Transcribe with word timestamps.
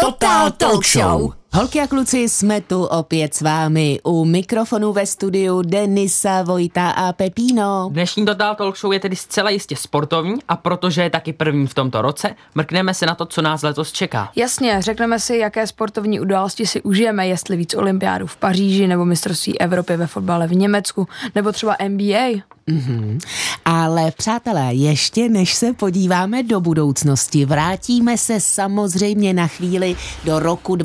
Total 0.00 0.50
Talk 0.56 0.82
Show. 0.82 1.39
Holky 1.52 1.80
a 1.80 1.86
kluci, 1.86 2.18
jsme 2.18 2.60
tu 2.60 2.84
opět 2.84 3.34
s 3.34 3.40
vámi 3.40 4.00
u 4.02 4.24
mikrofonu 4.24 4.92
ve 4.92 5.06
studiu 5.06 5.62
Denisa, 5.62 6.42
Vojta 6.42 6.90
a 6.90 7.12
Pepíno. 7.12 7.88
Dnešní 7.92 8.26
Total 8.26 8.54
Talk 8.54 8.76
Show 8.76 8.92
je 8.92 9.00
tedy 9.00 9.16
zcela 9.16 9.50
jistě 9.50 9.76
sportovní 9.76 10.34
a 10.48 10.56
protože 10.56 11.02
je 11.02 11.10
taky 11.10 11.32
první 11.32 11.66
v 11.66 11.74
tomto 11.74 12.02
roce, 12.02 12.34
mrkneme 12.54 12.94
se 12.94 13.06
na 13.06 13.14
to, 13.14 13.26
co 13.26 13.42
nás 13.42 13.62
letos 13.62 13.92
čeká. 13.92 14.30
Jasně, 14.36 14.82
řekneme 14.82 15.18
si, 15.18 15.36
jaké 15.36 15.66
sportovní 15.66 16.20
události 16.20 16.66
si 16.66 16.82
užijeme, 16.82 17.28
jestli 17.28 17.56
víc 17.56 17.74
olympiádu 17.74 18.26
v 18.26 18.36
Paříži 18.36 18.86
nebo 18.86 19.04
mistrovství 19.04 19.60
Evropy 19.60 19.96
ve 19.96 20.06
fotbale 20.06 20.46
v 20.46 20.54
Německu, 20.54 21.08
nebo 21.34 21.52
třeba 21.52 21.76
NBA. 21.88 22.50
Mm-hmm. 22.68 23.18
Ale 23.64 24.10
přátelé, 24.10 24.74
ještě 24.74 25.28
než 25.28 25.54
se 25.54 25.72
podíváme 25.72 26.42
do 26.42 26.60
budoucnosti, 26.60 27.44
vrátíme 27.44 28.18
se 28.18 28.40
samozřejmě 28.40 29.32
na 29.32 29.46
chvíli 29.46 29.96
do 30.24 30.38
roku 30.38 30.76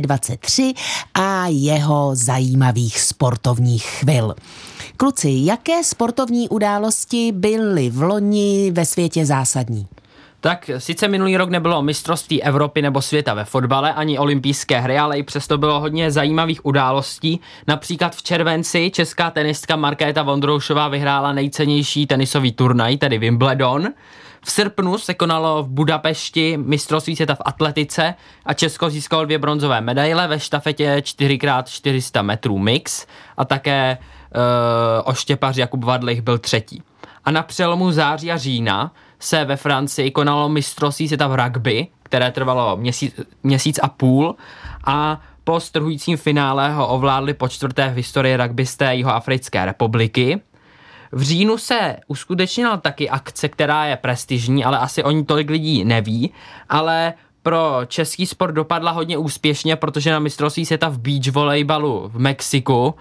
2023 0.00 0.74
a 1.14 1.46
jeho 1.46 2.10
zajímavých 2.14 3.00
sportovních 3.00 3.84
chvil. 3.84 4.34
Kluci, 4.96 5.30
jaké 5.34 5.84
sportovní 5.84 6.48
události 6.48 7.32
byly 7.32 7.90
v 7.90 8.02
loni 8.02 8.70
ve 8.70 8.84
světě 8.84 9.26
zásadní? 9.26 9.86
Tak 10.40 10.70
sice 10.78 11.08
minulý 11.08 11.36
rok 11.36 11.50
nebylo 11.50 11.82
mistrovství 11.82 12.42
Evropy 12.42 12.82
nebo 12.82 13.02
světa 13.02 13.34
ve 13.34 13.44
fotbale, 13.44 13.94
ani 13.94 14.18
olympijské 14.18 14.80
hry, 14.80 14.98
ale 14.98 15.18
i 15.18 15.22
přesto 15.22 15.58
bylo 15.58 15.80
hodně 15.80 16.10
zajímavých 16.10 16.66
událostí. 16.66 17.40
Například 17.66 18.16
v 18.16 18.22
červenci 18.22 18.90
česká 18.90 19.30
tenistka 19.30 19.76
Markéta 19.76 20.22
Vondroušová 20.22 20.88
vyhrála 20.88 21.32
nejcennější 21.32 22.06
tenisový 22.06 22.52
turnaj, 22.52 22.96
tedy 22.96 23.18
Wimbledon. 23.18 23.88
V 24.46 24.50
srpnu 24.50 24.98
se 24.98 25.14
konalo 25.14 25.62
v 25.62 25.68
Budapešti 25.68 26.56
mistrovství 26.56 27.16
světa 27.16 27.34
v 27.34 27.42
atletice 27.44 28.14
a 28.46 28.54
Česko 28.54 28.90
získalo 28.90 29.24
dvě 29.24 29.38
bronzové 29.38 29.80
medaile 29.80 30.28
ve 30.28 30.40
štafetě 30.40 30.96
4x400 30.98 32.22
metrů 32.22 32.58
mix 32.58 33.06
a 33.36 33.44
také 33.44 33.98
uh, 33.98 34.42
oštěpař 35.04 35.56
Jakub 35.56 35.84
Vadlich 35.84 36.22
byl 36.22 36.38
třetí. 36.38 36.82
A 37.24 37.30
na 37.30 37.42
přelomu 37.42 37.92
září 37.92 38.32
a 38.32 38.36
října 38.36 38.92
se 39.18 39.44
ve 39.44 39.56
Francii 39.56 40.10
konalo 40.10 40.48
mistrovství 40.48 41.08
světa 41.08 41.26
v 41.26 41.44
rugby, 41.44 41.86
které 42.02 42.30
trvalo 42.30 42.76
měsíc, 42.76 43.20
měsíc 43.42 43.80
a 43.82 43.88
půl 43.88 44.36
a 44.84 45.20
po 45.44 45.60
strhujícím 45.60 46.16
finále 46.16 46.72
ho 46.72 46.88
ovládli 46.88 47.34
po 47.34 47.48
čtvrté 47.48 47.88
v 47.88 47.96
historii 47.96 48.36
rugbysté 48.36 48.94
Jihoafrické 48.94 49.64
republiky. 49.64 50.40
V 51.16 51.22
říjnu 51.22 51.58
se 51.58 51.96
uskutečnila 52.06 52.76
taky 52.76 53.10
akce, 53.10 53.48
která 53.48 53.84
je 53.84 53.96
prestižní, 53.96 54.64
ale 54.64 54.78
asi 54.78 55.02
o 55.02 55.10
ní 55.10 55.24
tolik 55.24 55.50
lidí 55.50 55.84
neví, 55.84 56.32
ale 56.68 57.14
pro 57.42 57.80
český 57.86 58.26
sport 58.26 58.52
dopadla 58.52 58.90
hodně 58.90 59.18
úspěšně, 59.18 59.76
protože 59.76 60.10
na 60.10 60.18
mistrovství 60.18 60.66
světa 60.66 60.88
v 60.88 60.98
beach 60.98 61.26
volejbalu 61.32 62.10
v 62.14 62.18
Mexiku 62.18 62.94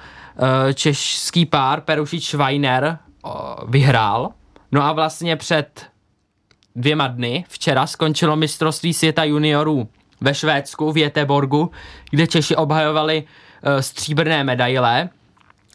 eh, 0.69 0.73
český 0.73 1.45
pár 1.45 1.81
Perušič 1.81 2.25
Schweiner 2.25 2.97
vyhrál. 3.67 4.29
No 4.71 4.83
a 4.83 4.93
vlastně 4.93 5.35
před 5.35 5.85
dvěma 6.75 7.07
dny, 7.07 7.45
včera, 7.47 7.87
skončilo 7.87 8.35
mistrovství 8.35 8.93
světa 8.93 9.23
juniorů 9.23 9.89
ve 10.21 10.33
Švédsku, 10.33 10.91
v 10.91 10.97
Jeteborgu, 10.97 11.71
kde 12.09 12.27
Češi 12.27 12.55
obhajovali 12.55 13.23
uh, 13.23 13.79
stříbrné 13.79 14.43
medaile. 14.43 15.09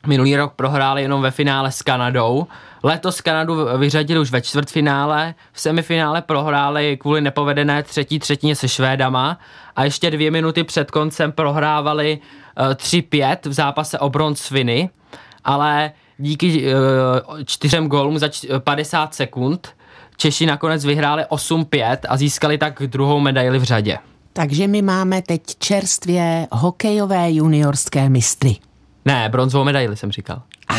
Minulý 0.07 0.37
rok 0.37 0.53
prohráli 0.57 1.03
jenom 1.03 1.23
ve 1.23 1.31
finále 1.31 1.73
s 1.73 1.83
Kanadou. 1.83 2.47
Letos 2.83 3.21
Kanadu 3.21 3.67
vyřadili 3.79 4.21
už 4.21 4.31
ve 4.31 4.41
čtvrtfinále, 4.41 5.35
v 5.53 5.61
semifinále 5.61 6.23
prohráli 6.23 6.97
kvůli 6.97 7.21
nepovedené 7.21 7.83
třetí 7.83 8.19
třetině 8.19 8.57
se 8.57 8.69
Švédama 8.69 9.39
a 9.77 9.85
ještě 9.85 10.11
dvě 10.11 10.31
minuty 10.31 10.65
před 10.65 10.91
koncem 10.91 11.33
prohrávali 11.33 12.19
uh, 12.61 12.67
3-5 12.73 13.37
v 13.45 13.53
zápase 13.53 13.99
o 13.99 14.11
bronz 14.11 14.49
Finy, 14.49 14.91
ale 15.45 15.93
díky 16.19 16.75
uh, 16.75 17.41
čtyřem 17.45 17.89
gólům 17.89 18.19
za 18.19 18.29
50 18.65 19.15
sekund 19.15 19.75
Češi 20.21 20.47
nakonec 20.47 20.85
vyhráli 20.85 21.23
8-5 21.23 21.97
a 22.09 22.17
získali 22.17 22.59
tak 22.59 22.83
druhou 22.87 23.21
medaili 23.21 23.59
v 23.59 23.63
řadě. 23.63 23.99
Takže 24.33 24.69
my 24.69 24.83
máme 24.83 25.23
teď 25.23 25.43
čerstvě 25.59 26.47
hokejové 26.53 27.33
juniorské 27.33 28.09
mistry. 28.09 28.57
Ne, 29.05 29.29
bronzovou 29.29 29.65
medaili 29.65 29.97
jsem 29.97 30.13
říkal. 30.13 30.43
Ah, 30.69 30.77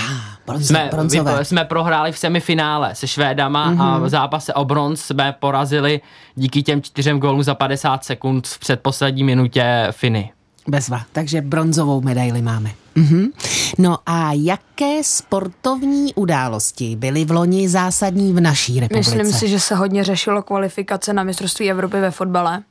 bronzo, 0.48 0.68
jsme, 0.68 0.90
bronzové. 0.92 1.40
Vy, 1.40 1.46
jsme 1.46 1.66
prohráli 1.66 2.12
v 2.12 2.18
semifinále 2.18 2.96
se 2.96 3.08
Švédama 3.08 3.72
mm-hmm. 3.72 3.82
a 3.82 4.00
v 4.00 4.10
zápase 4.10 4.54
o 4.54 4.66
bronz 4.66 5.02
jsme 5.02 5.36
porazili 5.40 6.02
díky 6.36 6.64
těm 6.64 6.82
čtyřem 6.82 7.20
gólům 7.20 7.44
za 7.44 7.56
50 7.56 8.04
sekund 8.04 8.48
v 8.48 8.60
předposlední 8.60 9.24
minutě 9.24 9.88
Finy. 9.92 10.32
Bezva, 10.68 11.02
takže 11.12 11.42
bronzovou 11.42 12.02
medaili 12.02 12.42
máme. 12.42 12.72
Mm-hmm. 12.96 13.32
No 13.78 13.98
a 14.06 14.32
jaké 14.34 15.04
sportovní 15.04 16.14
události 16.14 16.96
byly 16.96 17.26
v 17.26 17.32
loni 17.32 17.70
zásadní 17.70 18.34
v 18.34 18.40
naší 18.40 18.80
republice? 18.80 19.16
Myslím 19.16 19.40
si, 19.40 19.48
že 19.48 19.60
se 19.60 19.76
hodně 19.76 20.04
řešilo 20.04 20.44
kvalifikace 20.44 21.14
na 21.14 21.24
mistrovství 21.24 21.72
Evropy 21.72 22.00
ve 22.00 22.12
fotbale. 22.12 22.64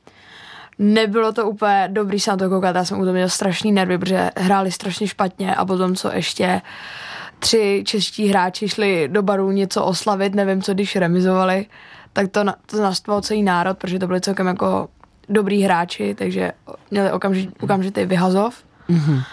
Nebylo 0.83 1.33
to 1.33 1.49
úplně 1.49 1.89
dobrý 1.91 2.19
se 2.19 2.31
na 2.31 2.37
to 2.37 2.49
koukat, 2.49 2.75
já 2.75 2.85
jsem 2.85 2.99
u 2.99 3.01
toho 3.01 3.13
měl 3.13 3.29
strašný 3.29 3.71
nervy, 3.71 3.97
protože 3.97 4.31
hráli 4.37 4.71
strašně 4.71 5.07
špatně 5.07 5.55
a 5.55 5.65
potom 5.65 5.95
co 5.95 6.11
ještě 6.13 6.61
tři 7.39 7.83
čeští 7.85 8.27
hráči 8.27 8.69
šli 8.69 9.07
do 9.11 9.21
baru 9.21 9.51
něco 9.51 9.85
oslavit, 9.85 10.35
nevím 10.35 10.61
co, 10.61 10.73
když 10.73 10.95
remizovali, 10.95 11.65
tak 12.13 12.27
to, 12.31 12.43
to 12.65 12.81
nastvalo 12.81 13.21
celý 13.21 13.43
národ, 13.43 13.77
protože 13.77 13.99
to 13.99 14.07
byly 14.07 14.21
celkem 14.21 14.47
jako 14.47 14.89
dobrý 15.29 15.61
hráči, 15.61 16.15
takže 16.15 16.51
měli 16.91 17.11
okamžit, 17.11 17.49
okamžitý 17.61 18.05
vyhazov. 18.05 18.55
Mm-hmm. 18.89 19.23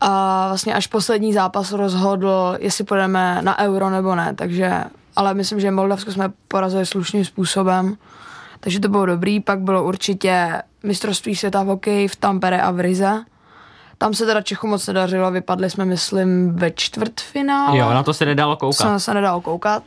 A 0.00 0.46
vlastně 0.48 0.74
až 0.74 0.86
poslední 0.86 1.32
zápas 1.32 1.72
rozhodl, 1.72 2.56
jestli 2.58 2.84
půjdeme 2.84 3.38
na 3.42 3.58
euro 3.58 3.90
nebo 3.90 4.14
ne, 4.14 4.34
takže, 4.34 4.84
ale 5.16 5.34
myslím, 5.34 5.60
že 5.60 5.70
Moldavsko 5.70 6.12
jsme 6.12 6.32
porazili 6.48 6.86
slušným 6.86 7.24
způsobem, 7.24 7.96
takže 8.60 8.80
to 8.80 8.88
bylo 8.88 9.06
dobrý. 9.06 9.40
Pak 9.40 9.60
bylo 9.60 9.84
určitě 9.84 10.62
mistrovství 10.82 11.36
světa 11.36 11.62
v 11.62 11.66
hokeji 11.66 12.08
v 12.08 12.16
Tampere 12.16 12.60
a 12.60 12.70
v 12.70 12.80
Rize. 12.80 13.24
Tam 13.98 14.14
se 14.14 14.26
teda 14.26 14.42
Čechu 14.42 14.66
moc 14.66 14.86
nedařilo, 14.86 15.30
vypadli 15.30 15.70
jsme, 15.70 15.84
myslím, 15.84 16.52
ve 16.56 16.70
čtvrtfinále. 16.70 17.78
Jo, 17.78 17.90
na 17.90 18.02
to 18.02 18.14
se 18.14 18.24
nedalo 18.24 18.56
koukat. 18.56 18.92
Se, 18.92 19.00
se 19.00 19.14
nedalo 19.14 19.40
koukat. 19.40 19.82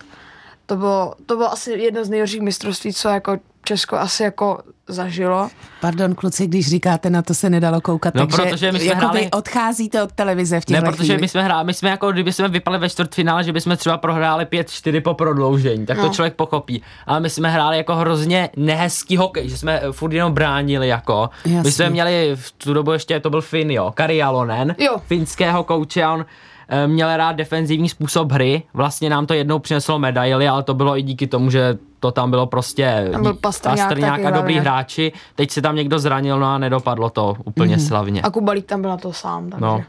To 0.65 0.75
bylo, 0.75 1.15
to 1.25 1.35
bylo 1.35 1.51
asi 1.51 1.71
jedno 1.71 2.05
z 2.05 2.09
nejhorších 2.09 2.41
mistrovství, 2.41 2.93
co 2.93 3.09
jako 3.09 3.37
Česko 3.63 3.95
asi 3.97 4.23
jako 4.23 4.59
zažilo. 4.87 5.49
Pardon, 5.81 6.15
kluci, 6.15 6.47
když 6.47 6.69
říkáte, 6.69 7.09
na 7.09 7.21
to 7.21 7.33
se 7.33 7.49
nedalo 7.49 7.81
koukat, 7.81 8.15
no, 8.15 8.27
takže 8.27 8.49
protože 8.49 8.71
my 8.71 8.79
jsme 8.79 8.95
hráli... 8.95 9.31
odcházíte 9.31 10.03
od 10.03 10.11
televize 10.11 10.59
v 10.59 10.65
těch 10.65 10.81
Ne, 10.81 10.91
protože 10.91 11.03
chvíli. 11.03 11.21
my 11.21 11.27
jsme 11.27 11.43
hráli, 11.43 11.65
my 11.65 11.73
jsme 11.73 11.89
jako, 11.89 12.11
kdyby 12.11 12.33
jsme 12.33 12.47
vypadli 12.47 12.79
ve 12.79 12.89
čtvrtfinále, 12.89 13.43
že 13.43 13.53
bychom 13.53 13.77
třeba 13.77 13.97
prohráli 13.97 14.45
5-4 14.45 15.01
po 15.01 15.13
prodloužení, 15.13 15.85
tak 15.85 15.97
no. 15.97 16.07
to 16.07 16.13
člověk 16.13 16.33
pochopí. 16.33 16.83
Ale 17.07 17.19
my 17.19 17.29
jsme 17.29 17.49
hráli 17.49 17.77
jako 17.77 17.95
hrozně 17.95 18.49
nehezký 18.55 19.17
hokej, 19.17 19.49
že 19.49 19.57
jsme 19.57 19.81
furt 19.91 20.13
jenom 20.13 20.33
bránili 20.33 20.87
jako. 20.87 21.29
Jasně. 21.45 21.61
My 21.63 21.71
jsme 21.71 21.89
měli 21.89 22.31
v 22.35 22.51
tu 22.51 22.73
dobu 22.73 22.91
ještě, 22.91 23.19
to 23.19 23.29
byl 23.29 23.41
Fin, 23.41 23.71
jo, 23.71 23.91
Kari 23.95 24.17
Jalonen, 24.17 24.75
jo. 24.79 24.97
finského 25.07 25.63
kouče 25.63 26.03
a 26.03 26.13
on 26.13 26.25
Eh, 26.69 26.87
měl 26.87 27.17
rád 27.17 27.31
defenzivní 27.31 27.89
způsob 27.89 28.31
hry. 28.31 28.63
Vlastně 28.73 29.09
nám 29.09 29.25
to 29.25 29.33
jednou 29.33 29.59
přineslo 29.59 29.99
medaily, 29.99 30.47
ale 30.47 30.63
to 30.63 30.73
bylo 30.73 30.97
i 30.97 31.01
díky 31.01 31.27
tomu, 31.27 31.49
že 31.49 31.77
to 32.03 32.11
tam 32.11 32.29
bylo 32.29 32.45
prostě 32.45 33.09
tam 33.11 33.21
byl 33.21 33.33
Pastrňák 33.33 34.25
a 34.25 34.29
dobrý 34.29 34.59
hráči. 34.59 35.11
Teď 35.35 35.51
se 35.51 35.61
tam 35.61 35.75
někdo 35.75 35.99
zranil, 35.99 36.39
no 36.39 36.45
a 36.45 36.57
nedopadlo 36.57 37.09
to 37.09 37.35
úplně 37.43 37.77
mm-hmm. 37.77 37.87
slavně. 37.87 38.21
A 38.21 38.29
Kubalík 38.29 38.65
tam 38.65 38.81
byl 38.81 38.89
na 38.89 38.97
to 38.97 39.13
sám, 39.13 39.49
takže. 39.49 39.65
No. 39.65 39.83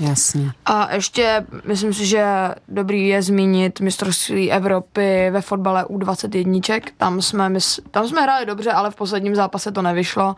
Jasně. 0.00 0.50
A 0.66 0.94
ještě 0.94 1.46
myslím 1.64 1.94
si, 1.94 2.06
že 2.06 2.50
dobrý 2.68 3.08
je 3.08 3.22
zmínit 3.22 3.80
mistrovství 3.80 4.52
Evropy 4.52 5.30
ve 5.30 5.40
fotbale 5.40 5.84
U21. 5.84 6.82
Tam 6.96 7.22
jsme, 7.22 7.52
tam 7.90 8.08
jsme 8.08 8.20
hráli 8.22 8.46
dobře, 8.46 8.72
ale 8.72 8.90
v 8.90 8.96
posledním 8.96 9.34
zápase 9.34 9.72
to 9.72 9.82
nevyšlo. 9.82 10.36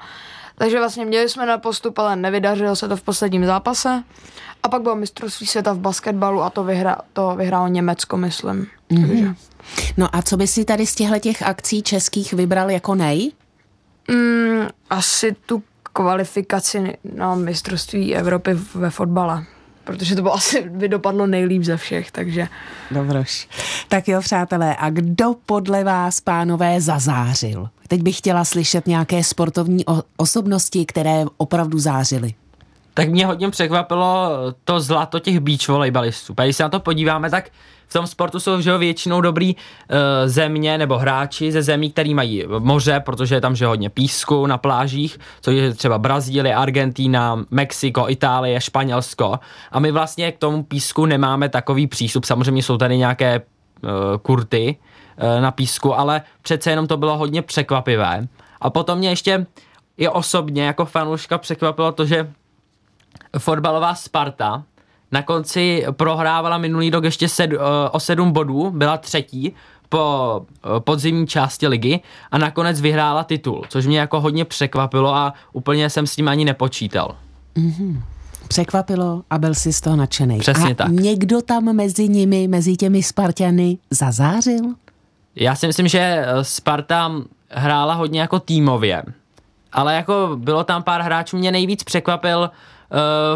Takže 0.58 0.78
vlastně 0.78 1.04
měli 1.04 1.28
jsme 1.28 1.46
na 1.46 1.58
postup, 1.58 1.98
ale 1.98 2.16
nevydařilo 2.16 2.76
se 2.76 2.88
to 2.88 2.96
v 2.96 3.02
posledním 3.02 3.46
zápase. 3.46 4.02
A 4.62 4.68
pak 4.68 4.82
bylo 4.82 4.94
mistrovství 4.94 5.46
světa 5.46 5.72
v 5.72 5.78
basketbalu 5.78 6.42
a 6.42 6.50
to, 6.50 6.64
vyhra, 6.64 6.96
to 7.12 7.34
vyhrálo 7.36 7.68
Německo, 7.68 8.16
myslím. 8.16 8.66
Mm-hmm. 8.90 9.08
Takže. 9.08 9.34
No 9.96 10.16
a 10.16 10.22
co 10.22 10.36
by 10.36 10.46
si 10.46 10.64
tady 10.64 10.86
z 10.86 10.94
těchto 10.94 11.18
těch 11.18 11.42
akcí 11.42 11.82
českých 11.82 12.32
vybral 12.32 12.70
jako 12.70 12.94
nej? 12.94 13.32
Mm, 14.08 14.68
asi 14.90 15.36
tu 15.46 15.62
kvalifikaci 15.92 16.96
na 17.14 17.34
mistrovství 17.34 18.14
Evropy 18.14 18.54
ve 18.74 18.90
fotbale 18.90 19.44
protože 19.84 20.16
to 20.16 20.22
bylo 20.22 20.34
asi 20.34 20.62
by 20.68 20.88
dopadlo 20.88 21.26
nejlíp 21.26 21.62
ze 21.62 21.76
všech, 21.76 22.10
takže. 22.10 22.48
Dobroš. 22.90 23.48
Tak 23.88 24.08
jo, 24.08 24.20
přátelé, 24.20 24.76
a 24.76 24.90
kdo 24.90 25.34
podle 25.46 25.84
vás, 25.84 26.20
pánové, 26.20 26.80
zazářil? 26.80 27.68
Teď 27.88 28.02
bych 28.02 28.18
chtěla 28.18 28.44
slyšet 28.44 28.86
nějaké 28.86 29.24
sportovní 29.24 29.84
osobnosti, 30.16 30.86
které 30.86 31.24
opravdu 31.36 31.78
zářily. 31.78 32.34
Tak 32.94 33.08
mě 33.08 33.26
hodně 33.26 33.50
překvapilo 33.50 34.30
to 34.64 34.80
zlato 34.80 35.18
těch 35.18 35.40
beach 35.40 35.68
volejbalistů. 35.68 36.34
Když 36.42 36.56
se 36.56 36.62
na 36.62 36.68
to 36.68 36.80
podíváme, 36.80 37.30
tak 37.30 37.50
v 37.92 38.00
tom 38.00 38.06
sportu 38.06 38.40
jsou 38.40 38.60
že 38.60 38.70
jo, 38.70 38.78
většinou 38.78 39.20
dobrý 39.20 39.56
uh, 39.56 39.96
země 40.26 40.78
nebo 40.78 40.98
hráči 40.98 41.52
ze 41.52 41.62
zemí, 41.62 41.90
který 41.90 42.14
mají 42.14 42.44
moře, 42.58 43.00
protože 43.00 43.34
je 43.34 43.40
tam 43.40 43.56
že 43.56 43.66
hodně 43.66 43.90
písku 43.90 44.46
na 44.46 44.58
plážích, 44.58 45.18
což 45.40 45.54
je 45.54 45.74
třeba 45.74 45.98
Brazílie, 45.98 46.54
Argentína, 46.54 47.44
Mexiko, 47.50 48.08
Itálie, 48.08 48.60
Španělsko. 48.60 49.38
A 49.72 49.80
my 49.80 49.92
vlastně 49.92 50.32
k 50.32 50.38
tomu 50.38 50.62
písku 50.62 51.06
nemáme 51.06 51.48
takový 51.48 51.86
přístup. 51.86 52.24
Samozřejmě 52.24 52.62
jsou 52.62 52.76
tady 52.76 52.96
nějaké 52.96 53.40
uh, 53.40 53.90
kurty 54.22 54.76
uh, 54.76 55.42
na 55.42 55.50
písku, 55.50 55.98
ale 55.98 56.22
přece 56.42 56.70
jenom 56.70 56.86
to 56.86 56.96
bylo 56.96 57.18
hodně 57.18 57.42
překvapivé. 57.42 58.28
A 58.60 58.70
potom 58.70 58.98
mě 58.98 59.08
ještě 59.08 59.46
i 59.96 60.08
osobně 60.08 60.64
jako 60.64 60.84
fanouška 60.84 61.38
překvapilo 61.38 61.92
to, 61.92 62.06
že 62.06 62.32
fotbalová 63.38 63.94
Sparta 63.94 64.62
na 65.12 65.22
konci 65.22 65.84
prohrávala 65.90 66.58
minulý 66.58 66.90
rok 66.90 67.04
ještě 67.04 67.28
sed, 67.28 67.50
o 67.92 68.00
sedm 68.00 68.32
bodů, 68.32 68.70
byla 68.70 68.96
třetí 68.96 69.54
po 69.88 70.46
podzimní 70.78 71.26
části 71.26 71.68
ligy 71.68 72.00
a 72.30 72.38
nakonec 72.38 72.80
vyhrála 72.80 73.24
titul, 73.24 73.64
což 73.68 73.86
mě 73.86 73.98
jako 73.98 74.20
hodně 74.20 74.44
překvapilo 74.44 75.14
a 75.14 75.34
úplně 75.52 75.90
jsem 75.90 76.06
s 76.06 76.16
tím 76.16 76.28
ani 76.28 76.44
nepočítal. 76.44 77.16
Mm-hmm. 77.56 78.00
Překvapilo 78.48 79.22
a 79.30 79.38
byl 79.38 79.54
si 79.54 79.72
z 79.72 79.80
toho 79.80 79.96
nadšený. 79.96 80.38
Přesně 80.38 80.70
a 80.70 80.74
tak. 80.74 80.88
někdo 80.88 81.42
tam 81.42 81.64
mezi 81.64 82.08
nimi, 82.08 82.48
mezi 82.48 82.76
těmi 82.76 83.02
Spartany 83.02 83.78
zazářil? 83.90 84.74
Já 85.36 85.54
si 85.54 85.66
myslím, 85.66 85.88
že 85.88 86.26
Sparta 86.42 87.12
hrála 87.50 87.94
hodně 87.94 88.20
jako 88.20 88.40
týmově, 88.40 89.02
ale 89.72 89.94
jako 89.94 90.30
bylo 90.36 90.64
tam 90.64 90.82
pár 90.82 91.02
hráčů, 91.02 91.36
mě 91.36 91.50
nejvíc 91.50 91.84
překvapil 91.84 92.38
uh, 92.38 92.48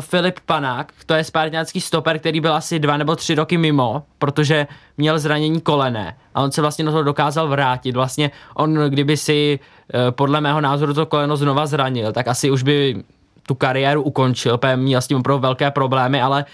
Filip 0.00 0.41
Panák, 0.47 0.93
to 1.06 1.14
je 1.14 1.25
spartiánský 1.25 1.81
stoper, 1.81 2.19
který 2.19 2.41
byl 2.41 2.55
asi 2.55 2.79
dva 2.79 2.97
nebo 2.97 3.17
tři 3.17 3.35
roky 3.35 3.58
mimo, 3.58 4.03
protože 4.19 4.67
měl 4.97 5.19
zranění 5.19 5.61
kolené 5.61 6.17
a 6.35 6.43
on 6.43 6.53
se 6.53 6.61
vlastně 6.61 6.85
na 6.85 6.93
to 6.93 7.03
dokázal 7.03 7.49
vrátit. 7.49 7.93
Vlastně 7.93 8.31
on, 8.55 8.75
kdyby 8.75 9.17
si 9.17 9.58
uh, 9.58 10.00
podle 10.11 10.41
mého 10.41 10.61
názoru 10.61 10.94
to 10.94 11.06
koleno 11.06 11.37
znova 11.37 11.67
zranil, 11.67 12.12
tak 12.12 12.29
asi 12.29 12.50
už 12.50 12.62
by 12.62 13.05
tu 13.47 13.55
kariéru 13.55 14.03
ukončil, 14.03 14.58
protože 14.58 14.76
měl 14.76 15.00
s 15.00 15.06
tím 15.06 15.19
opravdu 15.19 15.43
velké 15.43 15.70
problémy, 15.70 16.23
ale 16.23 16.44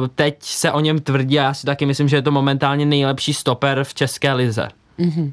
uh, 0.00 0.08
teď 0.14 0.36
se 0.40 0.72
o 0.72 0.80
něm 0.80 0.98
tvrdí 1.00 1.40
a 1.40 1.42
já 1.42 1.54
si 1.54 1.66
taky 1.66 1.86
myslím, 1.86 2.08
že 2.08 2.16
je 2.16 2.22
to 2.22 2.30
momentálně 2.30 2.86
nejlepší 2.86 3.34
stoper 3.34 3.84
v 3.84 3.94
České 3.94 4.32
lize. 4.32 4.68
Mm-hmm. 4.98 5.32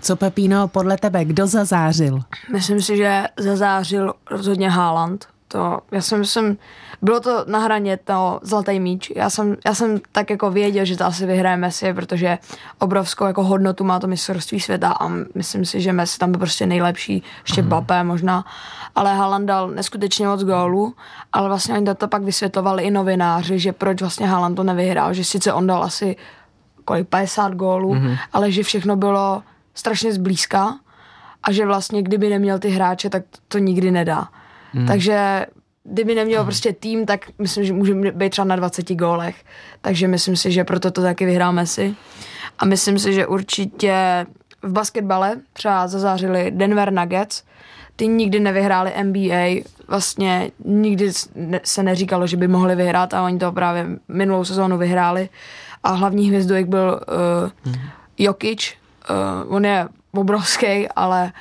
Co 0.00 0.16
Pepino, 0.16 0.68
podle 0.68 0.96
tebe, 0.96 1.24
kdo 1.24 1.46
zazářil? 1.46 2.20
Myslím 2.52 2.82
si, 2.82 2.96
že 2.96 3.24
zazářil 3.36 4.12
rozhodně 4.30 4.70
Haaland. 4.70 5.26
To, 5.48 5.80
já 5.92 6.02
jsem, 6.02 6.24
jsem, 6.24 6.56
bylo 7.02 7.20
to 7.20 7.44
na 7.46 7.58
hraně 7.58 7.96
to 7.96 8.40
zlatý 8.42 8.80
míč. 8.80 9.12
Já 9.16 9.30
jsem, 9.30 9.56
já 9.66 9.74
jsem 9.74 10.00
tak 10.12 10.30
jako 10.30 10.50
věděl, 10.50 10.84
že 10.84 10.96
to 10.96 11.04
asi 11.04 11.26
vyhraje 11.26 11.56
Messi, 11.56 11.94
protože 11.94 12.38
obrovskou 12.78 13.24
jako 13.24 13.44
hodnotu 13.44 13.84
má 13.84 14.00
to 14.00 14.06
mistrovství 14.06 14.60
světa 14.60 14.96
a 15.00 15.08
myslím 15.34 15.64
si, 15.64 15.80
že 15.80 15.92
Messi 15.92 16.18
tam 16.18 16.30
byl 16.30 16.38
prostě 16.38 16.66
nejlepší, 16.66 17.22
ještě 17.42 17.62
mm. 17.62 17.68
Bappé 17.68 18.04
možná. 18.04 18.44
Ale 18.94 19.14
Haaland 19.14 19.46
dal 19.46 19.68
neskutečně 19.68 20.26
moc 20.26 20.44
gólů, 20.44 20.94
ale 21.32 21.48
vlastně 21.48 21.74
oni 21.74 21.94
to 21.94 22.08
pak 22.08 22.22
vysvětovali 22.22 22.82
i 22.82 22.90
novináři, 22.90 23.58
že 23.58 23.72
proč 23.72 24.00
vlastně 24.00 24.26
Haaland 24.26 24.56
to 24.56 24.62
nevyhrál, 24.62 25.14
že 25.14 25.24
sice 25.24 25.52
on 25.52 25.66
dal 25.66 25.82
asi 25.84 26.16
kolik 26.84 27.08
50 27.08 27.54
gólů, 27.54 27.94
mm-hmm. 27.94 28.18
ale 28.32 28.52
že 28.52 28.62
všechno 28.62 28.96
bylo 28.96 29.42
strašně 29.74 30.12
zblízka 30.12 30.78
a 31.42 31.52
že 31.52 31.66
vlastně 31.66 32.02
kdyby 32.02 32.28
neměl 32.28 32.58
ty 32.58 32.68
hráče, 32.68 33.10
tak 33.10 33.22
to 33.48 33.58
nikdy 33.58 33.90
nedá. 33.90 34.28
Mm. 34.74 34.86
Takže 34.86 35.46
kdyby 35.84 36.14
neměl 36.14 36.40
mm. 36.40 36.46
prostě 36.46 36.72
tým, 36.72 37.06
tak 37.06 37.20
myslím, 37.38 37.64
že 37.64 37.72
může 37.72 37.94
být 37.94 38.30
třeba 38.30 38.44
na 38.44 38.56
20 38.56 38.94
gólech. 38.94 39.36
Takže 39.80 40.08
myslím 40.08 40.36
si, 40.36 40.52
že 40.52 40.64
proto 40.64 40.90
to 40.90 41.02
taky 41.02 41.26
vyhrál 41.26 41.52
Messi. 41.52 41.94
A 42.58 42.64
myslím 42.64 42.98
si, 42.98 43.12
že 43.12 43.26
určitě 43.26 44.26
v 44.62 44.72
basketbale 44.72 45.36
třeba 45.52 45.88
zazářili 45.88 46.50
Denver 46.50 46.92
Nuggets, 46.92 47.42
ty 47.96 48.06
nikdy 48.06 48.40
nevyhráli 48.40 48.92
NBA, 49.02 49.62
vlastně 49.88 50.50
nikdy 50.64 51.12
se 51.64 51.82
neříkalo, 51.82 52.26
že 52.26 52.36
by 52.36 52.48
mohli 52.48 52.76
vyhrát 52.76 53.14
a 53.14 53.22
oni 53.22 53.38
to 53.38 53.52
právě 53.52 53.86
minulou 54.08 54.44
sezónu 54.44 54.78
vyhráli 54.78 55.28
a 55.82 55.92
hlavní 55.92 56.28
hvězdou 56.28 56.54
jak 56.54 56.68
byl 56.68 57.00
uh. 57.66 57.72
Jokic, 58.18 58.74
uh, 59.10 59.54
on 59.54 59.64
je 59.64 59.88
obrovský, 60.12 60.88
ale 60.96 61.32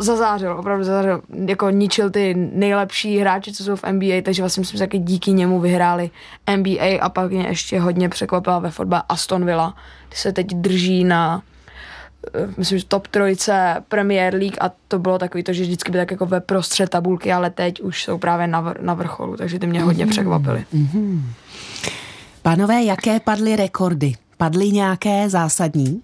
zazářil, 0.00 0.52
opravdu 0.58 0.84
zazářil, 0.84 1.22
jako 1.46 1.70
ničil 1.70 2.10
ty 2.10 2.34
nejlepší 2.34 3.18
hráči, 3.18 3.52
co 3.52 3.64
jsou 3.64 3.76
v 3.76 3.84
NBA, 3.92 4.22
takže 4.22 4.42
vlastně 4.42 4.64
že 4.64 4.78
taky 4.78 4.98
díky 4.98 5.32
němu 5.32 5.60
vyhráli 5.60 6.10
NBA 6.56 7.00
a 7.00 7.08
pak 7.08 7.30
mě 7.30 7.46
ještě 7.48 7.80
hodně 7.80 8.08
překvapila 8.08 8.58
ve 8.58 8.70
fotbale 8.70 9.02
Aston 9.08 9.44
Villa, 9.44 9.74
ty 10.08 10.16
se 10.16 10.32
teď 10.32 10.46
drží 10.46 11.04
na 11.04 11.42
myslím, 12.56 12.78
že 12.78 12.84
top 12.84 13.06
trojce 13.06 13.84
Premier 13.88 14.34
League 14.34 14.56
a 14.60 14.70
to 14.88 14.98
bylo 14.98 15.18
takový 15.18 15.44
to, 15.44 15.52
že 15.52 15.62
vždycky 15.62 15.92
by 15.92 15.98
tak 15.98 16.10
jako 16.10 16.26
ve 16.26 16.40
prostřed 16.40 16.90
tabulky, 16.90 17.32
ale 17.32 17.50
teď 17.50 17.80
už 17.80 18.04
jsou 18.04 18.18
právě 18.18 18.46
na, 18.46 18.62
vr- 18.62 18.82
na 18.82 18.94
vrcholu, 18.94 19.36
takže 19.36 19.58
ty 19.58 19.66
mě 19.66 19.82
hodně 19.82 20.06
mm-hmm. 20.06 20.10
překvapily. 20.10 20.64
Mm-hmm. 20.74 21.22
Pánové, 22.42 22.82
jaké 22.82 23.20
padly 23.20 23.56
rekordy? 23.56 24.14
Padly 24.36 24.70
nějaké 24.70 25.28
zásadní? 25.28 26.02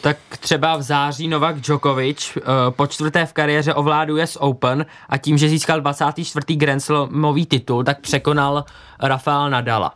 Tak 0.00 0.16
třeba 0.40 0.76
v 0.76 0.82
září 0.82 1.28
Novak 1.28 1.60
Djokovic 1.60 2.36
uh, 2.36 2.42
po 2.70 2.86
čtvrté 2.86 3.26
v 3.26 3.32
kariéře 3.32 3.74
ovládl 3.74 4.12
US 4.12 4.36
Open 4.40 4.86
a 5.08 5.18
tím, 5.18 5.38
že 5.38 5.48
získal 5.48 5.80
24. 5.80 6.56
Grand 6.56 6.82
Slamový 6.82 7.46
titul, 7.46 7.84
tak 7.84 8.00
překonal 8.00 8.64
Rafael 9.00 9.50
Nadala. 9.50 9.94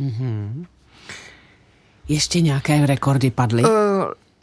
Mm-hmm. 0.00 0.66
Ještě 2.08 2.40
nějaké 2.40 2.86
rekordy 2.86 3.30
padly? 3.30 3.62
Uh, 3.62 3.70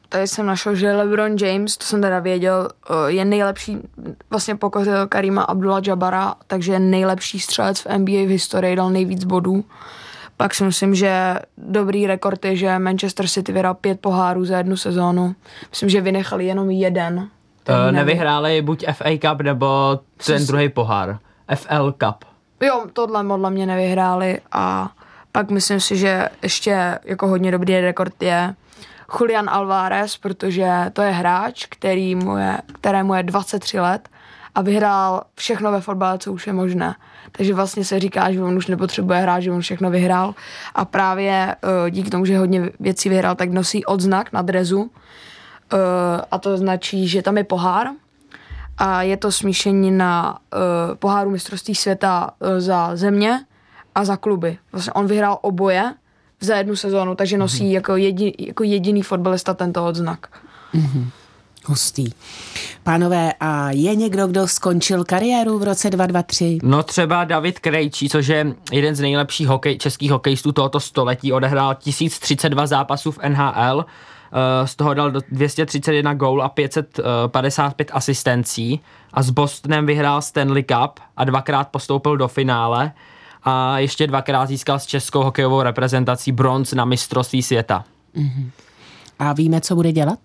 tady 0.10 0.28
jsem 0.28 0.46
našel, 0.46 0.76
že 0.76 0.92
LeBron 0.92 1.36
James, 1.42 1.78
to 1.78 1.86
jsem 1.86 2.02
teda 2.02 2.20
věděl, 2.20 2.70
uh, 2.90 3.08
je 3.08 3.26
nejlepší, 3.26 3.78
vlastně 4.30 4.56
pokořil 4.56 5.08
Karima 5.08 5.42
Abdullah 5.42 5.88
Jabara, 5.88 6.36
takže 6.48 6.74
je 6.74 6.80
nejlepší 6.80 7.40
střelec 7.40 7.80
v 7.80 7.98
NBA 7.98 8.12
v 8.12 8.30
historii, 8.30 8.76
dal 8.76 8.90
nejvíc 8.90 9.24
bodů. 9.24 9.66
Pak 10.38 10.54
si 10.54 10.64
myslím, 10.64 10.96
že 10.96 11.40
dobrý 11.58 12.08
rekord 12.08 12.46
je, 12.46 12.56
že 12.56 12.80
Manchester 12.80 13.28
City 13.28 13.52
vyhrál 13.52 13.74
pět 13.74 14.00
pohárů 14.00 14.46
za 14.46 14.58
jednu 14.58 14.78
sezónu. 14.78 15.36
Myslím, 15.70 15.90
že 15.90 16.02
vynechali 16.02 16.46
jenom 16.46 16.72
jeden. 16.72 17.18
Uh, 17.18 17.92
nevyhráli 17.92 18.62
buď 18.62 18.86
FA 18.94 19.10
Cup 19.22 19.42
nebo 19.42 20.00
ten 20.26 20.46
druhý 20.46 20.70
pohár. 20.70 21.20
FL 21.56 21.92
Cup. 21.92 22.26
Jo, 22.62 22.86
tohle 22.94 23.24
modle 23.24 23.50
mě 23.50 23.66
nevyhráli 23.66 24.40
a 24.52 24.92
pak 25.32 25.50
myslím 25.52 25.80
si, 25.80 25.98
že 25.98 26.30
ještě 26.44 27.00
jako 27.04 27.28
hodně 27.28 27.52
dobrý 27.52 27.82
rekord 27.82 28.24
je 28.24 28.56
Julian 29.20 29.50
Alvarez, 29.50 30.18
protože 30.18 30.72
to 30.94 31.02
je 31.02 31.12
hráč, 31.12 31.66
který 31.66 32.16
mu 32.16 32.38
je, 32.38 32.58
kterému 32.74 33.14
je 33.14 33.24
23 33.24 33.80
let 33.80 34.10
a 34.58 34.62
vyhrál 34.62 35.22
všechno 35.36 35.72
ve 35.72 35.82
fotbale, 35.82 36.18
co 36.18 36.34
už 36.34 36.48
je 36.48 36.54
možné. 36.54 36.96
Takže 37.32 37.54
vlastně 37.54 37.86
se 37.86 38.00
říká, 38.00 38.32
že 38.32 38.42
on 38.42 38.58
už 38.58 38.68
nepotřebuje 38.68 39.20
hrát, 39.20 39.40
že 39.40 39.52
on 39.52 39.62
všechno 39.62 39.90
vyhrál 39.90 40.36
a 40.76 40.86
právě 40.86 41.56
uh, 41.64 41.90
díky 41.90 42.10
tomu, 42.10 42.26
že 42.26 42.38
hodně 42.38 42.70
věcí 42.80 43.10
vyhrál, 43.10 43.36
tak 43.36 43.50
nosí 43.50 43.86
odznak 43.86 44.34
na 44.34 44.42
drezu 44.42 44.82
uh, 44.82 44.90
a 46.32 46.38
to 46.38 46.58
značí, 46.58 47.08
že 47.08 47.22
tam 47.22 47.38
je 47.38 47.44
pohár 47.44 47.88
a 48.78 49.02
je 49.02 49.18
to 49.18 49.32
smíšení 49.32 49.92
na 49.92 50.40
uh, 50.40 50.96
poháru 50.96 51.30
mistrovství 51.30 51.76
světa 51.76 52.32
uh, 52.40 52.50
za 52.60 52.96
země 52.96 53.46
a 53.96 54.06
za 54.06 54.18
kluby. 54.18 54.58
Vlastně 54.72 54.94
on 54.94 55.08
vyhrál 55.08 55.38
oboje 55.42 55.94
za 56.42 56.56
jednu 56.56 56.76
sezónu, 56.76 57.16
takže 57.16 57.38
nosí 57.38 57.64
mm-hmm. 57.64 57.74
jako, 57.74 57.96
jedi, 57.96 58.34
jako 58.40 58.64
jediný 58.64 59.02
fotbalista 59.02 59.54
tento 59.54 59.86
odznak. 59.86 60.28
Mm-hmm. 60.74 61.10
Hustý. 61.68 62.10
Pánové, 62.84 63.34
a 63.40 63.72
je 63.72 63.96
někdo, 63.96 64.28
kdo 64.28 64.48
skončil 64.48 65.04
kariéru 65.04 65.60
v 65.60 65.64
roce 65.64 65.90
2023? 65.90 66.58
No 66.64 66.84
třeba 66.84 67.24
David 67.24 67.60
Krejčí, 67.60 68.10
což 68.10 68.28
je 68.28 68.56
jeden 68.72 68.96
z 68.96 69.00
nejlepších 69.00 69.48
hokej, 69.48 69.78
českých 69.78 70.12
hokejistů 70.12 70.52
tohoto 70.52 70.80
století, 70.80 71.34
odehrál 71.34 71.76
1032 71.76 72.68
zápasů 72.68 73.12
v 73.12 73.20
NHL, 73.30 73.86
eh, 73.86 74.68
z 74.68 74.76
toho 74.76 74.94
dal 74.94 75.12
231 75.32 76.14
gól 76.14 76.44
a 76.44 76.50
555 76.50 77.92
asistencí 77.94 78.80
a 79.14 79.24
s 79.24 79.30
Bostonem 79.30 79.86
vyhrál 79.86 80.22
Stanley 80.22 80.64
Cup 80.64 81.00
a 81.18 81.24
dvakrát 81.24 81.68
postoupil 81.68 82.18
do 82.18 82.28
finále 82.28 82.92
a 83.44 83.80
ještě 83.80 84.08
dvakrát 84.08 84.46
získal 84.46 84.80
s 84.80 84.86
českou 84.86 85.24
hokejovou 85.24 85.62
reprezentací 85.62 86.32
bronz 86.32 86.74
na 86.74 86.86
mistrovství 86.86 87.44
světa. 87.44 87.84
Mm-hmm. 88.16 88.50
A 89.20 89.34
víme, 89.34 89.62
co 89.62 89.76
bude 89.76 89.92
dělat? 89.92 90.20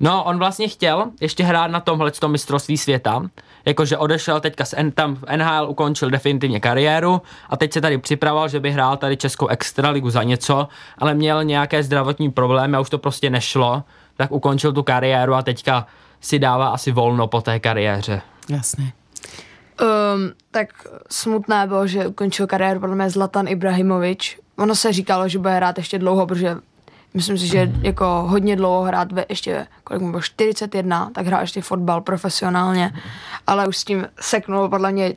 No, 0.00 0.24
on 0.24 0.38
vlastně 0.38 0.68
chtěl 0.68 1.06
ještě 1.20 1.44
hrát 1.44 1.70
na 1.70 1.80
tomhle 1.80 2.10
tom 2.10 2.32
mistrovství 2.32 2.78
světa, 2.78 3.22
jakože 3.64 3.98
odešel 3.98 4.40
teďka 4.40 4.64
z 4.64 4.74
N, 4.76 4.92
tam 4.92 5.14
v 5.14 5.24
NHL, 5.36 5.68
ukončil 5.68 6.10
definitivně 6.10 6.60
kariéru 6.60 7.22
a 7.48 7.56
teď 7.56 7.72
se 7.72 7.80
tady 7.80 7.98
připravoval, 7.98 8.48
že 8.48 8.60
by 8.60 8.70
hrál 8.70 8.96
tady 8.96 9.16
Českou 9.16 9.46
extraligu 9.46 10.10
za 10.10 10.22
něco, 10.22 10.68
ale 10.98 11.14
měl 11.14 11.44
nějaké 11.44 11.82
zdravotní 11.82 12.30
problémy 12.30 12.76
a 12.76 12.80
už 12.80 12.90
to 12.90 12.98
prostě 12.98 13.30
nešlo, 13.30 13.82
tak 14.16 14.32
ukončil 14.32 14.72
tu 14.72 14.82
kariéru 14.82 15.34
a 15.34 15.42
teďka 15.42 15.86
si 16.20 16.38
dává 16.38 16.68
asi 16.68 16.92
volno 16.92 17.26
po 17.26 17.40
té 17.40 17.60
kariéře. 17.60 18.22
Jasné. 18.48 18.92
Um, 20.14 20.32
tak 20.50 20.68
smutné 21.10 21.66
bylo, 21.66 21.86
že 21.86 22.06
ukončil 22.06 22.46
kariéru 22.46 22.80
podle 22.80 22.96
mě 22.96 23.10
Zlatan 23.10 23.48
Ibrahimovič. 23.48 24.38
ono 24.58 24.74
se 24.74 24.92
říkalo, 24.92 25.28
že 25.28 25.38
bude 25.38 25.54
hrát 25.54 25.78
ještě 25.78 25.98
dlouho, 25.98 26.26
protože 26.26 26.56
myslím 27.14 27.38
si, 27.38 27.46
že 27.46 27.72
jako 27.82 28.04
hodně 28.26 28.56
dlouho 28.56 28.82
hrát 28.82 29.12
ve 29.12 29.24
ještě, 29.28 29.66
kolik 29.84 30.02
mu 30.02 30.10
bylo, 30.10 30.22
41, 30.22 31.10
tak 31.14 31.26
hrál 31.26 31.40
ještě 31.40 31.62
fotbal 31.62 32.00
profesionálně, 32.00 32.92
ale 33.46 33.68
už 33.68 33.76
s 33.76 33.84
tím 33.84 34.06
seknul 34.20 34.68
podle 34.68 34.92
mě 34.92 35.14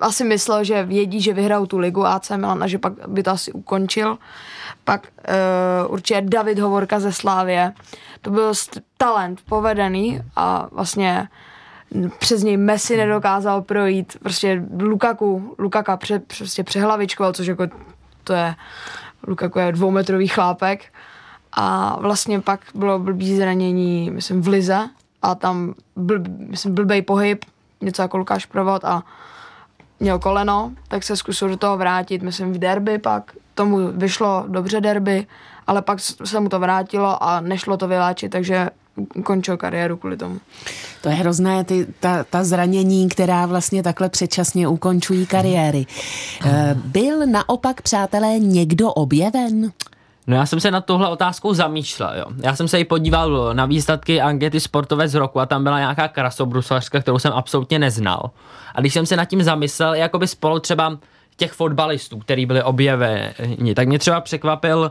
asi 0.00 0.24
myslel, 0.24 0.64
že 0.64 0.84
vědí, 0.84 1.20
že 1.20 1.32
vyhrajou 1.32 1.66
tu 1.66 1.78
ligu 1.78 2.06
AC 2.06 2.30
Milan 2.30 2.62
a 2.62 2.66
že 2.66 2.78
pak 2.78 2.92
by 3.08 3.22
to 3.22 3.30
asi 3.30 3.52
ukončil. 3.52 4.18
Pak 4.84 5.06
uh, 5.86 5.92
určitě 5.92 6.20
David 6.20 6.58
Hovorka 6.58 7.00
ze 7.00 7.12
Slávě. 7.12 7.72
To 8.20 8.30
byl 8.30 8.52
talent 8.96 9.40
povedený 9.48 10.20
a 10.36 10.68
vlastně 10.72 11.28
přes 12.18 12.42
něj 12.42 12.56
Messi 12.56 12.96
nedokázal 12.96 13.62
projít. 13.62 14.16
Prostě 14.22 14.62
Lukaku, 14.80 15.54
Lukaka 15.58 15.96
pře, 15.96 16.18
prostě 16.38 16.64
přehlavičkoval, 16.64 17.32
což 17.32 17.46
jako 17.46 17.66
to 18.24 18.32
je 18.32 18.54
Lukaku 19.26 19.58
je 19.58 19.72
dvoumetrový 19.72 20.28
chlápek. 20.28 20.84
A 21.52 21.96
vlastně 22.00 22.40
pak 22.40 22.60
bylo 22.74 22.98
blbý 22.98 23.36
zranění, 23.36 24.10
myslím, 24.10 24.42
v 24.42 24.48
Lize 24.48 24.88
a 25.22 25.34
tam 25.34 25.74
byl, 25.96 26.22
myslím, 26.28 26.74
blbej 26.74 27.02
pohyb, 27.02 27.44
něco 27.80 28.02
jako 28.02 28.16
Lukáš 28.16 28.46
Provod 28.46 28.84
a 28.84 29.02
měl 30.00 30.18
koleno, 30.18 30.72
tak 30.88 31.02
se 31.02 31.16
zkusil 31.16 31.48
do 31.48 31.56
toho 31.56 31.76
vrátit, 31.76 32.22
myslím 32.22 32.52
v 32.52 32.58
derby 32.58 32.98
pak, 32.98 33.32
tomu 33.54 33.92
vyšlo 33.92 34.44
dobře 34.48 34.80
derby, 34.80 35.26
ale 35.66 35.82
pak 35.82 36.00
se 36.00 36.40
mu 36.40 36.48
to 36.48 36.60
vrátilo 36.60 37.22
a 37.22 37.40
nešlo 37.40 37.76
to 37.76 37.88
vyléčit, 37.88 38.32
takže 38.32 38.70
končil 39.24 39.56
kariéru 39.56 39.96
kvůli 39.96 40.16
tomu. 40.16 40.40
To 41.02 41.08
je 41.08 41.14
hrozné, 41.14 41.64
ty, 41.64 41.86
ta, 42.00 42.24
ta 42.24 42.44
zranění, 42.44 43.08
která 43.08 43.46
vlastně 43.46 43.82
takhle 43.82 44.08
předčasně 44.08 44.68
ukončují 44.68 45.26
kariéry. 45.26 45.86
Eh, 46.46 46.74
byl 46.84 47.26
naopak, 47.26 47.82
přátelé, 47.82 48.38
někdo 48.38 48.92
objeven? 48.92 49.72
No 50.26 50.36
já 50.36 50.46
jsem 50.46 50.60
se 50.60 50.70
na 50.70 50.80
tohle 50.80 51.08
otázkou 51.08 51.54
zamýšlel, 51.54 52.12
jo. 52.18 52.24
Já 52.42 52.56
jsem 52.56 52.68
se 52.68 52.80
i 52.80 52.84
podíval 52.84 53.54
na 53.54 53.66
výsledky 53.66 54.20
ankety 54.20 54.60
sportové 54.60 55.08
z 55.08 55.14
roku 55.14 55.40
a 55.40 55.46
tam 55.46 55.64
byla 55.64 55.78
nějaká 55.78 56.08
krasobruslařka, 56.08 57.00
kterou 57.00 57.18
jsem 57.18 57.32
absolutně 57.32 57.78
neznal. 57.78 58.30
A 58.74 58.80
když 58.80 58.94
jsem 58.94 59.06
se 59.06 59.16
nad 59.16 59.24
tím 59.24 59.42
zamyslel, 59.42 59.94
jakoby 59.94 60.26
spolu 60.26 60.58
třeba 60.58 60.98
těch 61.36 61.52
fotbalistů, 61.52 62.18
který 62.18 62.46
byli 62.46 62.62
objeveni, 62.62 63.74
tak 63.74 63.88
mě 63.88 63.98
třeba 63.98 64.20
překvapil 64.20 64.78
uh, 64.78 64.90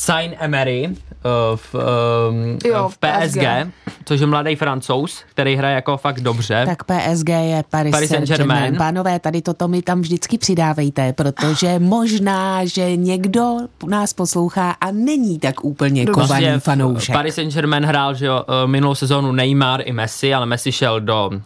Zayn 0.00 0.34
Emery 0.38 0.88
uh, 0.88 1.56
v, 1.56 1.74
um, 1.74 2.58
jo, 2.64 2.88
v 2.88 2.98
PSG, 2.98 3.38
PSG, 3.38 3.72
což 4.04 4.20
je 4.20 4.26
mladý 4.26 4.56
francouz, 4.56 5.24
který 5.30 5.56
hraje 5.56 5.74
jako 5.74 5.96
fakt 5.96 6.20
dobře. 6.20 6.64
Tak 6.66 6.84
PSG 6.84 7.28
je 7.28 7.64
Paris, 7.70 7.90
Paris 7.90 8.10
Saint-Germain. 8.10 8.76
Pánové, 8.76 9.18
tady 9.18 9.42
toto 9.42 9.68
mi 9.68 9.82
tam 9.82 10.00
vždycky 10.00 10.38
přidávejte, 10.38 11.12
protože 11.12 11.78
možná, 11.78 12.64
že 12.64 12.96
někdo 12.96 13.56
nás 13.86 14.12
poslouchá 14.12 14.70
a 14.70 14.90
není 14.90 15.38
tak 15.38 15.64
úplně 15.64 16.06
kovaný 16.06 16.46
fanoušek. 16.58 17.14
Paris 17.14 17.34
Saint-Germain 17.34 17.84
hrál, 17.84 18.14
že 18.14 18.26
jo, 18.26 18.44
minulou 18.66 18.94
sezónu 18.94 19.32
Neymar 19.32 19.80
i 19.84 19.92
Messi, 19.92 20.34
ale 20.34 20.46
Messi 20.46 20.72
šel 20.72 21.00
do 21.00 21.30
uh, 21.30 21.36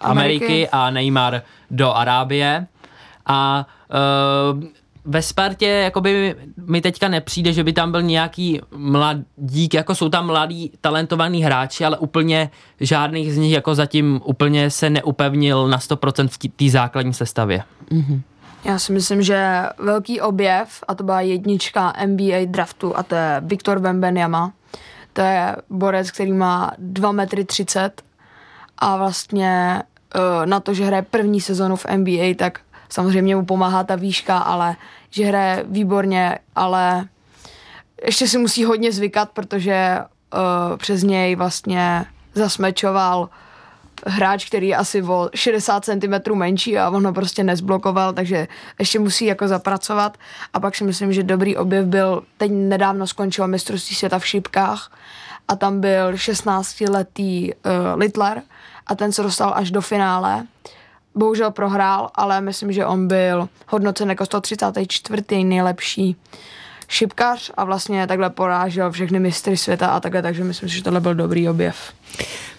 Ameriky. 0.00 0.44
Ameriky 0.44 0.68
a 0.68 0.90
Neymar 0.90 1.42
do 1.70 1.94
Arábie. 1.94 2.66
A 3.26 3.66
uh, 4.52 4.64
ve 5.04 5.22
Spartě 5.22 5.66
jakoby 5.66 6.36
mi 6.66 6.80
teďka 6.80 7.08
nepřijde, 7.08 7.52
že 7.52 7.64
by 7.64 7.72
tam 7.72 7.92
byl 7.92 8.02
nějaký 8.02 8.60
mladík, 8.76 9.74
jako 9.74 9.94
jsou 9.94 10.08
tam 10.08 10.26
mladí 10.26 10.72
talentovaní 10.80 11.42
hráči, 11.42 11.84
ale 11.84 11.98
úplně 11.98 12.50
žádných 12.80 13.34
z 13.34 13.36
nich 13.36 13.52
jako 13.52 13.74
zatím 13.74 14.20
úplně 14.24 14.70
se 14.70 14.90
neupevnil 14.90 15.68
na 15.68 15.78
100% 15.78 16.28
v 16.28 16.38
té 16.56 16.70
základní 16.70 17.14
sestavě. 17.14 17.62
Mm-hmm. 17.90 18.20
Já 18.64 18.78
si 18.78 18.92
myslím, 18.92 19.22
že 19.22 19.62
velký 19.78 20.20
objev, 20.20 20.68
a 20.88 20.94
to 20.94 21.04
byla 21.04 21.20
jednička 21.20 21.92
NBA 22.06 22.44
draftu, 22.44 22.96
a 22.96 23.02
to 23.02 23.14
je 23.14 23.42
Viktor 23.44 23.78
Wembenyama. 23.78 24.52
To 25.12 25.20
je 25.20 25.56
borec, 25.70 26.10
který 26.10 26.32
má 26.32 26.70
2 26.78 27.12
metry 27.12 27.44
30 27.44 28.02
a 28.78 28.96
vlastně 28.96 29.82
uh, 30.14 30.46
na 30.46 30.60
to, 30.60 30.74
že 30.74 30.84
hraje 30.84 31.02
první 31.02 31.40
sezonu 31.40 31.76
v 31.76 31.86
NBA, 31.96 32.34
tak 32.36 32.60
Samozřejmě 32.88 33.36
mu 33.36 33.44
pomáhá 33.44 33.84
ta 33.84 33.96
výška, 33.96 34.38
ale 34.38 34.76
že 35.10 35.24
hraje 35.24 35.64
výborně, 35.68 36.38
ale 36.56 37.08
ještě 38.04 38.28
si 38.28 38.38
musí 38.38 38.64
hodně 38.64 38.92
zvykat, 38.92 39.30
protože 39.30 39.98
uh, 39.98 40.76
přes 40.76 41.02
něj 41.02 41.36
vlastně 41.36 42.04
zasmečoval 42.34 43.28
hráč, 44.06 44.44
který 44.44 44.68
je 44.68 44.76
asi 44.76 45.02
o 45.02 45.30
60 45.34 45.84
cm 45.84 46.34
menší 46.34 46.78
a 46.78 46.90
on 46.90 47.06
ho 47.06 47.12
prostě 47.12 47.44
nezblokoval, 47.44 48.12
takže 48.12 48.48
ještě 48.78 48.98
musí 48.98 49.24
jako 49.24 49.48
zapracovat. 49.48 50.18
A 50.52 50.60
pak 50.60 50.76
si 50.76 50.84
myslím, 50.84 51.12
že 51.12 51.22
dobrý 51.22 51.56
objev 51.56 51.86
byl, 51.86 52.22
teď 52.36 52.50
nedávno 52.54 53.06
skončilo 53.06 53.48
mistrovství 53.48 53.96
světa 53.96 54.18
v 54.18 54.26
šipkách 54.26 54.92
a 55.48 55.56
tam 55.56 55.80
byl 55.80 56.12
16-letý 56.12 57.52
uh, 57.52 57.70
Littler 58.00 58.42
a 58.86 58.94
ten 58.94 59.12
se 59.12 59.22
dostal 59.22 59.52
až 59.56 59.70
do 59.70 59.80
finále 59.80 60.46
bohužel 61.14 61.50
prohrál, 61.50 62.10
ale 62.14 62.40
myslím, 62.40 62.72
že 62.72 62.86
on 62.86 63.08
byl 63.08 63.48
hodnocen 63.68 64.08
jako 64.10 64.26
134. 64.26 65.44
nejlepší 65.44 66.16
šipkař 66.88 67.50
a 67.54 67.64
vlastně 67.64 68.06
takhle 68.06 68.30
porážel 68.30 68.92
všechny 68.92 69.20
mistry 69.20 69.56
světa 69.56 69.86
a 69.86 70.00
takhle, 70.00 70.22
takže 70.22 70.44
myslím 70.44 70.68
si, 70.68 70.76
že 70.76 70.82
tohle 70.82 71.00
byl 71.00 71.14
dobrý 71.14 71.48
objev. 71.48 71.76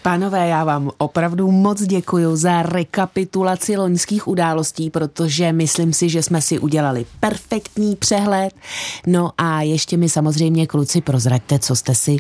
Pánové, 0.01 0.47
já 0.47 0.63
vám 0.63 0.91
opravdu 0.97 1.51
moc 1.51 1.81
děkuji 1.81 2.35
za 2.35 2.63
rekapitulaci 2.63 3.77
loňských 3.77 4.27
událostí, 4.27 4.89
protože 4.89 5.51
myslím 5.51 5.93
si, 5.93 6.09
že 6.09 6.23
jsme 6.23 6.41
si 6.41 6.59
udělali 6.59 7.05
perfektní 7.19 7.95
přehled. 7.95 8.53
No 9.07 9.31
a 9.37 9.61
ještě 9.61 9.97
mi 9.97 10.09
samozřejmě 10.09 10.67
kluci 10.67 11.01
prozraďte, 11.01 11.59
co 11.59 11.75
jste 11.75 11.95
si 11.95 12.17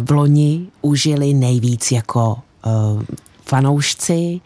v 0.00 0.10
loni 0.10 0.66
užili 0.82 1.34
nejvíc 1.34 1.92
jako 1.92 2.38
uh, 2.66 3.02
fanoušci, 3.50 4.40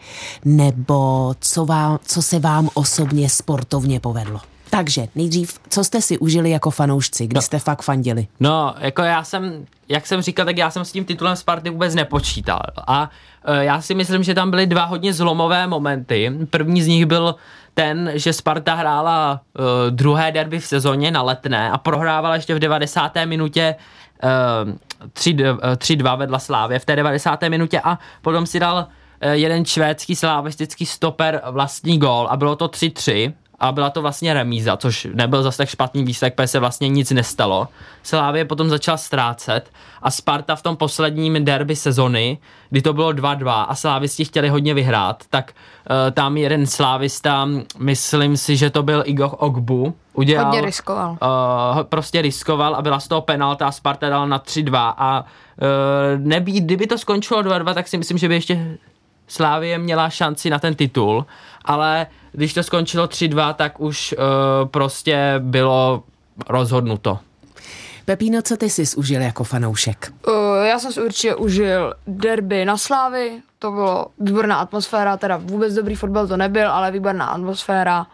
nebo 0.45 1.33
co, 1.39 1.65
vám, 1.65 1.99
co 2.05 2.21
se 2.21 2.39
vám 2.39 2.69
osobně 2.73 3.29
sportovně 3.29 3.99
povedlo? 3.99 4.39
Takže 4.69 5.07
nejdřív, 5.15 5.59
co 5.69 5.83
jste 5.83 6.01
si 6.01 6.17
užili 6.17 6.49
jako 6.49 6.71
fanoušci, 6.71 7.27
když 7.27 7.35
no, 7.35 7.41
jste 7.41 7.59
fakt 7.59 7.81
fandili? 7.81 8.27
No, 8.39 8.75
jako 8.79 9.01
já 9.01 9.23
jsem, 9.23 9.65
jak 9.89 10.07
jsem 10.07 10.21
říkal, 10.21 10.45
tak 10.45 10.57
já 10.57 10.71
jsem 10.71 10.85
s 10.85 10.91
tím 10.91 11.05
titulem 11.05 11.35
Sparty 11.35 11.69
vůbec 11.69 11.95
nepočítal. 11.95 12.61
A 12.87 13.09
já 13.53 13.81
si 13.81 13.95
myslím, 13.95 14.23
že 14.23 14.33
tam 14.33 14.49
byly 14.49 14.67
dva 14.67 14.85
hodně 14.85 15.13
zlomové 15.13 15.67
momenty. 15.67 16.31
První 16.49 16.81
z 16.81 16.87
nich 16.87 17.05
byl 17.05 17.35
ten, 17.73 18.11
že 18.13 18.33
Sparta 18.33 18.73
hrála 18.73 19.41
e, 19.41 19.91
druhé 19.91 20.31
derby 20.31 20.59
v 20.59 20.65
sezóně 20.65 21.11
na 21.11 21.21
letné 21.21 21.71
a 21.71 21.77
prohrávala 21.77 22.35
ještě 22.35 22.55
v 22.55 22.59
90. 22.59 23.11
minutě 23.25 23.75
3-2 25.13 26.13
eh, 26.13 26.17
vedla 26.17 26.39
Slávě 26.39 26.79
v 26.79 26.85
té 26.85 26.95
90. 26.95 27.41
minutě 27.41 27.81
a 27.83 27.99
potom 28.21 28.45
si 28.45 28.59
dal 28.59 28.87
eh, 29.21 29.35
jeden 29.35 29.65
švédský 29.65 30.15
slavistický 30.15 30.85
stoper 30.85 31.41
vlastní 31.51 31.99
gól 31.99 32.27
a 32.29 32.37
bylo 32.37 32.55
to 32.55 32.67
3-3 32.67 33.33
a 33.59 33.71
byla 33.71 33.89
to 33.89 34.01
vlastně 34.01 34.33
remíza, 34.33 34.77
což 34.77 35.07
nebyl 35.13 35.43
zase 35.43 35.57
tak 35.57 35.69
špatný 35.69 36.03
výsledek, 36.03 36.35
protože 36.35 36.47
se 36.47 36.59
vlastně 36.59 36.89
nic 36.89 37.11
nestalo. 37.11 37.67
Slávě 38.03 38.45
potom 38.45 38.69
začal 38.69 38.97
ztrácet 38.97 39.71
a 40.01 40.11
Sparta 40.11 40.55
v 40.55 40.61
tom 40.61 40.77
posledním 40.77 41.45
derby 41.45 41.75
sezony, 41.75 42.37
kdy 42.69 42.81
to 42.81 42.93
bylo 42.93 43.11
2-2 43.11 43.65
a 43.67 43.75
Slávisti 43.75 44.25
chtěli 44.25 44.49
hodně 44.49 44.73
vyhrát, 44.73 45.23
tak 45.29 45.51
uh, 45.51 45.95
tam 46.11 46.37
jeden 46.37 46.67
Slávista, 46.67 47.47
myslím 47.77 48.37
si, 48.37 48.57
že 48.57 48.69
to 48.69 48.83
byl 48.83 49.03
Igor 49.05 49.35
Ogbu, 49.37 49.95
udělal... 50.13 50.45
Hodně 50.45 50.61
riskoval. 50.61 51.11
Uh, 51.11 51.83
prostě 51.83 52.21
riskoval 52.21 52.75
a 52.75 52.81
byla 52.81 52.99
z 52.99 53.07
toho 53.07 53.21
penalta 53.21 53.67
a 53.67 53.71
Sparta 53.71 54.09
dala 54.09 54.25
na 54.25 54.39
3-2 54.39 54.93
a 54.97 55.25
uh, 55.25 56.21
nebý, 56.21 56.61
kdyby 56.61 56.87
to 56.87 56.97
skončilo 56.97 57.41
2-2, 57.41 57.73
tak 57.73 57.87
si 57.87 57.97
myslím, 57.97 58.17
že 58.17 58.27
by 58.27 58.35
ještě 58.35 58.77
Slávie 59.27 59.77
měla 59.77 60.09
šanci 60.09 60.49
na 60.49 60.59
ten 60.59 60.75
titul, 60.75 61.25
ale 61.65 62.07
když 62.31 62.53
to 62.53 62.63
skončilo 62.63 63.05
3-2, 63.05 63.53
tak 63.53 63.79
už 63.79 64.15
uh, 64.17 64.67
prostě 64.69 65.35
bylo 65.39 66.03
rozhodnuto. 66.49 67.19
Pepíno, 68.05 68.41
co 68.41 68.57
ty 68.57 68.69
jsi 68.69 68.83
užil 68.97 69.21
jako 69.21 69.43
fanoušek? 69.43 70.13
Uh, 70.27 70.33
já 70.63 70.79
jsem 70.79 70.91
si 70.91 71.01
určitě 71.01 71.35
užil 71.35 71.93
derby 72.07 72.65
na 72.65 72.77
Slávy, 72.77 73.41
to 73.59 73.71
bylo 73.71 74.07
výborná 74.19 74.55
atmosféra, 74.55 75.17
teda 75.17 75.37
vůbec 75.37 75.73
dobrý 75.73 75.95
fotbal 75.95 76.27
to 76.27 76.37
nebyl, 76.37 76.71
ale 76.71 76.91
výborná 76.91 77.25
atmosféra. 77.25 78.07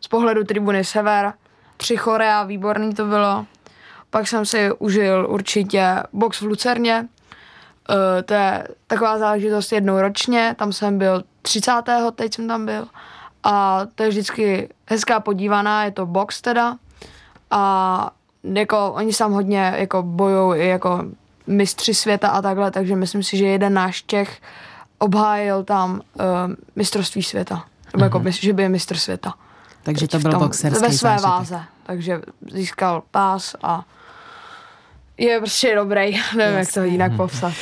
Z 0.00 0.08
pohledu 0.08 0.44
tribuny 0.44 0.84
Sever, 0.84 1.32
tři 1.76 1.96
chorea, 1.96 2.42
výborný 2.42 2.94
to 2.94 3.04
bylo. 3.04 3.46
Pak 4.10 4.28
jsem 4.28 4.46
si 4.46 4.72
užil 4.78 5.26
určitě 5.30 6.02
box 6.12 6.40
v 6.40 6.44
Lucerně, 6.44 7.08
uh, 7.88 7.96
to 8.24 8.34
je 8.34 8.68
taková 8.86 9.18
záležitost 9.18 9.72
jednou 9.72 10.00
ročně, 10.00 10.54
tam 10.58 10.72
jsem 10.72 10.98
byl 10.98 11.22
30. 11.48 11.72
teď 12.14 12.34
jsem 12.34 12.48
tam 12.48 12.66
byl 12.66 12.86
a 13.44 13.80
to 13.94 14.02
je 14.02 14.08
vždycky 14.08 14.68
hezká 14.86 15.20
podívaná, 15.20 15.84
je 15.84 15.90
to 15.90 16.06
box 16.06 16.42
teda 16.42 16.76
a 17.50 18.10
jako 18.42 18.92
oni 18.92 19.12
tam 19.12 19.32
hodně 19.32 19.74
jako 19.76 20.02
bojují 20.02 20.68
jako 20.68 21.04
mistři 21.46 21.94
světa 21.94 22.28
a 22.28 22.42
takhle, 22.42 22.70
takže 22.70 22.96
myslím 22.96 23.22
si, 23.22 23.36
že 23.36 23.46
jeden 23.46 23.74
náš 23.74 24.02
Čech 24.06 24.40
obhájil 24.98 25.64
tam 25.64 25.92
uh, 25.92 26.24
mistrovství 26.76 27.22
světa. 27.22 27.64
Nebo 27.94 28.04
jako, 28.04 28.18
mm-hmm. 28.18 28.40
že 28.40 28.52
by 28.52 28.62
je 28.62 28.68
mistr 28.68 28.96
světa. 28.96 29.34
Takže 29.82 30.08
teď 30.08 30.10
to 30.10 30.18
byl 30.18 30.30
tom- 30.30 30.42
boxerský 30.42 30.82
Ve 30.82 30.92
své 30.92 31.08
zážitek. 31.10 31.30
váze, 31.30 31.60
takže 31.82 32.20
získal 32.52 33.02
pás 33.10 33.56
a 33.62 33.84
je 35.18 35.38
prostě 35.38 35.74
dobrý, 35.74 36.20
nevím, 36.36 36.58
jak 36.58 36.72
to 36.72 36.82
jinak 36.82 37.16
popsat. 37.16 37.52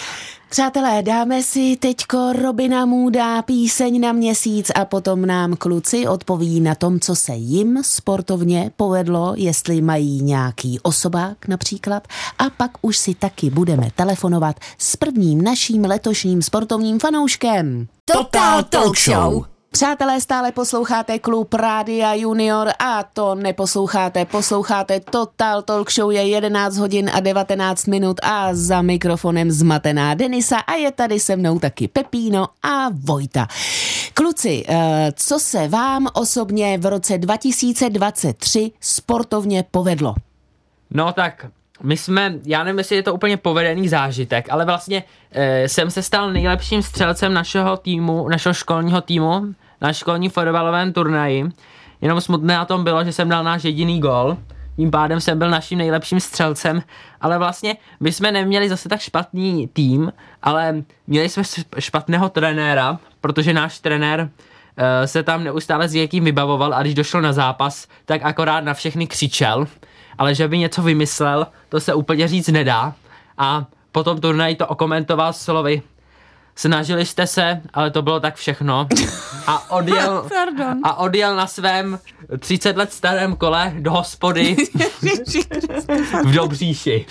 Přátelé, 0.49 1.03
dáme 1.03 1.43
si 1.43 1.77
teďko 1.77 2.33
Robina 2.33 2.87
Můda 2.87 3.43
píseň 3.43 4.01
na 4.01 4.13
měsíc 4.13 4.71
a 4.75 4.85
potom 4.85 5.27
nám 5.27 5.57
kluci 5.57 6.07
odpoví 6.07 6.61
na 6.61 6.75
tom, 6.75 7.01
co 7.01 7.17
se 7.17 7.35
jim 7.35 7.83
sportovně 7.83 8.71
povedlo, 8.77 9.35
jestli 9.37 9.83
mají 9.83 10.23
nějaký 10.23 10.81
osobák 10.83 11.49
například 11.49 12.09
a 12.39 12.51
pak 12.51 12.71
už 12.83 12.99
si 12.99 13.15
taky 13.15 13.51
budeme 13.51 13.89
telefonovat 13.95 14.57
s 14.79 14.97
prvním 14.97 15.43
naším 15.43 15.85
letošním 15.85 16.43
sportovním 16.43 16.99
fanouškem. 16.99 17.87
Total 18.05 18.63
Talk 18.63 18.99
Show. 18.99 19.56
Přátelé, 19.71 20.21
stále 20.21 20.53
posloucháte 20.53 21.19
klub 21.19 21.55
Rádia 21.55 22.15
Junior 22.15 22.69
a 22.79 23.03
to 23.03 23.35
neposloucháte, 23.35 24.25
posloucháte 24.25 25.01
Total 25.01 25.63
Talk 25.63 25.93
Show 25.93 26.11
je 26.11 26.29
11 26.29 26.77
hodin 26.77 27.11
a 27.15 27.21
19 27.21 27.87
minut 27.87 28.21
a 28.23 28.55
za 28.55 28.83
mikrofonem 28.83 29.51
zmatená 29.51 30.15
Denisa 30.15 30.57
a 30.59 30.75
je 30.75 30.93
tady 30.93 31.21
se 31.21 31.37
mnou 31.37 31.59
taky 31.59 31.89
Pepíno 31.89 32.49
a 32.63 32.89
Vojta. 32.93 33.47
Kluci, 34.15 34.65
eh, 34.69 35.13
co 35.17 35.39
se 35.39 35.69
vám 35.69 36.07
osobně 36.13 36.79
v 36.79 36.87
roce 36.87 37.19
2023 37.19 38.73
sportovně 38.81 39.65
povedlo? 39.71 40.15
No 40.91 41.13
tak, 41.13 41.47
my 41.83 41.97
jsme, 41.97 42.35
já 42.45 42.65
nevím, 42.65 42.79
jestli 42.79 42.97
je 42.97 43.03
to 43.03 43.15
úplně 43.15 43.37
povedený 43.37 43.89
zážitek, 43.89 44.47
ale 44.51 44.65
vlastně 44.65 45.05
e, 45.33 45.69
jsem 45.69 45.91
se 45.91 46.03
stal 46.03 46.33
nejlepším 46.33 46.83
střelcem 46.83 47.35
našeho 47.35 47.77
týmu, 47.77 48.29
našeho 48.29 48.53
školního 48.53 49.01
týmu, 49.01 49.55
na 49.81 49.93
školní 49.93 50.29
fotbalovém 50.29 50.93
turnaji. 50.93 51.45
Jenom 52.01 52.21
smutné 52.21 52.55
na 52.55 52.65
tom 52.65 52.85
bylo, 52.85 53.05
že 53.05 53.13
jsem 53.13 53.29
dal 53.29 53.45
náš 53.45 53.65
jediný 53.65 54.01
gol. 54.01 54.37
Tím 54.77 54.91
pádem 54.91 55.21
jsem 55.21 55.39
byl 55.39 55.51
naším 55.51 55.79
nejlepším 55.79 56.21
střelcem, 56.21 56.83
ale 57.21 57.39
vlastně 57.39 57.77
my 58.01 58.13
jsme 58.13 58.33
neměli 58.33 58.69
zase 58.69 58.89
tak 58.89 59.01
špatný 59.01 59.69
tým, 59.73 60.13
ale 60.43 60.83
měli 61.07 61.29
jsme 61.29 61.43
šp- 61.43 61.79
špatného 61.79 62.29
trenéra, 62.29 62.99
protože 63.21 63.53
náš 63.53 63.79
trenér 63.79 64.31
eh, 64.77 65.07
se 65.07 65.23
tam 65.23 65.45
neustále 65.45 65.89
s 65.89 65.93
někým 65.93 66.25
vybavoval 66.25 66.75
a 66.75 66.83
když 66.83 66.95
došel 66.95 67.23
na 67.23 67.33
zápas, 67.33 67.89
tak 68.05 68.21
akorát 68.25 68.61
na 68.65 68.75
všechny 68.75 69.07
křičel, 69.07 69.67
ale 70.19 70.35
že 70.35 70.49
by 70.49 70.59
něco 70.59 70.83
vymyslel, 70.83 71.47
to 71.69 71.81
se 71.81 71.95
úplně 71.95 72.29
říct 72.29 72.49
nedá. 72.49 72.95
A 73.39 73.67
potom 73.93 74.21
turnaj 74.21 74.57
to 74.57 74.67
okomentoval 74.67 75.33
slovy, 75.33 75.83
snažili 76.57 77.07
jste 77.07 77.27
se, 77.27 77.61
ale 77.75 77.91
to 77.91 78.03
bylo 78.03 78.21
tak 78.21 78.35
všechno. 78.35 78.89
A 79.47 79.71
odjel, 79.71 80.29
a 80.85 80.95
odjel 80.95 81.37
na 81.37 81.47
svém 81.47 81.99
30 82.39 82.77
let 82.77 82.93
starém 82.93 83.37
kole 83.37 83.73
do 83.79 83.91
hospody 83.91 84.57
v 86.25 86.33
Dobříši. 86.35 87.07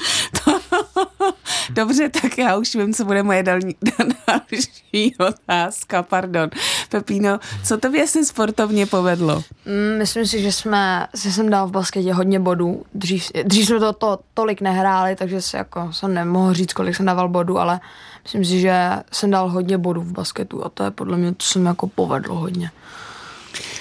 Dobře, 1.70 2.10
tak 2.10 2.38
já 2.38 2.58
už 2.58 2.76
vím, 2.76 2.94
co 2.94 3.06
bude 3.06 3.24
moje 3.24 3.44
další, 3.44 3.76
další 4.28 5.16
otázka, 5.20 6.04
pardon. 6.04 6.50
Pepíno, 6.90 7.40
co 7.64 7.78
tobě 7.78 8.08
se 8.08 8.26
sportovně 8.26 8.86
povedlo? 8.86 9.44
Mm, 9.66 9.98
Myslím 9.98 10.26
si, 10.28 10.42
že 10.42 10.52
jsme, 10.52 11.08
že 11.24 11.32
jsem 11.32 11.50
dal 11.50 11.68
v 11.68 11.72
basketě 11.72 12.14
hodně 12.14 12.40
bodů. 12.40 12.84
Dřív, 12.94 13.32
dřív 13.44 13.68
jsme 13.68 13.80
to, 13.80 13.94
to 13.94 14.20
tolik 14.34 14.62
nehráli, 14.62 15.16
takže 15.16 15.42
se 15.42 15.58
jako 15.58 15.94
jsem 15.94 16.14
nemohl 16.14 16.54
říct, 16.54 16.74
kolik 16.74 16.96
jsem 16.96 17.06
dával 17.06 17.30
bodů, 17.30 17.60
ale 17.60 17.80
myslím 18.24 18.46
si, 18.46 18.60
že 18.60 18.90
jsem 19.12 19.32
dal 19.32 19.50
hodně 19.50 19.78
bodů 19.78 20.02
v 20.02 20.12
basketu 20.12 20.66
a 20.66 20.70
to 20.70 20.84
je 20.84 20.92
podle 20.92 21.18
mě, 21.18 21.32
to 21.32 21.44
jsem 21.46 21.66
jako 21.66 21.88
povedlo 21.88 22.36
hodně. 22.36 22.72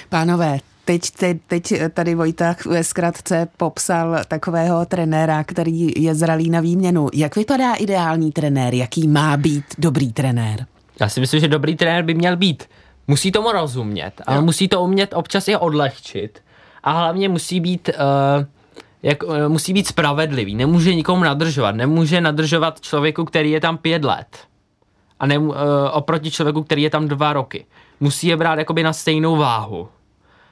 Pánové, 0.09 0.57
teď, 0.85 1.11
teď, 1.11 1.37
teď 1.47 1.73
tady 1.93 2.15
Vojta 2.15 2.55
ve 2.65 2.83
zkratce 2.83 3.47
popsal 3.57 4.17
takového 4.27 4.85
trenéra, 4.85 5.43
který 5.43 5.91
je 5.95 6.15
zralý 6.15 6.49
na 6.49 6.59
výměnu. 6.59 7.07
Jak 7.13 7.35
vypadá 7.35 7.73
ideální 7.73 8.31
trenér? 8.31 8.73
Jaký 8.73 9.07
má 9.07 9.37
být 9.37 9.65
dobrý 9.77 10.13
trenér? 10.13 10.65
Já 10.99 11.09
si 11.09 11.19
myslím, 11.19 11.39
že 11.39 11.47
dobrý 11.47 11.75
trenér 11.75 12.03
by 12.03 12.13
měl 12.13 12.37
být. 12.37 12.63
Musí 13.07 13.31
tomu 13.31 13.51
rozumět, 13.51 14.21
ale 14.27 14.41
musí 14.41 14.67
to 14.67 14.81
umět 14.81 15.13
občas 15.13 15.47
i 15.47 15.55
odlehčit. 15.55 16.39
A 16.83 16.91
hlavně 16.91 17.29
musí 17.29 17.59
být, 17.59 17.89
uh, 17.89 18.45
jak, 19.03 19.23
uh, 19.23 19.37
musí 19.47 19.73
být 19.73 19.87
spravedlivý. 19.87 20.55
Nemůže 20.55 20.95
nikomu 20.95 21.23
nadržovat. 21.23 21.75
Nemůže 21.75 22.21
nadržovat 22.21 22.81
člověku, 22.81 23.25
který 23.25 23.51
je 23.51 23.61
tam 23.61 23.77
pět 23.77 24.03
let. 24.03 24.37
A 25.19 25.25
ne, 25.25 25.37
uh, 25.37 25.55
oproti 25.91 26.31
člověku, 26.31 26.63
který 26.63 26.81
je 26.81 26.89
tam 26.89 27.07
dva 27.07 27.33
roky. 27.33 27.65
Musí 27.99 28.27
je 28.27 28.37
brát 28.37 28.59
jakoby 28.59 28.83
na 28.83 28.93
stejnou 28.93 29.35
váhu. 29.35 29.87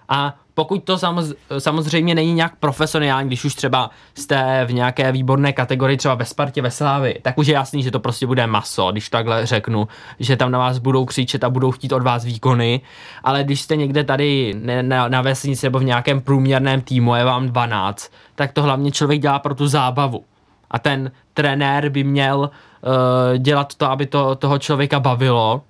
A 0.10 0.36
pokud 0.54 0.84
to 0.84 0.98
samoz, 0.98 1.34
samozřejmě 1.60 2.16
není 2.16 2.34
nějak 2.34 2.56
profesionální, 2.60 3.30
když 3.30 3.46
už 3.46 3.56
třeba 3.56 3.90
jste 4.16 4.66
v 4.66 4.74
nějaké 4.74 5.12
výborné 5.12 5.54
kategorii, 5.54 5.98
třeba 5.98 6.16
ve 6.16 6.26
Spartě, 6.26 6.62
ve 6.62 6.72
Slávi, 6.72 7.20
tak 7.22 7.38
už 7.38 7.48
je 7.48 7.54
jasný, 7.54 7.84
že 7.84 7.92
to 7.92 8.00
prostě 8.00 8.28
bude 8.28 8.48
maso, 8.48 8.92
když 8.92 9.10
takhle 9.10 9.46
řeknu, 9.46 9.88
že 10.20 10.38
tam 10.38 10.52
na 10.52 10.60
vás 10.60 10.78
budou 10.78 11.06
křičet 11.06 11.44
a 11.44 11.50
budou 11.50 11.72
chtít 11.72 11.92
od 11.92 12.04
vás 12.04 12.26
výkony, 12.26 12.82
ale 13.24 13.44
když 13.44 13.62
jste 13.62 13.76
někde 13.76 14.04
tady 14.04 14.54
na, 14.82 15.08
na 15.08 15.22
vesnici 15.22 15.66
nebo 15.66 15.80
v 15.80 15.84
nějakém 15.84 16.22
průměrném 16.22 16.82
týmu, 16.82 17.16
je 17.16 17.24
vám 17.24 17.48
12, 17.48 18.12
tak 18.36 18.52
to 18.52 18.64
hlavně 18.64 18.92
člověk 18.92 19.22
dělá 19.22 19.40
pro 19.40 19.56
tu 19.56 19.68
zábavu. 19.68 20.24
A 20.72 20.80
ten 20.80 21.12
trenér 21.34 21.90
by 21.90 22.04
měl 22.04 22.40
uh, 22.40 23.38
dělat 23.38 23.76
to, 23.76 23.92
aby 23.92 24.06
to 24.06 24.36
toho 24.36 24.60
člověka 24.60 25.00
bavilo 25.00 25.62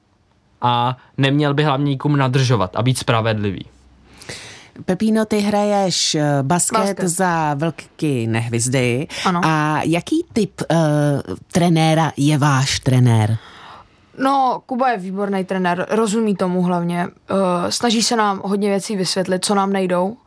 a 0.62 0.98
neměl 1.18 1.54
by 1.54 1.64
hlavně 1.64 1.90
nikomu 1.90 2.16
nadržovat 2.16 2.76
a 2.76 2.82
být 2.82 2.98
spravedlivý. 2.98 3.66
Pepíno, 4.86 5.26
ty 5.26 5.40
hraješ 5.40 6.16
eh, 6.16 6.24
basket, 6.42 6.80
basket. 6.80 7.08
Za 7.08 7.54
Vlky 7.54 8.28
nehvizdy. 8.28 9.08
Ano. 9.26 9.42
A 9.44 9.82
jaký 9.84 10.26
typ 10.34 10.62
uh, 10.62 11.36
trenéra 11.52 12.12
je 12.18 12.38
váš 12.38 12.80
trenér? 12.80 13.38
No, 14.18 14.62
Kuba 14.66 14.90
je 14.90 14.98
výborný 14.98 15.46
trenér, 15.46 15.86
rozumí 15.90 16.36
tomu 16.36 16.62
hlavně. 16.62 17.08
Uh, 17.08 17.70
snaží 17.70 18.04
se 18.04 18.16
nám 18.16 18.42
hodně 18.44 18.70
věcí 18.70 18.96
vysvětlit, 18.96 19.46
co 19.46 19.56
nám 19.56 19.74
nejdou. 19.74 20.18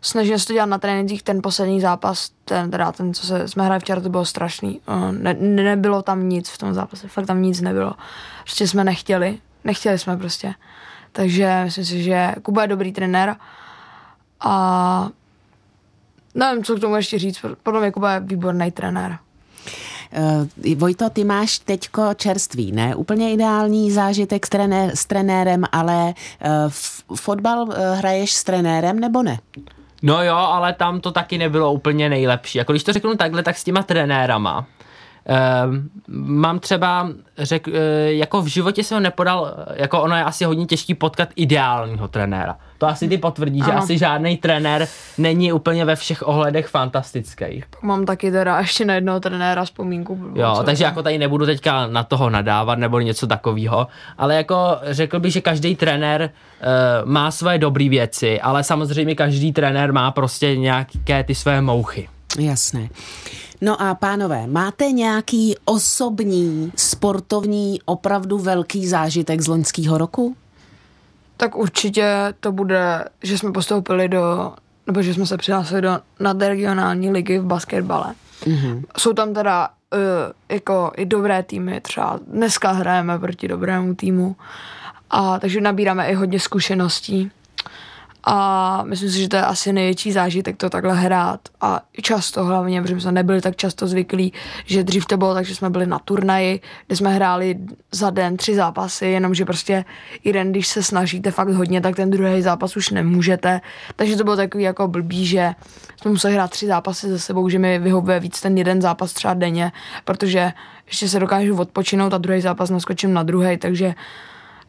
Snažíme 0.00 0.38
se 0.38 0.46
to 0.46 0.52
dělat 0.52 0.66
na 0.66 0.78
trénincích, 0.78 1.22
ten 1.22 1.42
poslední 1.42 1.80
zápas, 1.80 2.30
ten, 2.44 2.70
teda 2.70 2.92
ten, 2.92 3.14
co 3.14 3.26
se, 3.26 3.48
jsme 3.48 3.64
hráli 3.64 3.80
včera, 3.80 4.00
to 4.00 4.08
bylo 4.08 4.24
strašný. 4.24 4.80
Uh, 4.88 5.12
ne, 5.12 5.36
ne, 5.40 5.62
nebylo 5.62 6.02
tam 6.02 6.28
nic 6.28 6.48
v 6.48 6.58
tom 6.58 6.74
zápase, 6.74 7.08
fakt 7.08 7.26
tam 7.26 7.42
nic 7.42 7.60
nebylo. 7.60 7.92
Prostě 8.42 8.68
jsme 8.68 8.84
nechtěli, 8.84 9.38
nechtěli 9.64 9.98
jsme 9.98 10.16
prostě. 10.16 10.54
Takže 11.12 11.60
myslím 11.64 11.84
si, 11.84 12.02
že 12.02 12.34
Kuba 12.42 12.62
je 12.62 12.68
dobrý 12.68 12.92
trenér 12.92 13.36
a 14.40 15.08
nevím, 16.34 16.64
co 16.64 16.76
k 16.76 16.80
tomu 16.80 16.96
ještě 16.96 17.18
říct, 17.18 17.44
podle 17.62 17.80
mě 17.80 17.90
Kuba 17.90 18.12
je 18.12 18.20
výborný 18.20 18.70
trenér. 18.70 19.18
Uh, 20.64 20.74
Vojto, 20.74 21.10
ty 21.10 21.24
máš 21.24 21.58
teďko 21.58 22.14
čerstvý, 22.14 22.72
ne? 22.72 22.94
Úplně 22.94 23.32
ideální 23.32 23.90
zážitek 23.90 24.46
s, 24.46 24.48
trenér, 24.48 24.90
s 24.96 25.06
trenérem, 25.06 25.64
ale 25.72 26.04
uh, 26.04 26.50
f- 26.68 27.02
fotbal 27.14 27.62
uh, 27.62 27.74
hraješ 27.94 28.32
s 28.32 28.44
trenérem 28.44 29.00
nebo 29.00 29.22
ne? 29.22 29.38
No 30.02 30.22
jo, 30.22 30.34
ale 30.36 30.72
tam 30.72 31.00
to 31.00 31.12
taky 31.12 31.38
nebylo 31.38 31.72
úplně 31.72 32.08
nejlepší. 32.08 32.58
Jako 32.58 32.72
když 32.72 32.84
to 32.84 32.92
řeknu 32.92 33.16
takhle, 33.16 33.42
tak 33.42 33.56
s 33.58 33.64
těma 33.64 33.82
trenérama. 33.82 34.66
Um, 35.66 35.88
mám 36.36 36.58
třeba, 36.58 37.08
řek, 37.38 37.66
uh, 37.66 37.74
jako 38.06 38.42
v 38.42 38.46
životě 38.46 38.84
jsem 38.84 38.96
ho 38.96 39.00
nepodal, 39.00 39.54
jako 39.74 40.02
ono 40.02 40.16
je 40.16 40.24
asi 40.24 40.44
hodně 40.44 40.66
těžký 40.66 40.94
potkat 40.94 41.28
ideálního 41.36 42.08
trenéra. 42.08 42.56
To 42.78 42.86
asi 42.86 43.08
ty 43.08 43.18
potvrdí, 43.18 43.58
že 43.58 43.70
Ano. 43.70 43.78
asi 43.82 43.98
žádný 43.98 44.36
trenér 44.36 44.88
není 45.18 45.52
úplně 45.52 45.84
ve 45.84 45.96
všech 45.96 46.28
ohledech 46.28 46.66
fantastický. 46.66 47.64
Mám 47.82 48.04
taky 48.06 48.30
teda 48.30 48.58
ještě 48.58 48.84
na 48.84 48.94
jednoho 48.94 49.20
trenéra 49.20 49.64
vzpomínku. 49.64 50.18
Jo, 50.34 50.54
co- 50.56 50.62
takže 50.62 50.84
jako 50.84 51.02
tady 51.02 51.18
nebudu 51.18 51.46
teďka 51.46 51.86
na 51.86 52.02
toho 52.04 52.30
nadávat 52.30 52.78
nebo 52.78 53.00
něco 53.00 53.26
takového, 53.26 53.86
ale 54.18 54.34
jako 54.36 54.56
řekl 54.82 55.20
bych, 55.20 55.32
že 55.32 55.40
každý 55.40 55.76
trenér 55.76 56.22
uh, 57.02 57.08
má 57.10 57.30
své 57.30 57.58
dobré 57.58 57.88
věci, 57.88 58.40
ale 58.40 58.64
samozřejmě 58.64 59.14
každý 59.14 59.52
trenér 59.52 59.92
má 59.92 60.10
prostě 60.10 60.56
nějaké 60.56 61.24
ty 61.24 61.34
své 61.34 61.60
mouchy. 61.62 62.08
Jasné. 62.38 62.88
No 63.60 63.82
a 63.82 63.94
pánové, 63.94 64.46
máte 64.46 64.84
nějaký 64.84 65.54
osobní, 65.64 66.72
sportovní, 66.76 67.80
opravdu 67.84 68.38
velký 68.38 68.88
zážitek 68.88 69.40
z 69.40 69.46
loňského 69.46 69.98
roku? 69.98 70.36
Tak 71.36 71.56
určitě 71.56 72.34
to 72.40 72.52
bude, 72.52 73.04
že 73.22 73.38
jsme 73.38 73.52
postoupili 73.52 74.08
do, 74.08 74.52
nebo 74.86 75.02
že 75.02 75.14
jsme 75.14 75.26
se 75.26 75.36
přihlásili 75.36 75.82
do 75.82 75.98
nadregionální 76.20 77.10
ligy 77.10 77.38
v 77.38 77.44
basketbale. 77.44 78.14
Mm-hmm. 78.42 78.82
Jsou 78.98 79.12
tam 79.12 79.34
teda 79.34 79.68
uh, 79.68 79.98
jako 80.48 80.92
i 80.96 81.06
dobré 81.06 81.42
týmy, 81.42 81.80
třeba 81.80 82.20
dneska 82.26 82.70
hrajeme 82.70 83.18
proti 83.18 83.48
dobrému 83.48 83.94
týmu, 83.94 84.36
a 85.10 85.38
takže 85.38 85.60
nabíráme 85.60 86.08
i 86.08 86.14
hodně 86.14 86.40
zkušeností. 86.40 87.30
A 88.28 88.82
myslím 88.84 89.10
si, 89.10 89.20
že 89.20 89.28
to 89.28 89.36
je 89.36 89.42
asi 89.42 89.72
největší 89.72 90.12
zážitek 90.12 90.56
to 90.56 90.70
takhle 90.70 90.94
hrát. 90.94 91.40
A 91.60 91.80
často 92.02 92.44
hlavně, 92.44 92.82
protože 92.82 93.00
jsme 93.00 93.12
nebyli 93.12 93.40
tak 93.40 93.56
často 93.56 93.86
zvyklí, 93.86 94.32
že 94.64 94.84
dřív 94.84 95.06
to 95.06 95.16
bylo 95.16 95.34
tak, 95.34 95.46
že 95.46 95.54
jsme 95.54 95.70
byli 95.70 95.86
na 95.86 95.98
turnaji, 95.98 96.60
kde 96.86 96.96
jsme 96.96 97.14
hráli 97.14 97.58
za 97.92 98.10
den 98.10 98.36
tři 98.36 98.54
zápasy, 98.54 99.06
jenomže 99.06 99.44
prostě 99.44 99.84
jeden, 100.24 100.50
když 100.50 100.66
se 100.66 100.82
snažíte 100.82 101.30
fakt 101.30 101.48
hodně, 101.48 101.80
tak 101.80 101.96
ten 101.96 102.10
druhý 102.10 102.42
zápas 102.42 102.76
už 102.76 102.90
nemůžete. 102.90 103.60
Takže 103.96 104.16
to 104.16 104.24
bylo 104.24 104.36
takový 104.36 104.64
jako 104.64 104.88
blbý, 104.88 105.26
že 105.26 105.54
jsme 106.00 106.10
museli 106.10 106.34
hrát 106.34 106.50
tři 106.50 106.66
zápasy 106.66 107.10
za 107.10 107.18
sebou, 107.18 107.48
že 107.48 107.58
mi 107.58 107.78
vyhovuje 107.78 108.20
víc 108.20 108.40
ten 108.40 108.58
jeden 108.58 108.82
zápas 108.82 109.12
třeba 109.12 109.34
denně, 109.34 109.72
protože 110.04 110.52
ještě 110.86 111.08
se 111.08 111.20
dokážu 111.20 111.58
odpočinout 111.58 112.14
a 112.14 112.18
druhý 112.18 112.40
zápas 112.40 112.70
naskočím 112.70 113.12
na 113.12 113.22
druhý, 113.22 113.56
takže 113.56 113.94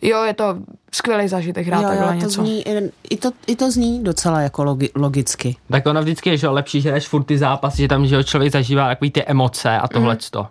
jo, 0.01 0.23
je 0.23 0.33
to 0.33 0.57
skvělý 0.91 1.27
zážitek 1.27 1.67
hrát 1.67 1.81
jo, 1.81 1.87
takhle 1.87 2.07
jo, 2.07 2.19
to 2.19 2.25
něco. 2.25 2.41
Zní, 2.41 2.63
i, 3.09 3.17
to, 3.17 3.31
I 3.47 3.55
to 3.55 3.71
zní 3.71 4.03
docela 4.03 4.41
jako 4.41 4.63
logi, 4.63 4.89
logicky. 4.95 5.55
Tak 5.71 5.85
ono 5.85 6.01
vždycky 6.01 6.29
je 6.29 6.37
že 6.37 6.47
lepší, 6.47 6.81
že 6.81 6.91
jdeš 6.91 7.07
furt 7.07 7.23
ty 7.23 7.37
zápasy, 7.37 7.81
že 7.81 7.87
tam 7.87 8.07
že 8.07 8.23
člověk 8.23 8.51
zažívá 8.51 8.87
takový 8.87 9.11
ty 9.11 9.23
emoce 9.23 9.77
a 9.77 9.87
tohle. 9.87 10.13
Mm. 10.13 10.45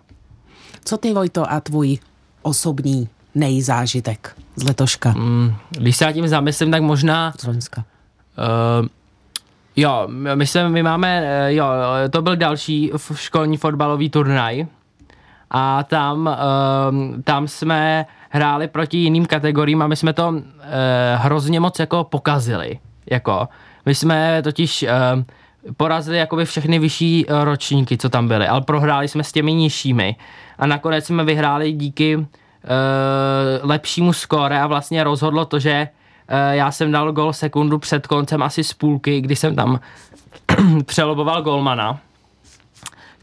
Co 0.85 0.97
ty, 0.97 1.13
Vojto, 1.13 1.51
a 1.51 1.59
tvůj 1.59 1.97
osobní 2.41 3.09
nejzážitek 3.35 4.35
z 4.55 4.63
letoška? 4.63 5.13
Mm, 5.17 5.53
když 5.69 5.97
se 5.97 6.13
tím 6.13 6.27
zamyslím, 6.27 6.71
tak 6.71 6.81
možná... 6.81 7.33
Z 7.39 7.45
Loňska. 7.45 7.83
Uh, 8.81 8.87
jo, 9.75 10.07
my, 10.35 10.47
jsme, 10.47 10.69
my 10.69 10.83
máme, 10.83 11.21
eh, 11.25 11.53
jo, 11.53 11.65
to 12.09 12.21
byl 12.21 12.35
další 12.35 12.91
školní 13.13 13.57
fotbalový 13.57 14.09
turnaj 14.09 14.65
a 15.51 15.83
tam, 15.83 16.27
uh, 16.27 17.21
tam 17.23 17.47
jsme 17.47 18.05
hráli 18.29 18.67
proti 18.67 18.97
jiným 18.97 19.25
kategoriím 19.25 19.81
a 19.81 19.87
my 19.87 19.95
jsme 19.95 20.13
to 20.13 20.29
uh, 20.29 20.41
hrozně 21.15 21.59
moc 21.59 21.79
jako 21.79 22.03
pokazili. 22.03 22.79
Jako, 23.11 23.47
my 23.85 23.95
jsme 23.95 24.41
totiž 24.43 24.83
uh, 24.83 25.23
porazili 25.77 26.17
jakoby 26.17 26.45
všechny 26.45 26.79
vyšší 26.79 27.25
uh, 27.25 27.43
ročníky, 27.43 27.97
co 27.97 28.09
tam 28.09 28.27
byly, 28.27 28.47
ale 28.47 28.61
prohráli 28.61 29.07
jsme 29.07 29.23
s 29.23 29.31
těmi 29.31 29.53
nižšími 29.53 30.15
a 30.59 30.67
nakonec 30.67 31.05
jsme 31.05 31.23
vyhráli 31.23 31.71
díky 31.71 32.15
uh, 32.15 32.25
lepšímu 33.61 34.13
skóre 34.13 34.61
a 34.61 34.67
vlastně 34.67 35.03
rozhodlo 35.03 35.45
to, 35.45 35.59
že 35.59 35.87
uh, 36.29 36.53
já 36.53 36.71
jsem 36.71 36.91
dal 36.91 37.11
gol 37.11 37.33
sekundu 37.33 37.79
před 37.79 38.07
koncem 38.07 38.43
asi 38.43 38.63
z 38.63 38.73
půlky, 38.73 39.21
kdy 39.21 39.35
jsem 39.35 39.55
tam 39.55 39.79
přeloboval 40.85 41.41
golmana 41.41 41.99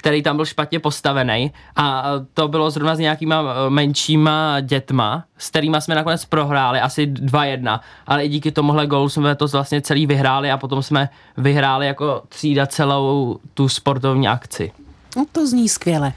který 0.04 0.22
tam 0.22 0.36
byl 0.36 0.44
špatně 0.44 0.80
postavený 0.80 1.52
a 1.76 2.04
to 2.34 2.48
bylo 2.48 2.70
zrovna 2.70 2.96
s 2.96 2.98
nějakýma 2.98 3.42
e, 3.42 3.70
menšíma 3.70 4.60
dětma, 4.60 5.24
s 5.38 5.50
kterými 5.50 5.76
jsme 5.80 5.94
nakonec 5.94 6.24
prohráli, 6.24 6.80
asi 6.80 7.06
2-1, 7.06 7.80
ale 8.06 8.24
i 8.24 8.28
díky 8.28 8.52
tomuhle 8.52 8.86
golu 8.86 9.08
jsme 9.08 9.34
to 9.34 9.46
vlastně 9.46 9.80
celý 9.80 10.06
vyhráli 10.06 10.50
a 10.50 10.58
potom 10.58 10.82
jsme 10.82 11.08
vyhráli 11.36 11.86
jako 11.86 12.22
třída 12.28 12.66
celou 12.66 13.38
tu 13.54 13.68
sportovní 13.68 14.28
akci. 14.28 14.72
No 15.16 15.24
to 15.32 15.46
zní 15.46 15.68
skvěle. 15.68 16.12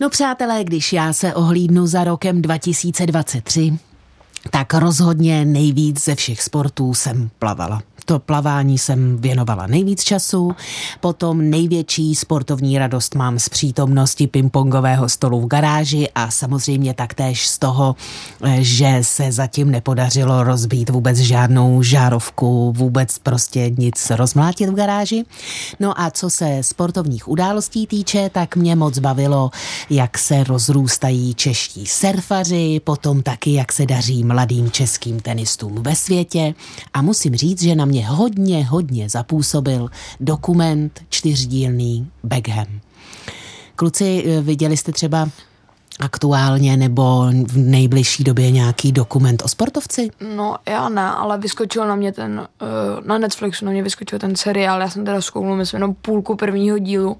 No 0.00 0.10
přátelé, 0.10 0.64
když 0.64 0.92
já 0.92 1.12
se 1.12 1.34
ohlídnu 1.34 1.86
za 1.86 2.04
rokem 2.04 2.42
2023, 2.42 3.78
tak 4.50 4.74
rozhodně 4.74 5.44
nejvíc 5.44 6.04
ze 6.04 6.14
všech 6.14 6.42
sportů 6.42 6.94
jsem 6.94 7.30
plavala 7.38 7.82
to 8.04 8.18
plavání 8.18 8.78
jsem 8.78 9.16
věnovala 9.16 9.66
nejvíc 9.66 10.04
času, 10.04 10.54
potom 11.00 11.50
největší 11.50 12.14
sportovní 12.14 12.78
radost 12.78 13.14
mám 13.14 13.38
z 13.38 13.48
přítomnosti 13.48 14.26
pingpongového 14.26 15.08
stolu 15.08 15.40
v 15.40 15.46
garáži 15.46 16.08
a 16.14 16.30
samozřejmě 16.30 16.94
taktéž 16.94 17.48
z 17.48 17.58
toho, 17.58 17.96
eh, 18.42 18.56
že 18.60 18.98
se 19.02 19.32
zatím 19.32 19.70
nepodařilo 19.70 20.44
rozbít 20.44 20.90
vůbec 20.90 21.18
žádnou 21.18 21.82
žárovku, 21.82 22.72
vůbec 22.76 23.18
prostě 23.18 23.70
nic 23.78 24.10
rozmlátit 24.10 24.68
v 24.68 24.74
garáži. 24.74 25.24
No 25.80 26.00
a 26.00 26.10
co 26.10 26.30
se 26.30 26.58
sportovních 26.60 27.28
událostí 27.28 27.86
týče, 27.86 28.30
tak 28.32 28.56
mě 28.56 28.76
moc 28.76 28.98
bavilo, 28.98 29.50
jak 29.90 30.18
se 30.18 30.44
rozrůstají 30.44 31.34
čeští 31.34 31.86
surfaři, 31.86 32.80
potom 32.84 33.22
taky, 33.22 33.52
jak 33.52 33.72
se 33.72 33.86
daří 33.86 34.24
mladým 34.24 34.70
českým 34.70 35.20
tenistům 35.20 35.74
ve 35.82 35.96
světě 35.96 36.54
a 36.94 37.02
musím 37.02 37.34
říct, 37.36 37.62
že 37.62 37.74
na 37.74 37.84
mě 37.90 38.08
hodně, 38.08 38.64
hodně 38.64 39.08
zapůsobil 39.08 39.88
dokument 40.20 41.00
čtyřdílný 41.08 42.10
Beckham. 42.22 42.80
Kluci, 43.76 44.24
eh, 44.26 44.40
viděli 44.40 44.76
jste 44.76 44.92
třeba 44.92 45.28
aktuálně 46.00 46.76
nebo 46.76 47.26
v 47.46 47.56
nejbližší 47.56 48.24
době 48.24 48.50
nějaký 48.50 48.92
dokument 48.92 49.42
o 49.44 49.48
sportovci? 49.48 50.10
No 50.36 50.56
já 50.68 50.88
ne, 50.88 51.02
ale 51.02 51.38
vyskočil 51.38 51.88
na 51.88 51.94
mě 51.94 52.12
ten, 52.12 52.48
eh, 52.62 52.66
na 53.04 53.18
Netflixu 53.18 53.64
na 53.64 53.72
mě 53.72 53.82
vyskočil 53.82 54.18
ten 54.18 54.36
seriál, 54.36 54.80
já 54.80 54.90
jsem 54.90 55.04
teda 55.04 55.20
zkoumil 55.20 55.56
myslím 55.56 55.76
jenom 55.76 55.94
půlku 55.94 56.36
prvního 56.36 56.78
dílu, 56.78 57.16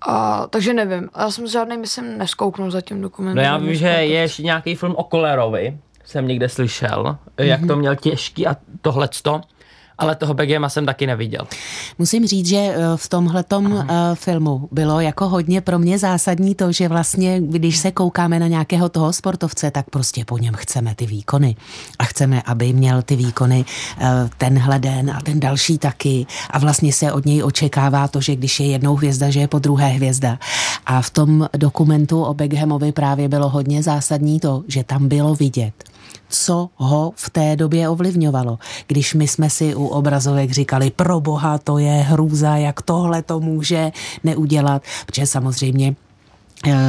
a, 0.00 0.46
takže 0.46 0.74
nevím, 0.74 1.08
já 1.18 1.30
jsem 1.30 1.46
žádný, 1.46 1.76
myslím, 1.76 2.18
neskouknul 2.18 2.70
zatím 2.70 3.00
dokument. 3.00 3.34
No 3.34 3.42
já 3.42 3.56
vím, 3.56 3.74
že 3.74 3.88
je 3.88 4.20
ještě 4.20 4.42
nějaký 4.42 4.74
film 4.74 4.94
o 4.96 5.04
Kolerovi, 5.04 5.78
jsem 6.04 6.28
někde 6.28 6.48
slyšel, 6.48 7.02
mm-hmm. 7.04 7.44
jak 7.44 7.66
to 7.66 7.76
měl 7.76 7.96
těžký 7.96 8.46
a 8.46 8.56
tohleto 8.80 9.40
ale 9.98 10.14
toho 10.14 10.34
Begema 10.34 10.68
jsem 10.68 10.86
taky 10.86 11.06
neviděl. 11.06 11.46
Musím 11.98 12.26
říct, 12.26 12.46
že 12.46 12.56
eh, 12.56 12.76
v 12.96 13.08
tomhletom 13.08 13.72
uh, 13.72 13.84
filmu 14.14 14.68
bylo 14.72 15.00
jako 15.00 15.28
hodně 15.28 15.60
pro 15.60 15.78
mě 15.78 15.98
zásadní 15.98 16.54
to, 16.54 16.72
že 16.72 16.88
vlastně, 16.88 17.40
když 17.40 17.78
se 17.78 17.90
koukáme 17.90 18.38
na 18.38 18.46
nějakého 18.46 18.88
toho 18.88 19.12
sportovce, 19.12 19.70
tak 19.70 19.90
prostě 19.90 20.24
po 20.24 20.38
něm 20.38 20.54
chceme 20.54 20.94
ty 20.94 21.06
výkony. 21.06 21.56
A 21.98 22.04
chceme, 22.04 22.42
aby 22.42 22.72
měl 22.72 23.02
ty 23.02 23.16
výkony 23.16 23.64
uh, 24.00 24.06
tenhle 24.38 24.78
den 24.78 25.10
a 25.10 25.20
ten 25.20 25.40
další 25.40 25.78
taky. 25.78 26.26
A 26.50 26.58
vlastně 26.58 26.92
se 26.92 27.12
od 27.12 27.26
něj 27.26 27.42
očekává 27.42 28.08
to, 28.08 28.20
že 28.20 28.36
když 28.36 28.60
je 28.60 28.66
jednou 28.66 28.96
hvězda, 28.96 29.30
že 29.30 29.40
je 29.40 29.48
po 29.48 29.58
druhé 29.58 29.88
hvězda. 29.88 30.38
A 30.86 31.02
v 31.02 31.10
tom 31.10 31.48
dokumentu 31.56 32.22
o 32.22 32.34
Beckhamovi 32.34 32.92
právě 32.92 33.28
bylo 33.28 33.48
hodně 33.48 33.82
zásadní 33.82 34.40
to, 34.40 34.62
že 34.68 34.84
tam 34.84 35.08
bylo 35.08 35.34
vidět, 35.34 35.72
co 36.28 36.68
ho 36.76 37.12
v 37.16 37.30
té 37.30 37.56
době 37.56 37.88
ovlivňovalo. 37.88 38.58
Když 38.86 39.14
my 39.14 39.28
jsme 39.28 39.50
si 39.50 39.74
u 39.74 39.86
obrazovek 39.86 40.50
říkali, 40.50 40.90
pro 40.90 41.20
boha, 41.20 41.58
to 41.58 41.78
je 41.78 41.92
hrůza, 41.92 42.56
jak 42.56 42.82
tohle 42.82 43.22
to 43.22 43.40
může 43.40 43.92
neudělat, 44.24 44.82
protože 45.06 45.26
samozřejmě 45.26 45.94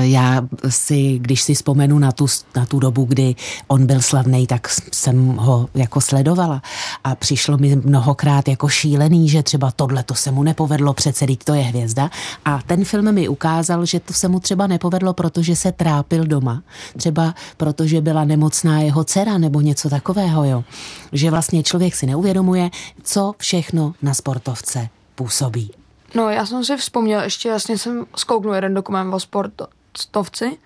já 0.01 0.47
si, 0.69 1.19
když 1.19 1.41
si 1.41 1.53
vzpomenu 1.53 1.99
na 1.99 2.11
tu, 2.11 2.27
na 2.55 2.65
tu 2.65 2.79
dobu, 2.79 3.05
kdy 3.05 3.35
on 3.67 3.85
byl 3.85 4.01
slavný, 4.01 4.47
tak 4.47 4.67
jsem 4.91 5.27
ho 5.27 5.69
jako 5.75 6.01
sledovala 6.01 6.61
a 7.03 7.15
přišlo 7.15 7.57
mi 7.57 7.75
mnohokrát 7.75 8.47
jako 8.47 8.67
šílený, 8.67 9.29
že 9.29 9.43
třeba 9.43 9.71
tohle 9.71 10.03
to 10.03 10.15
se 10.15 10.31
mu 10.31 10.43
nepovedlo, 10.43 10.93
přece 10.93 11.25
to 11.43 11.53
je 11.53 11.61
hvězda 11.61 12.09
a 12.45 12.59
ten 12.67 12.85
film 12.85 13.11
mi 13.11 13.27
ukázal, 13.27 13.85
že 13.85 13.99
to 13.99 14.13
se 14.13 14.27
mu 14.27 14.39
třeba 14.39 14.67
nepovedlo, 14.67 15.13
protože 15.13 15.55
se 15.55 15.71
trápil 15.71 16.25
doma, 16.25 16.63
třeba 16.97 17.35
protože 17.57 18.01
byla 18.01 18.23
nemocná 18.23 18.81
jeho 18.81 19.03
dcera 19.03 19.37
nebo 19.37 19.61
něco 19.61 19.89
takového, 19.89 20.43
jo. 20.45 20.63
Že 21.11 21.31
vlastně 21.31 21.63
člověk 21.63 21.95
si 21.95 22.05
neuvědomuje, 22.05 22.69
co 23.03 23.33
všechno 23.37 23.93
na 24.01 24.13
sportovce 24.13 24.89
působí. 25.15 25.78
No, 26.15 26.29
já 26.29 26.45
jsem 26.45 26.65
si 26.65 26.77
vzpomněl, 26.77 27.21
ještě 27.21 27.49
jasně 27.49 27.77
jsem 27.77 28.05
zkouknul 28.15 28.55
jeden 28.55 28.73
dokument 28.73 29.13
o 29.13 29.19
sportovci. 29.19 30.57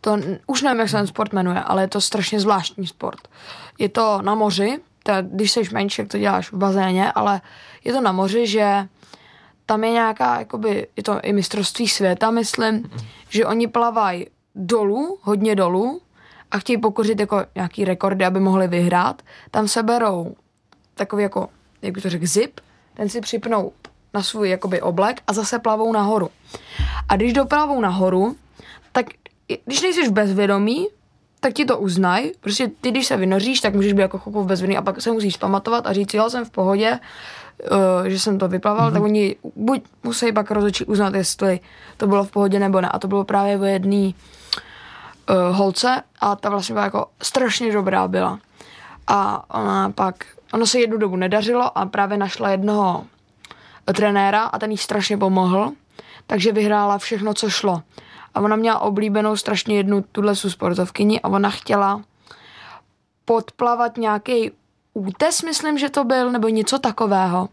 To 0.00 0.18
už 0.46 0.62
nevím, 0.62 0.80
jak 0.80 0.88
se 0.88 0.96
ten 0.96 1.06
sport 1.06 1.32
jmenuje, 1.32 1.60
ale 1.60 1.82
je 1.82 1.88
to 1.88 2.00
strašně 2.00 2.40
zvláštní 2.40 2.86
sport. 2.86 3.28
Je 3.78 3.88
to 3.88 4.22
na 4.22 4.34
moři, 4.34 4.78
teda, 5.02 5.20
když 5.20 5.52
jsi 5.52 5.62
menší, 5.72 6.02
jak 6.02 6.08
to 6.08 6.18
děláš 6.18 6.52
v 6.52 6.56
bazéně, 6.56 7.12
ale 7.12 7.40
je 7.84 7.92
to 7.92 8.00
na 8.00 8.12
moři, 8.12 8.46
že 8.46 8.88
tam 9.66 9.84
je 9.84 9.90
nějaká, 9.90 10.38
jakoby, 10.38 10.86
je 10.96 11.02
to 11.02 11.20
i 11.22 11.32
mistrovství 11.32 11.88
světa, 11.88 12.30
myslím, 12.30 12.90
že 13.28 13.46
oni 13.46 13.66
plavají 13.66 14.26
dolů, 14.54 15.18
hodně 15.22 15.54
dolů 15.54 16.00
a 16.50 16.58
chtějí 16.58 16.78
pokořit 16.78 17.20
jako 17.20 17.44
nějaký 17.54 17.84
rekordy, 17.84 18.24
aby 18.24 18.40
mohli 18.40 18.68
vyhrát. 18.68 19.22
Tam 19.50 19.68
se 19.68 19.82
berou 19.82 20.36
takový 20.94 21.22
jako, 21.22 21.48
jak 21.82 21.94
by 21.94 22.00
to 22.00 22.10
řekl, 22.10 22.26
zip, 22.26 22.60
ten 22.94 23.08
si 23.08 23.20
připnou 23.20 23.72
na 24.16 24.22
svůj 24.22 24.50
jakoby 24.50 24.82
oblek 24.82 25.20
a 25.26 25.32
zase 25.32 25.58
plavou 25.58 25.92
nahoru. 25.92 26.28
A 27.08 27.16
když 27.16 27.32
doplavou 27.32 27.80
nahoru, 27.80 28.36
tak 28.92 29.06
když 29.64 29.82
nejsi 29.82 30.08
v 30.08 30.12
bezvědomí, 30.12 30.88
tak 31.40 31.52
ti 31.52 31.64
to 31.64 31.78
uznaj. 31.78 32.32
Prostě 32.40 32.70
ty, 32.80 32.90
když 32.90 33.06
se 33.06 33.16
vynoříš, 33.16 33.60
tak 33.60 33.74
můžeš 33.74 33.92
být 33.92 34.02
jako 34.02 34.18
chvilku 34.18 34.42
v 34.42 34.46
bezvědomí 34.46 34.76
a 34.76 34.82
pak 34.82 35.02
se 35.02 35.12
musíš 35.12 35.36
pamatovat 35.36 35.86
a 35.86 35.92
říct, 35.92 36.14
jo, 36.14 36.30
jsem 36.30 36.44
v 36.44 36.50
pohodě, 36.50 36.98
uh, 37.70 38.08
že 38.08 38.18
jsem 38.18 38.38
to 38.38 38.48
vyplaval, 38.48 38.90
mm-hmm. 38.90 38.92
tak 38.92 39.02
oni 39.02 39.36
buď 39.56 39.82
musí 40.02 40.32
pak 40.32 40.50
rozhodčí 40.50 40.84
uznat, 40.84 41.14
jestli 41.14 41.60
to 41.96 42.06
bylo 42.06 42.24
v 42.24 42.30
pohodě 42.30 42.58
nebo 42.58 42.80
ne. 42.80 42.88
A 42.88 42.98
to 42.98 43.08
bylo 43.08 43.24
právě 43.24 43.58
o 43.58 43.64
jedné 43.64 44.06
uh, 44.06 45.56
holce 45.56 46.02
a 46.20 46.36
ta 46.36 46.48
vlastně 46.48 46.72
byla 46.72 46.84
jako 46.84 47.06
strašně 47.22 47.72
dobrá 47.72 48.08
byla. 48.08 48.38
A 49.06 49.44
ona 49.54 49.90
pak, 49.90 50.14
ono 50.52 50.66
se 50.66 50.80
jednu 50.80 50.96
dobu 50.96 51.16
nedařilo 51.16 51.78
a 51.78 51.86
právě 51.86 52.18
našla 52.18 52.50
jednoho 52.50 53.04
trenéra 53.92 54.42
a 54.42 54.58
ten 54.58 54.70
jí 54.70 54.76
strašně 54.76 55.16
pomohl, 55.16 55.72
takže 56.26 56.52
vyhrála 56.52 56.98
všechno, 56.98 57.34
co 57.34 57.50
šlo. 57.50 57.82
A 58.34 58.40
ona 58.40 58.56
měla 58.56 58.78
oblíbenou 58.78 59.36
strašně 59.36 59.76
jednu 59.76 60.04
tuhle 60.12 60.36
sportovkyni 60.36 61.20
a 61.20 61.28
ona 61.28 61.50
chtěla 61.50 62.02
podplavat 63.24 63.96
nějaký 63.96 64.50
útes, 64.94 65.42
myslím, 65.42 65.78
že 65.78 65.90
to 65.90 66.04
byl, 66.04 66.32
nebo 66.32 66.48
něco 66.48 66.78
takového. 66.78 67.48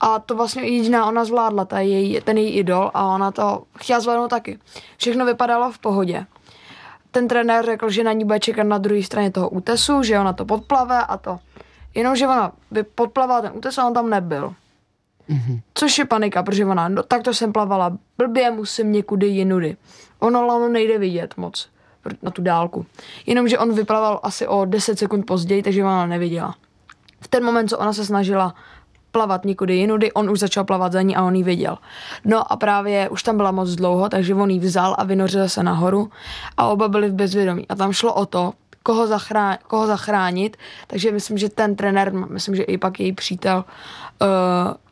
A 0.00 0.18
to 0.18 0.36
vlastně 0.36 0.62
jediná 0.62 1.06
ona 1.06 1.24
zvládla, 1.24 1.64
ta 1.64 1.80
její, 1.80 2.20
ten 2.20 2.38
její 2.38 2.50
idol 2.50 2.90
a 2.94 3.06
ona 3.06 3.30
to 3.30 3.62
chtěla 3.78 4.00
zvládnout 4.00 4.28
taky. 4.28 4.58
Všechno 4.96 5.26
vypadalo 5.26 5.72
v 5.72 5.78
pohodě. 5.78 6.26
Ten 7.10 7.28
trenér 7.28 7.64
řekl, 7.66 7.90
že 7.90 8.04
na 8.04 8.12
ní 8.12 8.24
bude 8.24 8.40
čekat 8.40 8.66
na 8.66 8.78
druhé 8.78 9.02
straně 9.02 9.30
toho 9.30 9.48
útesu, 9.48 10.02
že 10.02 10.18
ona 10.18 10.32
to 10.32 10.44
podplave 10.44 10.98
a 10.98 11.16
to. 11.16 11.38
Jenomže 11.94 12.26
ona 12.26 12.52
by 12.70 12.82
podplavala 12.82 13.42
ten 13.42 13.52
útes 13.54 13.78
a 13.78 13.86
on 13.86 13.94
tam 13.94 14.10
nebyl. 14.10 14.54
Mm-hmm. 15.30 15.60
Což 15.74 15.98
je 15.98 16.04
panika, 16.04 16.42
protože 16.42 16.66
ona, 16.66 16.88
no 16.88 17.02
tak 17.02 17.22
to 17.22 17.34
jsem 17.34 17.52
plavala 17.52 17.98
blbě, 18.18 18.50
musím 18.50 18.92
někudy 18.92 19.26
jinudy. 19.26 19.76
Ono 20.18 20.46
lano 20.46 20.68
nejde 20.68 20.98
vidět 20.98 21.36
moc 21.36 21.68
na 22.22 22.30
tu 22.30 22.42
dálku. 22.42 22.86
Jenomže 23.26 23.58
on 23.58 23.74
vyplaval 23.74 24.20
asi 24.22 24.46
o 24.46 24.64
10 24.64 24.98
sekund 24.98 25.26
později, 25.26 25.62
takže 25.62 25.84
ona 25.84 26.06
neviděla. 26.06 26.54
V 27.20 27.28
ten 27.28 27.44
moment, 27.44 27.68
co 27.68 27.78
ona 27.78 27.92
se 27.92 28.04
snažila 28.04 28.54
plavat 29.12 29.44
někudy 29.44 29.76
jinudy, 29.76 30.12
on 30.12 30.30
už 30.30 30.38
začal 30.38 30.64
plavat 30.64 30.92
za 30.92 31.02
ní 31.02 31.16
a 31.16 31.22
on 31.22 31.34
ji 31.34 31.42
viděl. 31.42 31.78
No 32.24 32.52
a 32.52 32.56
právě 32.56 33.08
už 33.08 33.22
tam 33.22 33.36
byla 33.36 33.50
moc 33.50 33.70
dlouho, 33.70 34.08
takže 34.08 34.34
on 34.34 34.50
ji 34.50 34.58
vzal 34.58 34.94
a 34.98 35.04
vynořil 35.04 35.48
se 35.48 35.62
nahoru 35.62 36.10
a 36.56 36.66
oba 36.66 36.88
byli 36.88 37.08
v 37.08 37.14
bezvědomí. 37.14 37.68
A 37.68 37.74
tam 37.74 37.92
šlo 37.92 38.14
o 38.14 38.26
to, 38.26 38.52
koho, 38.82 39.06
zachránit, 39.06 39.62
koho 39.62 39.86
zachránit, 39.86 40.56
takže 40.86 41.12
myslím, 41.12 41.38
že 41.38 41.48
ten 41.48 41.76
trenér, 41.76 42.12
myslím, 42.12 42.56
že 42.56 42.62
i 42.62 42.78
pak 42.78 43.00
její 43.00 43.12
přítel 43.12 43.64
uh, 44.22 44.28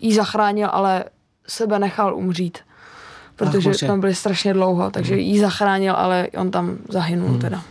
ji 0.00 0.14
zachránil, 0.14 0.68
ale 0.72 1.04
sebe 1.46 1.78
nechal 1.78 2.14
umřít 2.14 2.58
protože 3.40 3.70
Ach, 3.70 3.86
tam 3.86 4.00
byli 4.00 4.14
strašně 4.14 4.52
dlouho, 4.52 4.90
takže 4.90 5.14
hmm. 5.14 5.22
ji 5.22 5.40
zachránil, 5.40 5.94
ale 5.96 6.28
on 6.36 6.50
tam 6.50 6.78
zahynul 6.88 7.28
hmm. 7.28 7.38
teda. 7.38 7.62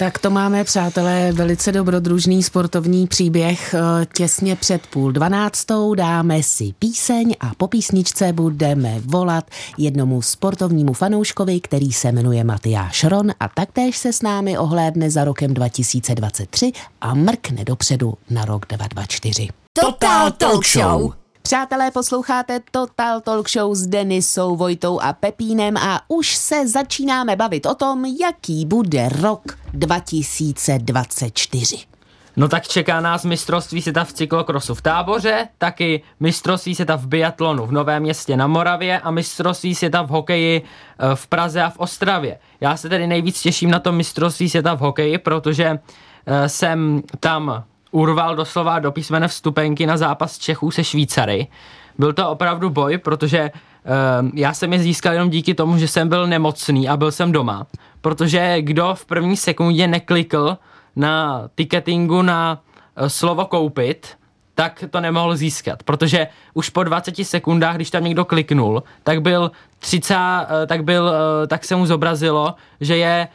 Tak 0.00 0.18
to 0.18 0.30
máme, 0.30 0.64
přátelé, 0.64 1.32
velice 1.32 1.72
dobrodružný 1.72 2.42
sportovní 2.42 3.06
příběh. 3.06 3.74
Eh, 3.74 4.06
těsně 4.16 4.56
před 4.56 4.86
půl 4.86 5.12
dvanáctou 5.12 5.94
dáme 5.94 6.42
si 6.42 6.72
píseň 6.78 7.34
a 7.40 7.54
po 7.56 7.68
písničce 7.68 8.32
budeme 8.32 9.00
volat 9.04 9.44
jednomu 9.78 10.22
sportovnímu 10.22 10.92
fanouškovi, 10.92 11.60
který 11.60 11.92
se 11.92 12.12
jmenuje 12.12 12.44
Matyáš 12.44 13.04
Ron 13.04 13.30
a 13.40 13.48
taktéž 13.48 13.96
se 13.96 14.12
s 14.12 14.22
námi 14.22 14.58
ohlédne 14.58 15.10
za 15.10 15.24
rokem 15.24 15.54
2023 15.54 16.72
a 17.00 17.14
mrkne 17.14 17.64
dopředu 17.64 18.14
na 18.30 18.44
rok 18.44 18.66
2024. 18.68 19.48
Total 19.72 20.30
Talk 20.30 20.66
Show! 20.66 21.19
Přátelé, 21.42 21.90
posloucháte 21.90 22.60
Total 22.70 23.20
Talk 23.20 23.50
Show 23.50 23.74
s 23.74 23.86
Denisou, 23.86 24.56
Vojtou 24.56 25.00
a 25.00 25.12
Pepínem 25.12 25.76
a 25.76 26.00
už 26.08 26.36
se 26.36 26.68
začínáme 26.68 27.36
bavit 27.36 27.66
o 27.66 27.74
tom, 27.74 28.04
jaký 28.20 28.66
bude 28.66 29.08
rok 29.08 29.42
2024. 29.72 31.76
No 32.36 32.48
tak 32.48 32.68
čeká 32.68 33.00
nás 33.00 33.24
mistrovství 33.24 33.82
světa 33.82 34.04
v 34.04 34.12
cyklokrosu 34.12 34.74
v 34.74 34.82
táboře, 34.82 35.48
taky 35.58 36.02
mistrovství 36.20 36.74
světa 36.74 36.96
v 36.96 37.06
biatlonu 37.06 37.66
v 37.66 37.72
Novém 37.72 38.02
městě 38.02 38.36
na 38.36 38.46
Moravě 38.46 39.00
a 39.00 39.10
mistrovství 39.10 39.74
světa 39.74 40.02
v 40.02 40.08
hokeji 40.08 40.62
eh, 40.62 41.14
v 41.14 41.26
Praze 41.26 41.62
a 41.62 41.70
v 41.70 41.78
Ostravě. 41.78 42.38
Já 42.60 42.76
se 42.76 42.88
tedy 42.88 43.06
nejvíc 43.06 43.42
těším 43.42 43.70
na 43.70 43.78
to 43.78 43.92
mistrovství 43.92 44.50
světa 44.50 44.74
v 44.74 44.78
hokeji, 44.78 45.18
protože 45.18 45.78
eh, 46.26 46.48
jsem 46.48 47.02
tam 47.20 47.64
urval 47.90 48.36
doslova 48.36 48.78
do 48.78 48.92
písmene 48.92 49.28
vstupenky 49.28 49.86
na 49.86 49.96
zápas 49.96 50.38
Čechů 50.38 50.70
se 50.70 50.84
Švýcary. 50.84 51.46
Byl 51.98 52.12
to 52.12 52.30
opravdu 52.30 52.70
boj, 52.70 52.98
protože 52.98 53.50
uh, 53.50 54.30
já 54.34 54.54
jsem 54.54 54.72
je 54.72 54.78
získal 54.78 55.12
jenom 55.12 55.30
díky 55.30 55.54
tomu, 55.54 55.78
že 55.78 55.88
jsem 55.88 56.08
byl 56.08 56.26
nemocný 56.26 56.88
a 56.88 56.96
byl 56.96 57.12
jsem 57.12 57.32
doma. 57.32 57.66
Protože 58.00 58.56
kdo 58.62 58.94
v 58.94 59.04
první 59.04 59.36
sekundě 59.36 59.86
neklikl 59.86 60.58
na 60.96 61.44
ticketingu 61.54 62.22
na 62.22 62.60
uh, 63.00 63.06
slovo 63.06 63.44
koupit, 63.44 64.08
tak 64.54 64.84
to 64.90 65.00
nemohl 65.00 65.36
získat, 65.36 65.82
protože 65.82 66.26
už 66.54 66.68
po 66.68 66.84
20 66.84 67.14
sekundách, 67.22 67.76
když 67.76 67.90
tam 67.90 68.04
někdo 68.04 68.24
kliknul, 68.24 68.82
tak 69.02 69.22
byl 69.22 69.50
30, 69.78 70.16
eh, 70.16 70.66
tak 70.66 70.84
byl, 70.84 71.12
tak 71.46 71.64
se 71.64 71.76
mu 71.76 71.86
zobrazilo, 71.86 72.54
že 72.80 72.96
je 72.96 73.28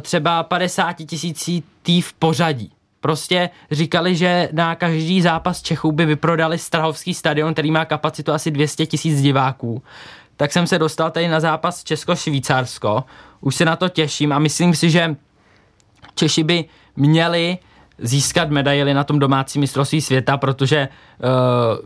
třeba 0.00 0.42
50 0.42 0.92
tisící 0.92 1.64
tý 1.82 2.00
v 2.00 2.12
pořadí. 2.12 2.72
Prostě 3.00 3.50
říkali, 3.70 4.16
že 4.16 4.48
na 4.52 4.74
každý 4.74 5.22
zápas 5.22 5.62
Čechů 5.62 5.92
by 5.92 6.06
vyprodali 6.06 6.58
Strahovský 6.58 7.14
stadion, 7.14 7.52
který 7.52 7.70
má 7.70 7.84
kapacitu 7.84 8.32
asi 8.32 8.50
200 8.50 8.86
tisíc 8.86 9.22
diváků. 9.22 9.82
Tak 10.36 10.52
jsem 10.52 10.66
se 10.66 10.78
dostal 10.78 11.10
tady 11.10 11.28
na 11.28 11.40
zápas 11.40 11.84
Česko-Švýcarsko. 11.84 13.04
Už 13.40 13.54
se 13.54 13.64
na 13.64 13.76
to 13.76 13.88
těším 13.88 14.32
a 14.32 14.38
myslím 14.38 14.74
si, 14.74 14.90
že 14.90 15.16
Češi 16.14 16.42
by 16.42 16.64
měli 16.96 17.58
získat 17.98 18.50
medaily 18.50 18.94
na 18.94 19.04
tom 19.04 19.18
domácím 19.18 19.60
mistrovství 19.60 20.00
světa, 20.00 20.36
protože 20.36 20.88
uh, 20.88 21.28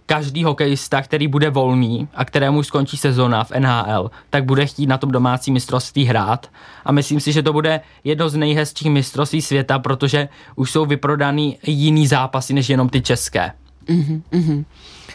každý 0.06 0.44
hokejista, 0.44 1.02
který 1.02 1.28
bude 1.28 1.50
volný 1.50 2.08
a 2.14 2.24
kterému 2.24 2.62
skončí 2.62 2.96
sezona 2.96 3.44
v 3.44 3.50
NHL, 3.50 4.10
tak 4.30 4.44
bude 4.44 4.66
chtít 4.66 4.86
na 4.86 4.98
tom 4.98 5.10
domácím 5.10 5.54
mistrovství 5.54 6.04
hrát. 6.04 6.50
A 6.84 6.92
myslím 6.92 7.20
si, 7.20 7.32
že 7.32 7.42
to 7.42 7.52
bude 7.52 7.80
jedno 8.04 8.28
z 8.28 8.36
nejhezčích 8.36 8.90
mistrovství 8.90 9.42
světa, 9.42 9.78
protože 9.78 10.28
už 10.56 10.70
jsou 10.70 10.86
vyprodaný 10.86 11.58
jiný 11.66 12.06
zápasy 12.06 12.54
než 12.54 12.68
jenom 12.68 12.88
ty 12.88 13.00
české. 13.00 13.52
Mm-hmm, 13.86 14.22
mm-hmm. 14.32 14.64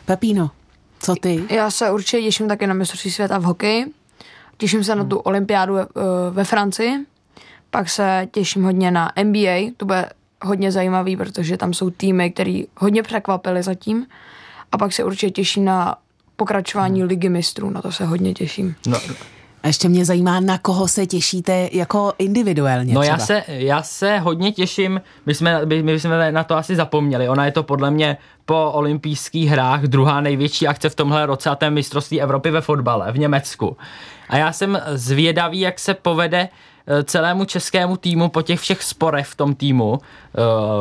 Pepino, 0.06 0.52
co 1.00 1.16
ty? 1.16 1.44
Já 1.50 1.72
se 1.72 1.92
určitě 1.92 2.22
těším 2.22 2.48
také 2.48 2.68
na 2.68 2.74
mistrovství 2.74 3.12
světa 3.12 3.38
v 3.38 3.44
hokeji. 3.44 3.86
Těším 4.58 4.84
se 4.84 4.96
na 4.96 5.04
tu 5.04 5.18
olympiádu 5.18 5.74
ve, 5.74 5.82
eh, 5.82 5.88
ve 6.32 6.44
Francii. 6.44 7.06
Pak 7.70 7.90
se 7.90 8.28
těším 8.32 8.64
hodně 8.64 8.92
na 8.92 9.12
NBA, 9.16 9.72
to 9.78 9.86
bude 9.86 10.10
hodně 10.41 10.71
zajímavý, 10.71 11.17
protože 11.17 11.58
tam 11.58 11.73
jsou 11.73 11.89
týmy, 11.89 12.32
které 12.32 12.62
hodně 12.78 13.04
překvapily 13.04 13.63
zatím. 13.63 14.06
A 14.71 14.78
pak 14.78 14.93
se 14.93 15.04
určitě 15.04 15.32
těším 15.32 15.65
na 15.65 15.95
pokračování 16.36 17.00
hmm. 17.00 17.10
ligy 17.10 17.30
mistrů, 17.30 17.69
na 17.69 17.82
to 17.82 17.91
se 17.91 18.06
hodně 18.06 18.34
těším. 18.34 18.76
No. 18.88 18.97
A 19.63 19.67
ještě 19.67 19.89
mě 19.89 20.06
zajímá, 20.06 20.39
na 20.39 20.58
koho 20.58 20.88
se 20.88 21.06
těšíte 21.06 21.69
jako 21.71 22.13
individuálně 22.17 22.93
No 22.93 23.02
já 23.02 23.17
se, 23.17 23.43
já 23.47 23.84
se 23.84 24.19
hodně 24.19 24.52
těším, 24.52 25.02
my 25.26 25.34
jsme, 25.34 25.65
my 25.65 26.00
jsme 26.00 26.32
na 26.32 26.43
to 26.43 26.58
asi 26.58 26.76
zapomněli, 26.76 27.30
ona 27.30 27.45
je 27.45 27.52
to 27.52 27.63
podle 27.63 27.91
mě 27.91 28.17
po 28.45 28.71
olympijských 28.71 29.50
hrách 29.50 29.82
druhá 29.82 30.21
největší 30.21 30.67
akce 30.67 30.89
v 30.89 30.95
tomhle 30.95 31.26
roce 31.26 31.50
a 31.50 31.56
to 31.56 31.65
je 31.65 31.71
mistrovství 31.71 32.21
Evropy 32.21 32.52
ve 32.52 32.62
fotbale 32.62 33.12
v 33.12 33.19
Německu. 33.19 33.78
A 34.30 34.38
já 34.38 34.54
jsem 34.54 34.82
zvědavý, 34.93 35.60
jak 35.60 35.80
se 35.80 35.93
povede 35.93 36.50
celému 37.04 37.45
českému 37.45 37.97
týmu 37.97 38.30
po 38.30 38.41
těch 38.41 38.60
všech 38.60 38.84
sporech 38.84 39.28
v 39.28 39.36
tom 39.36 39.56
týmu. 39.56 39.91
Uh, 39.91 40.00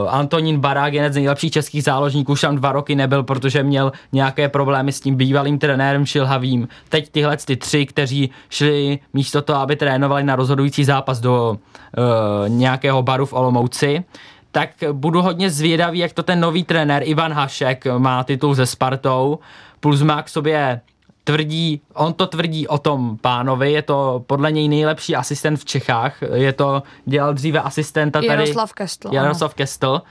Antonín 0.08 0.60
Barák, 0.60 0.92
jeden 0.92 1.12
z 1.12 1.16
nejlepších 1.16 1.52
českých 1.52 1.82
záložníků, 1.82 2.32
už 2.32 2.40
tam 2.40 2.56
dva 2.56 2.72
roky 2.72 2.94
nebyl, 2.94 3.22
protože 3.22 3.62
měl 3.62 3.92
nějaké 4.12 4.48
problémy 4.48 4.92
s 4.92 5.00
tím 5.00 5.14
bývalým 5.14 5.58
trenérem 5.58 6.06
Šilhavým. 6.06 6.68
Teď 6.88 7.08
tyhle 7.10 7.36
ty 7.36 7.56
tři, 7.56 7.86
kteří 7.86 8.30
šli 8.50 8.98
místo 9.12 9.42
toho, 9.42 9.60
aby 9.60 9.76
trénovali 9.76 10.24
na 10.24 10.36
rozhodující 10.36 10.84
zápas 10.84 11.20
do 11.20 11.50
uh, 11.50 12.48
nějakého 12.48 13.02
baru 13.02 13.26
v 13.26 13.32
Olomouci, 13.32 14.04
tak 14.52 14.70
budu 14.92 15.22
hodně 15.22 15.50
zvědavý, 15.50 15.98
jak 15.98 16.12
to 16.12 16.22
ten 16.22 16.40
nový 16.40 16.64
trenér 16.64 17.02
Ivan 17.04 17.32
Hašek 17.32 17.84
má 17.98 18.24
titul 18.24 18.54
ze 18.54 18.66
Spartou, 18.66 19.38
plus 19.80 20.02
má 20.02 20.22
k 20.22 20.28
sobě 20.28 20.80
tvrdí, 21.26 21.80
on 21.94 22.12
to 22.12 22.26
tvrdí 22.26 22.68
o 22.68 22.78
tom 22.78 23.18
pánovi, 23.20 23.72
je 23.72 23.82
to 23.82 24.24
podle 24.26 24.52
něj 24.52 24.68
nejlepší 24.68 25.16
asistent 25.16 25.60
v 25.60 25.64
Čechách, 25.64 26.22
je 26.34 26.52
to, 26.52 26.82
dělal 27.04 27.34
dříve 27.34 27.60
asistenta 27.60 28.18
tady. 28.18 28.26
Jaroslav 28.26 28.72
Kestl. 28.72 29.08
Jaroslav 29.12 29.54
Kestl. 29.54 30.02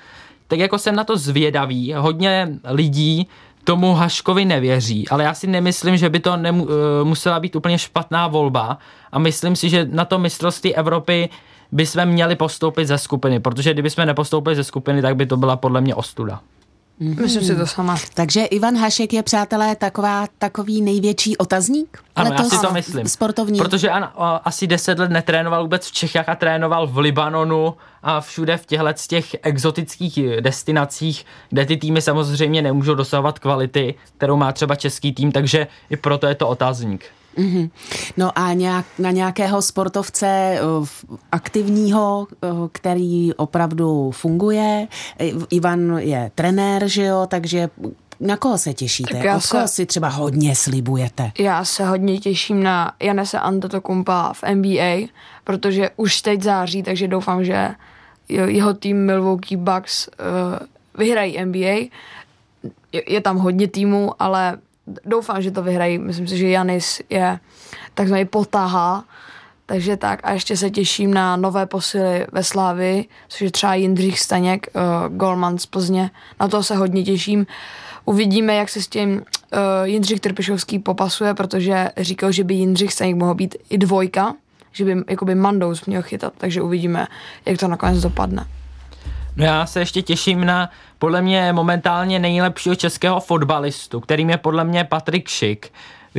Tak 0.47 0.59
jako 0.59 0.77
jsem 0.77 0.95
na 0.95 1.03
to 1.03 1.17
zvědavý, 1.17 1.93
hodně 1.93 2.47
lidí 2.63 3.27
tomu 3.63 3.93
Haškovi 3.93 4.45
nevěří, 4.45 5.07
ale 5.07 5.23
já 5.23 5.33
si 5.33 5.47
nemyslím, 5.47 5.97
že 5.97 6.09
by 6.09 6.19
to 6.19 6.37
nemu, 6.37 6.67
eh, 6.69 7.03
musela 7.03 7.39
být 7.39 7.55
úplně 7.55 7.77
špatná 7.77 8.27
volba 8.27 8.77
a 9.11 9.19
myslím 9.19 9.55
si, 9.55 9.69
že 9.69 9.87
na 9.91 10.05
to 10.05 10.19
mistrovství 10.19 10.75
Evropy 10.75 11.29
bychom 11.71 12.05
měli 12.05 12.35
postoupit 12.35 12.85
ze 12.85 12.97
skupiny, 12.97 13.39
protože 13.39 13.73
kdyby 13.73 13.89
jsme 13.89 14.05
nepostoupili 14.05 14.55
ze 14.55 14.63
skupiny, 14.63 15.01
tak 15.01 15.15
by 15.15 15.25
to 15.25 15.37
byla 15.37 15.55
podle 15.55 15.81
mě 15.81 15.95
ostuda. 15.95 16.39
Mm-hmm. 17.01 17.21
Myslím 17.21 17.43
si 17.43 17.55
to 17.55 17.67
sama. 17.67 17.97
Takže 18.13 18.45
Ivan 18.45 18.77
Hašek 18.77 19.13
je, 19.13 19.23
přátelé, 19.23 19.75
taková, 19.75 20.27
takový 20.37 20.81
největší 20.81 21.37
otazník? 21.37 21.97
Ano, 22.15 22.31
já 22.33 22.43
si 22.43 22.59
to 22.59 22.71
myslím. 22.71 23.07
Sportovní. 23.07 23.59
Protože 23.59 23.89
an, 23.89 24.11
o, 24.15 24.39
asi 24.43 24.67
deset 24.67 24.99
let 24.99 25.11
netrénoval 25.11 25.63
vůbec 25.63 25.87
v 25.87 25.91
Čechách 25.91 26.29
a 26.29 26.35
trénoval 26.35 26.87
v 26.87 26.97
Libanonu 26.97 27.73
a 28.03 28.21
všude 28.21 28.57
v 28.57 28.65
těchto 28.65 28.85
z 28.95 29.07
těch 29.07 29.35
exotických 29.41 30.19
destinacích, 30.39 31.25
kde 31.49 31.65
ty 31.65 31.77
týmy 31.77 32.01
samozřejmě 32.01 32.61
nemůžou 32.61 32.95
dosahovat 32.95 33.39
kvality, 33.39 33.95
kterou 34.17 34.35
má 34.35 34.51
třeba 34.51 34.75
český 34.75 35.13
tým, 35.13 35.31
takže 35.31 35.67
i 35.89 35.97
proto 35.97 36.27
je 36.27 36.35
to 36.35 36.47
otazník. 36.47 37.05
Mm-hmm. 37.37 37.69
No 38.17 38.39
a 38.39 38.53
nějak, 38.53 38.85
na 38.99 39.11
nějakého 39.11 39.61
sportovce 39.61 40.27
eh, 40.27 40.59
aktivního, 41.31 42.27
eh, 42.31 42.47
který 42.71 43.33
opravdu 43.33 44.11
funguje. 44.11 44.87
Ivan 45.49 45.97
je 45.97 46.31
trenér, 46.35 46.87
že 46.87 47.03
jo, 47.03 47.27
takže 47.29 47.69
na 48.19 48.37
koho 48.37 48.57
se 48.57 48.73
těšíte? 48.73 49.13
Tak 49.13 49.23
já 49.23 49.37
Od 49.37 49.45
koho 49.45 49.67
se, 49.67 49.73
si 49.73 49.85
třeba 49.85 50.07
hodně 50.07 50.55
slibujete? 50.55 51.31
Já 51.39 51.65
se 51.65 51.85
hodně 51.85 52.19
těším 52.19 52.63
na 52.63 52.93
Janese 52.99 53.39
Antetokumpa 53.39 54.33
v 54.33 54.43
NBA, 54.53 55.07
protože 55.43 55.89
už 55.95 56.21
teď 56.21 56.43
září, 56.43 56.83
takže 56.83 57.07
doufám, 57.07 57.45
že 57.45 57.69
jeho 58.29 58.73
tým 58.73 59.05
Milwaukee 59.05 59.57
Bucks 59.57 60.07
uh, 60.07 60.13
vyhrají 60.97 61.45
NBA. 61.45 61.89
Je, 62.91 63.03
je 63.07 63.21
tam 63.21 63.37
hodně 63.37 63.67
týmů, 63.67 64.11
ale 64.19 64.57
doufám, 65.05 65.41
že 65.41 65.51
to 65.51 65.63
vyhrají. 65.63 65.97
Myslím 65.97 66.27
si, 66.27 66.37
že 66.37 66.47
Janis 66.47 67.01
je 67.09 67.39
takzvaný 67.93 68.25
potaha, 68.25 69.03
takže 69.65 69.97
tak 69.97 70.19
a 70.23 70.31
ještě 70.31 70.57
se 70.57 70.69
těším 70.69 71.13
na 71.13 71.35
nové 71.35 71.65
posily 71.65 72.27
ve 72.31 72.43
Slávi, 72.43 73.05
což 73.27 73.41
je 73.41 73.51
třeba 73.51 73.75
Jindřich 73.75 74.19
Staněk, 74.19 74.67
uh, 74.75 75.17
Golman 75.17 75.57
z 75.57 75.65
Plzně. 75.65 76.11
Na 76.39 76.47
to 76.47 76.63
se 76.63 76.75
hodně 76.75 77.03
těším. 77.03 77.47
Uvidíme, 78.05 78.55
jak 78.55 78.69
se 78.69 78.81
s 78.81 78.87
tím 78.87 79.11
uh, 79.11 79.21
Jindřich 79.83 80.19
Trpišovský 80.19 80.79
popasuje, 80.79 81.33
protože 81.33 81.89
říkal, 81.97 82.31
že 82.31 82.43
by 82.43 82.53
Jindřich 82.53 82.93
Staněk 82.93 83.15
mohl 83.15 83.33
být 83.33 83.55
i 83.69 83.77
dvojka, 83.77 84.33
že 84.71 84.85
by 84.85 84.95
jakoby 85.09 85.35
Mandous 85.35 85.85
měl 85.85 86.01
chytat, 86.01 86.33
takže 86.37 86.61
uvidíme, 86.61 87.07
jak 87.45 87.57
to 87.57 87.67
nakonec 87.67 88.01
dopadne. 88.01 88.47
No 89.37 89.45
já 89.45 89.65
se 89.65 89.79
ještě 89.79 90.01
těším 90.01 90.45
na 90.45 90.69
podle 90.99 91.21
mě 91.21 91.53
momentálně 91.53 92.19
nejlepšího 92.19 92.75
českého 92.75 93.19
fotbalistu, 93.19 93.99
kterým 93.99 94.29
je 94.29 94.37
podle 94.37 94.63
mě 94.63 94.83
Patrik 94.83 95.27
Šik, 95.27 95.71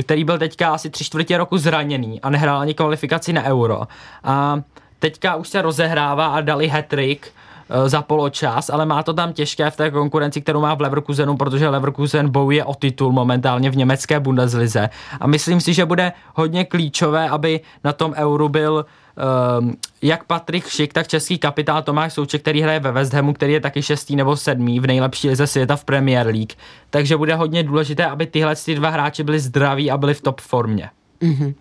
který 0.03 0.23
byl 0.23 0.37
teďka 0.37 0.69
asi 0.69 0.89
tři 0.89 1.03
čtvrtě 1.03 1.37
roku 1.37 1.57
zraněný 1.57 2.21
a 2.21 2.29
nehrál 2.29 2.59
ani 2.59 2.73
kvalifikaci 2.73 3.33
na 3.33 3.43
euro. 3.43 3.81
A 4.23 4.61
teďka 4.99 5.35
už 5.35 5.49
se 5.49 5.61
rozehrává 5.61 6.27
a 6.27 6.41
dali 6.41 6.67
hat-trick 6.67 7.27
eh, 7.69 7.89
za 7.89 8.01
poločas, 8.01 8.69
ale 8.69 8.85
má 8.85 9.03
to 9.03 9.13
tam 9.13 9.33
těžké 9.33 9.69
v 9.69 9.75
té 9.75 9.91
konkurenci, 9.91 10.41
kterou 10.41 10.61
má 10.61 10.75
v 10.75 10.81
Leverkusenu, 10.81 11.37
protože 11.37 11.69
Leverkusen 11.69 12.29
bojuje 12.29 12.65
o 12.65 12.75
titul 12.75 13.11
momentálně 13.11 13.69
v 13.69 13.77
německé 13.77 14.19
Bundeslize. 14.19 14.89
A 15.19 15.27
myslím 15.27 15.61
si, 15.61 15.73
že 15.73 15.85
bude 15.85 16.13
hodně 16.35 16.65
klíčové, 16.65 17.29
aby 17.29 17.59
na 17.83 17.93
tom 17.93 18.13
euru 18.17 18.49
byl 18.49 18.73
um, 18.75 18.85
jak 20.01 20.23
Patrik 20.23 20.67
Šik, 20.67 20.93
tak 20.93 21.07
český 21.07 21.37
kapitál 21.37 21.81
Tomáš 21.81 22.13
Souček, 22.13 22.41
který 22.41 22.61
hraje 22.61 22.79
ve 22.79 22.91
West 22.91 23.13
Hamu, 23.13 23.33
který 23.33 23.53
je 23.53 23.59
taky 23.59 23.81
šestý 23.81 24.15
nebo 24.15 24.37
sedmý 24.37 24.79
v 24.79 24.87
nejlepší 24.87 25.29
lize 25.29 25.47
světa 25.47 25.75
v 25.75 25.85
Premier 25.85 26.27
League. 26.27 26.53
Takže 26.89 27.17
bude 27.17 27.35
hodně 27.35 27.63
důležité, 27.63 28.05
aby 28.05 28.25
tyhle 28.25 28.55
ty 28.55 28.75
dva 28.75 28.89
hráči 28.89 29.23
byli 29.23 29.39
zdraví 29.39 29.91
a 29.91 29.97
byli 29.97 30.13
v 30.13 30.21
top 30.21 30.41
formě. 30.41 30.89
Mm-hmm. 31.21 31.53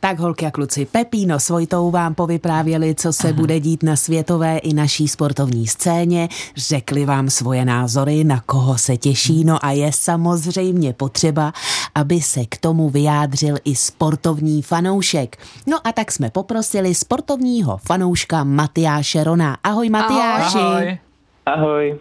Tak 0.00 0.18
holky 0.18 0.46
a 0.46 0.50
kluci, 0.50 0.84
Pepíno 0.84 1.40
s 1.40 1.48
Vojtou 1.48 1.90
vám 1.90 2.14
povyprávěli, 2.14 2.94
co 2.94 3.12
se 3.12 3.28
Aha. 3.28 3.36
bude 3.36 3.60
dít 3.60 3.82
na 3.82 3.96
světové 3.96 4.58
i 4.58 4.74
naší 4.74 5.08
sportovní 5.08 5.66
scéně, 5.66 6.28
řekli 6.56 7.04
vám 7.04 7.30
svoje 7.30 7.64
názory, 7.64 8.24
na 8.24 8.40
koho 8.46 8.78
se 8.78 8.96
těší, 8.96 9.44
no 9.44 9.64
a 9.64 9.70
je 9.70 9.92
samozřejmě 9.92 10.92
potřeba, 10.92 11.52
aby 11.94 12.20
se 12.20 12.46
k 12.46 12.58
tomu 12.58 12.90
vyjádřil 12.90 13.56
i 13.64 13.74
sportovní 13.74 14.62
fanoušek. 14.62 15.36
No 15.66 15.78
a 15.84 15.92
tak 15.92 16.12
jsme 16.12 16.30
poprosili 16.30 16.94
sportovního 16.94 17.76
fanouška 17.76 18.44
Matyáše 18.44 19.24
Rona. 19.24 19.58
Ahoj 19.64 19.90
Matyáši. 19.90 20.58
Ahoj. 20.58 20.98
Ahoj. 21.46 21.98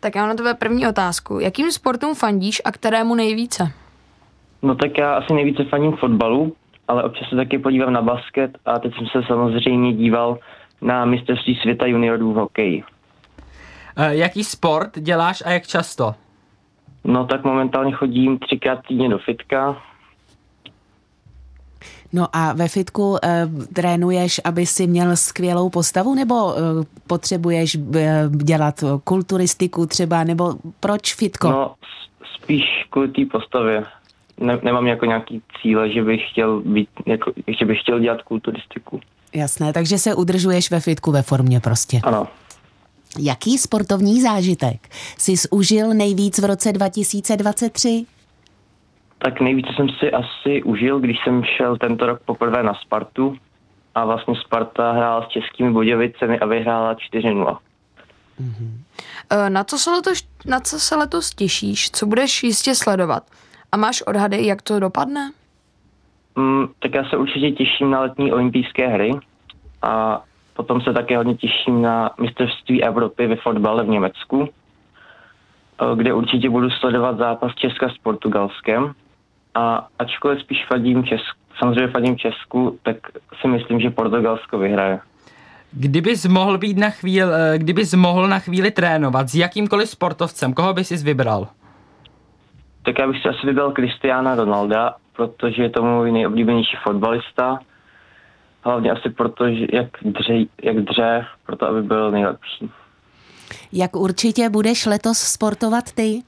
Tak 0.00 0.14
já 0.14 0.22
mám 0.22 0.28
na 0.28 0.34
tebe 0.34 0.54
první 0.54 0.86
otázku. 0.86 1.40
Jakým 1.40 1.72
sportům 1.72 2.14
fandíš 2.14 2.62
a 2.64 2.72
kterému 2.72 3.14
nejvíce? 3.14 3.72
No 4.62 4.74
tak 4.74 4.98
já 4.98 5.14
asi 5.14 5.34
nejvíce 5.34 5.64
faním 5.64 5.92
fotbalu, 5.92 6.56
ale 6.88 7.02
občas 7.02 7.28
se 7.28 7.36
taky 7.36 7.58
podívám 7.58 7.92
na 7.92 8.02
basket 8.02 8.58
a 8.66 8.78
teď 8.78 8.94
jsem 8.94 9.06
se 9.06 9.26
samozřejmě 9.26 9.92
díval 9.92 10.38
na 10.82 11.04
mistrovství 11.04 11.58
světa 11.62 11.86
juniorů 11.86 12.32
v 12.32 12.36
hokeji. 12.36 12.84
Uh, 13.98 14.04
jaký 14.04 14.44
sport 14.44 14.98
děláš 14.98 15.42
a 15.46 15.50
jak 15.50 15.66
často? 15.66 16.14
No 17.04 17.26
tak 17.26 17.44
momentálně 17.44 17.92
chodím 17.92 18.38
třikrát 18.38 18.78
týdně 18.88 19.08
do 19.08 19.18
fitka. 19.18 19.76
No 22.12 22.26
a 22.32 22.52
ve 22.52 22.68
fitku 22.68 23.10
uh, 23.10 23.18
trénuješ, 23.74 24.40
aby 24.44 24.66
si 24.66 24.86
měl 24.86 25.16
skvělou 25.16 25.70
postavu, 25.70 26.14
nebo 26.14 26.34
uh, 26.34 26.54
potřebuješ 27.06 27.76
uh, 27.76 27.96
dělat 28.36 28.84
kulturistiku 29.04 29.86
třeba, 29.86 30.24
nebo 30.24 30.54
proč 30.80 31.14
fitko? 31.14 31.50
No 31.50 31.74
spíš 32.34 32.64
kvůli 32.90 33.08
té 33.08 33.22
postavě 33.32 33.84
ne, 34.40 34.58
nemám 34.62 34.86
jako 34.86 35.06
nějaký 35.06 35.42
cíle, 35.62 35.92
že 35.92 36.02
bych 36.02 36.30
chtěl 36.30 36.60
být, 36.60 36.88
jako, 37.06 37.32
že 37.58 37.64
bych 37.64 37.80
chtěl 37.80 38.00
dělat 38.00 38.22
kulturistiku. 38.22 39.00
Jasné, 39.34 39.72
takže 39.72 39.98
se 39.98 40.14
udržuješ 40.14 40.70
ve 40.70 40.80
fitku 40.80 41.12
ve 41.12 41.22
formě 41.22 41.60
prostě. 41.60 42.00
Ano. 42.02 42.28
Jaký 43.18 43.58
sportovní 43.58 44.22
zážitek 44.22 44.88
jsi 45.18 45.34
užil 45.50 45.94
nejvíc 45.94 46.38
v 46.38 46.44
roce 46.44 46.72
2023? 46.72 48.06
Tak 49.18 49.40
nejvíce 49.40 49.68
jsem 49.76 49.88
si 49.88 50.12
asi 50.12 50.62
užil, 50.62 51.00
když 51.00 51.16
jsem 51.24 51.44
šel 51.44 51.76
tento 51.76 52.06
rok 52.06 52.20
poprvé 52.24 52.62
na 52.62 52.74
Spartu 52.74 53.36
a 53.94 54.04
vlastně 54.04 54.34
Sparta 54.44 54.92
hrála 54.92 55.26
s 55.26 55.28
českými 55.28 55.70
Budějovicemi 55.70 56.38
a 56.38 56.46
vyhrála 56.46 56.94
4-0. 56.94 57.58
Mm-hmm. 58.40 59.48
Na 59.48 59.64
co, 59.64 59.78
se 59.78 59.90
letos, 59.90 60.22
na 60.46 60.60
co 60.60 60.80
se 60.80 60.96
letos 60.96 61.30
těšíš? 61.30 61.90
Co 61.90 62.06
budeš 62.06 62.42
jistě 62.42 62.74
sledovat? 62.74 63.22
A 63.76 63.78
máš 63.78 64.02
odhady, 64.02 64.46
jak 64.46 64.62
to 64.62 64.80
dopadne? 64.80 65.32
Mm, 66.36 66.66
tak 66.78 66.94
já 66.94 67.04
se 67.04 67.16
určitě 67.16 67.50
těším 67.50 67.90
na 67.90 68.00
letní 68.00 68.32
olympijské 68.32 68.88
hry 68.88 69.10
a 69.82 70.22
potom 70.54 70.80
se 70.80 70.92
také 70.92 71.16
hodně 71.16 71.34
těším 71.34 71.82
na 71.82 72.10
mistrovství 72.20 72.84
Evropy 72.84 73.26
ve 73.26 73.36
fotbale 73.36 73.84
v 73.84 73.88
Německu, 73.88 74.48
eh, 74.48 75.96
kde 75.96 76.14
určitě 76.14 76.50
budu 76.50 76.70
sledovat 76.70 77.18
zápas 77.18 77.54
Česka 77.54 77.88
s 77.88 77.98
Portugalskem. 77.98 78.92
A 79.54 79.88
ačkoliv 79.98 80.40
spíš 80.40 80.66
fadím 80.66 81.04
Česku, 81.04 81.38
samozřejmě 81.58 81.88
fadím 81.88 82.18
Česku, 82.18 82.78
tak 82.82 82.96
si 83.40 83.48
myslím, 83.48 83.80
že 83.80 83.90
Portugalsko 83.90 84.58
vyhraje. 84.58 85.00
Kdybys 85.72 86.26
mohl 86.26 86.58
být 86.58 86.78
na 86.78 86.90
chvíli, 86.90 87.30
eh, 87.32 87.58
kdybys 87.58 87.94
mohl 87.94 88.28
na 88.28 88.38
chvíli 88.38 88.70
trénovat 88.70 89.28
s 89.28 89.34
jakýmkoliv 89.34 89.88
sportovcem, 89.88 90.54
koho 90.54 90.72
bys 90.72 90.88
si 90.88 90.96
vybral? 90.96 91.48
Tak 92.86 92.98
já 92.98 93.06
bych 93.06 93.22
si 93.22 93.28
asi 93.28 93.46
vybral 93.46 93.72
Cristiana 93.72 94.34
Ronalda, 94.34 94.94
protože 95.16 95.62
je 95.62 95.70
to 95.70 95.82
můj 95.82 96.12
nejoblíbenější 96.12 96.76
fotbalista. 96.82 97.58
Hlavně 98.62 98.90
asi 98.90 99.10
proto, 99.10 99.50
že 99.50 99.66
jak 99.72 99.88
dře, 100.02 100.34
jak 100.62 100.76
dře, 100.76 101.26
proto 101.46 101.66
aby 101.66 101.82
byl 101.82 102.10
nejlepší. 102.10 102.70
Jak 103.72 103.96
určitě 103.96 104.48
budeš 104.48 104.86
letos 104.86 105.18
sportovat 105.18 105.92
ty? 105.92 106.22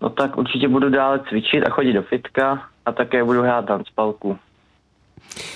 No 0.00 0.10
tak 0.10 0.36
určitě 0.36 0.68
budu 0.68 0.90
dále 0.90 1.20
cvičit 1.28 1.66
a 1.66 1.70
chodit 1.70 1.92
do 1.92 2.02
fitka 2.02 2.68
a 2.86 2.92
také 2.92 3.24
budu 3.24 3.42
hrát 3.42 3.64
spalku. 3.86 4.38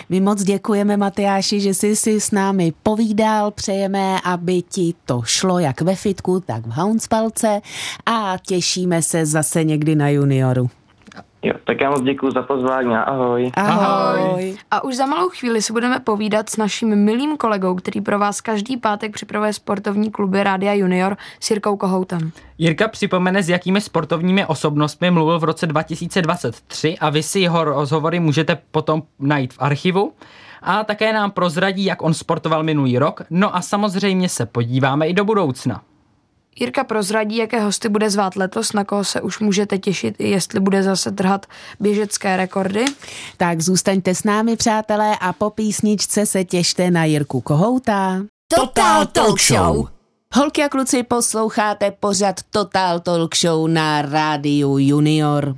My 0.08 0.20
moc 0.20 0.42
děkujeme, 0.42 0.96
Matyáši, 0.96 1.60
že 1.60 1.74
jsi 1.74 1.96
si 1.96 2.20
s 2.20 2.30
námi 2.30 2.72
povídal. 2.82 3.50
Přejeme, 3.50 4.20
aby 4.24 4.62
ti 4.62 4.94
to 5.04 5.22
šlo 5.24 5.58
jak 5.58 5.80
ve 5.80 5.94
fitku, 5.94 6.40
tak 6.40 6.66
v 6.66 6.70
Houndspalce 6.70 7.60
a 8.06 8.36
těšíme 8.46 9.02
se 9.02 9.26
zase 9.26 9.64
někdy 9.64 9.94
na 9.94 10.08
junioru. 10.08 10.70
Jo, 11.44 11.54
tak 11.64 11.80
já 11.80 11.90
moc 11.90 12.02
děkuji 12.02 12.30
za 12.30 12.42
pozvání 12.42 12.94
ahoj. 12.94 13.52
ahoj. 13.56 14.56
A 14.70 14.84
už 14.84 14.96
za 14.96 15.06
malou 15.06 15.28
chvíli 15.28 15.62
si 15.62 15.72
budeme 15.72 16.00
povídat 16.00 16.50
s 16.50 16.56
naším 16.56 16.96
milým 16.96 17.36
kolegou, 17.36 17.74
který 17.74 18.00
pro 18.00 18.18
vás 18.18 18.40
každý 18.40 18.76
pátek 18.76 19.12
připravuje 19.12 19.52
sportovní 19.52 20.10
kluby 20.10 20.42
Rádia 20.42 20.72
Junior 20.72 21.16
s 21.40 21.50
Jirkou 21.50 21.76
Kohoutem. 21.76 22.32
Jirka 22.58 22.88
připomene, 22.88 23.42
s 23.42 23.48
jakými 23.48 23.80
sportovními 23.80 24.46
osobnostmi 24.46 25.10
mluvil 25.10 25.38
v 25.38 25.44
roce 25.44 25.66
2023 25.66 26.98
a 26.98 27.10
vy 27.10 27.22
si 27.22 27.40
jeho 27.40 27.64
rozhovory 27.64 28.20
můžete 28.20 28.58
potom 28.70 29.02
najít 29.18 29.52
v 29.52 29.56
archivu. 29.60 30.12
A 30.62 30.84
také 30.84 31.12
nám 31.12 31.30
prozradí, 31.30 31.84
jak 31.84 32.02
on 32.02 32.14
sportoval 32.14 32.62
minulý 32.62 32.98
rok. 32.98 33.22
No 33.30 33.56
a 33.56 33.60
samozřejmě 33.60 34.28
se 34.28 34.46
podíváme 34.46 35.08
i 35.08 35.14
do 35.14 35.24
budoucna. 35.24 35.82
Jirka 36.60 36.84
prozradí, 36.84 37.36
jaké 37.36 37.60
hosty 37.60 37.88
bude 37.88 38.10
zvát 38.10 38.36
letos, 38.36 38.72
na 38.72 38.84
koho 38.84 39.04
se 39.04 39.20
už 39.20 39.38
můžete 39.38 39.78
těšit, 39.78 40.14
jestli 40.18 40.60
bude 40.60 40.82
zase 40.82 41.12
trhat 41.12 41.46
běžecké 41.80 42.36
rekordy. 42.36 42.84
Tak 43.36 43.60
zůstaňte 43.60 44.14
s 44.14 44.24
námi, 44.24 44.56
přátelé, 44.56 45.16
a 45.20 45.32
po 45.32 45.50
písničce 45.50 46.26
se 46.26 46.44
těšte 46.44 46.90
na 46.90 47.04
Jirku 47.04 47.40
Kohouta. 47.40 48.22
Total 48.56 49.06
Talk 49.06 49.40
Show. 49.40 49.88
Holky 50.34 50.62
a 50.62 50.68
kluci, 50.68 51.02
posloucháte 51.02 51.90
pořad 51.90 52.40
Total 52.50 53.00
Talk 53.00 53.36
Show 53.36 53.68
na 53.68 54.02
rádiu 54.02 54.78
Junior. 54.78 55.56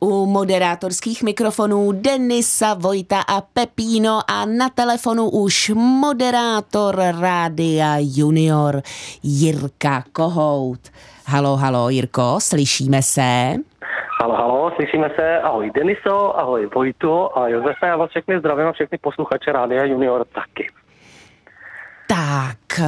U 0.00 0.26
moderátorských 0.26 1.22
mikrofonů 1.22 1.92
Denisa, 1.92 2.74
Vojta 2.74 3.20
a 3.20 3.40
Pepíno 3.40 4.20
a 4.28 4.44
na 4.44 4.68
telefonu 4.68 5.30
už 5.30 5.70
moderátor 5.74 6.96
Rádia 7.20 7.96
Junior 7.98 8.82
Jirka 9.22 10.04
Kohout. 10.12 10.80
Halo, 11.26 11.56
halo, 11.56 11.90
Jirko, 11.90 12.36
slyšíme 12.38 13.02
se? 13.02 13.54
Halo, 14.20 14.34
halo, 14.34 14.70
slyšíme 14.76 15.10
se. 15.16 15.38
Ahoj 15.38 15.70
Deniso, 15.70 16.38
ahoj 16.38 16.66
Vojto 16.74 17.38
a 17.38 17.48
Josefa, 17.48 17.86
já 17.86 17.96
vás 17.96 18.10
všechny 18.10 18.38
zdravím 18.38 18.66
a 18.66 18.72
všechny 18.72 18.98
posluchače 18.98 19.52
Rádia 19.52 19.84
Junior 19.84 20.24
taky. 20.24 20.81
Tak, 22.12 22.80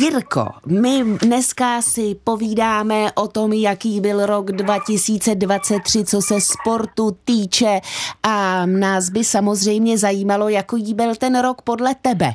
Jirko, 0.00 0.44
my 0.66 1.18
dneska 1.22 1.82
si 1.82 2.14
povídáme 2.24 3.06
o 3.24 3.28
tom, 3.28 3.52
jaký 3.52 4.00
byl 4.00 4.26
rok 4.26 4.46
2023, 4.52 6.04
co 6.04 6.20
se 6.20 6.34
sportu 6.40 7.10
týče 7.24 7.80
a 8.22 8.66
nás 8.66 9.10
by 9.10 9.24
samozřejmě 9.24 9.98
zajímalo, 9.98 10.48
jaký 10.48 10.94
byl 10.94 11.14
ten 11.14 11.40
rok 11.42 11.62
podle 11.62 11.94
tebe. 12.02 12.26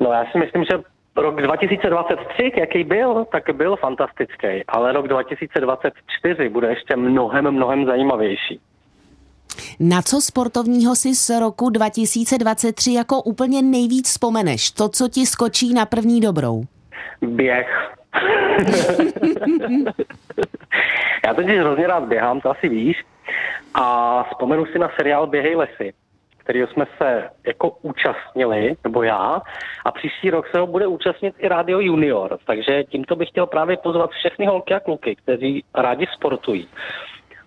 No 0.00 0.12
já 0.12 0.24
si 0.32 0.38
myslím, 0.38 0.64
že 0.64 0.82
rok 1.16 1.42
2023, 1.42 2.52
jaký 2.56 2.84
byl, 2.84 3.24
tak 3.32 3.50
byl 3.56 3.76
fantastický, 3.76 4.64
ale 4.68 4.92
rok 4.92 5.08
2024 5.08 6.48
bude 6.48 6.68
ještě 6.68 6.96
mnohem, 6.96 7.50
mnohem 7.50 7.86
zajímavější. 7.86 8.60
Na 9.80 10.02
co 10.02 10.20
sportovního 10.20 10.96
si 10.96 11.14
z 11.14 11.40
roku 11.40 11.70
2023 11.70 12.92
jako 12.92 13.22
úplně 13.22 13.62
nejvíc 13.62 14.08
vzpomeneš? 14.08 14.70
To, 14.70 14.88
co 14.88 15.08
ti 15.08 15.26
skočí 15.26 15.74
na 15.74 15.86
první 15.86 16.20
dobrou? 16.20 16.64
Běh. 17.22 17.94
Já 21.26 21.34
totiž 21.34 21.58
hrozně 21.58 21.86
rád 21.86 22.04
běhám, 22.04 22.40
to 22.40 22.50
asi 22.50 22.68
víš. 22.68 23.04
A 23.74 24.22
vzpomenu 24.22 24.66
si 24.66 24.78
na 24.78 24.90
seriál 24.96 25.26
Běhej 25.26 25.56
lesy, 25.56 25.92
který 26.36 26.60
jsme 26.60 26.86
se 26.98 27.30
jako 27.46 27.70
účastnili, 27.82 28.76
nebo 28.84 29.02
já, 29.02 29.42
a 29.84 29.92
příští 29.92 30.30
rok 30.30 30.48
se 30.48 30.58
ho 30.58 30.66
bude 30.66 30.86
účastnit 30.86 31.34
i 31.38 31.48
Radio 31.48 31.80
Junior. 31.80 32.38
Takže 32.46 32.84
tímto 32.84 33.16
bych 33.16 33.28
chtěl 33.28 33.46
právě 33.46 33.76
pozvat 33.76 34.10
všechny 34.10 34.46
holky 34.46 34.74
a 34.74 34.80
kluky, 34.80 35.16
kteří 35.16 35.64
rádi 35.74 36.06
sportují. 36.12 36.68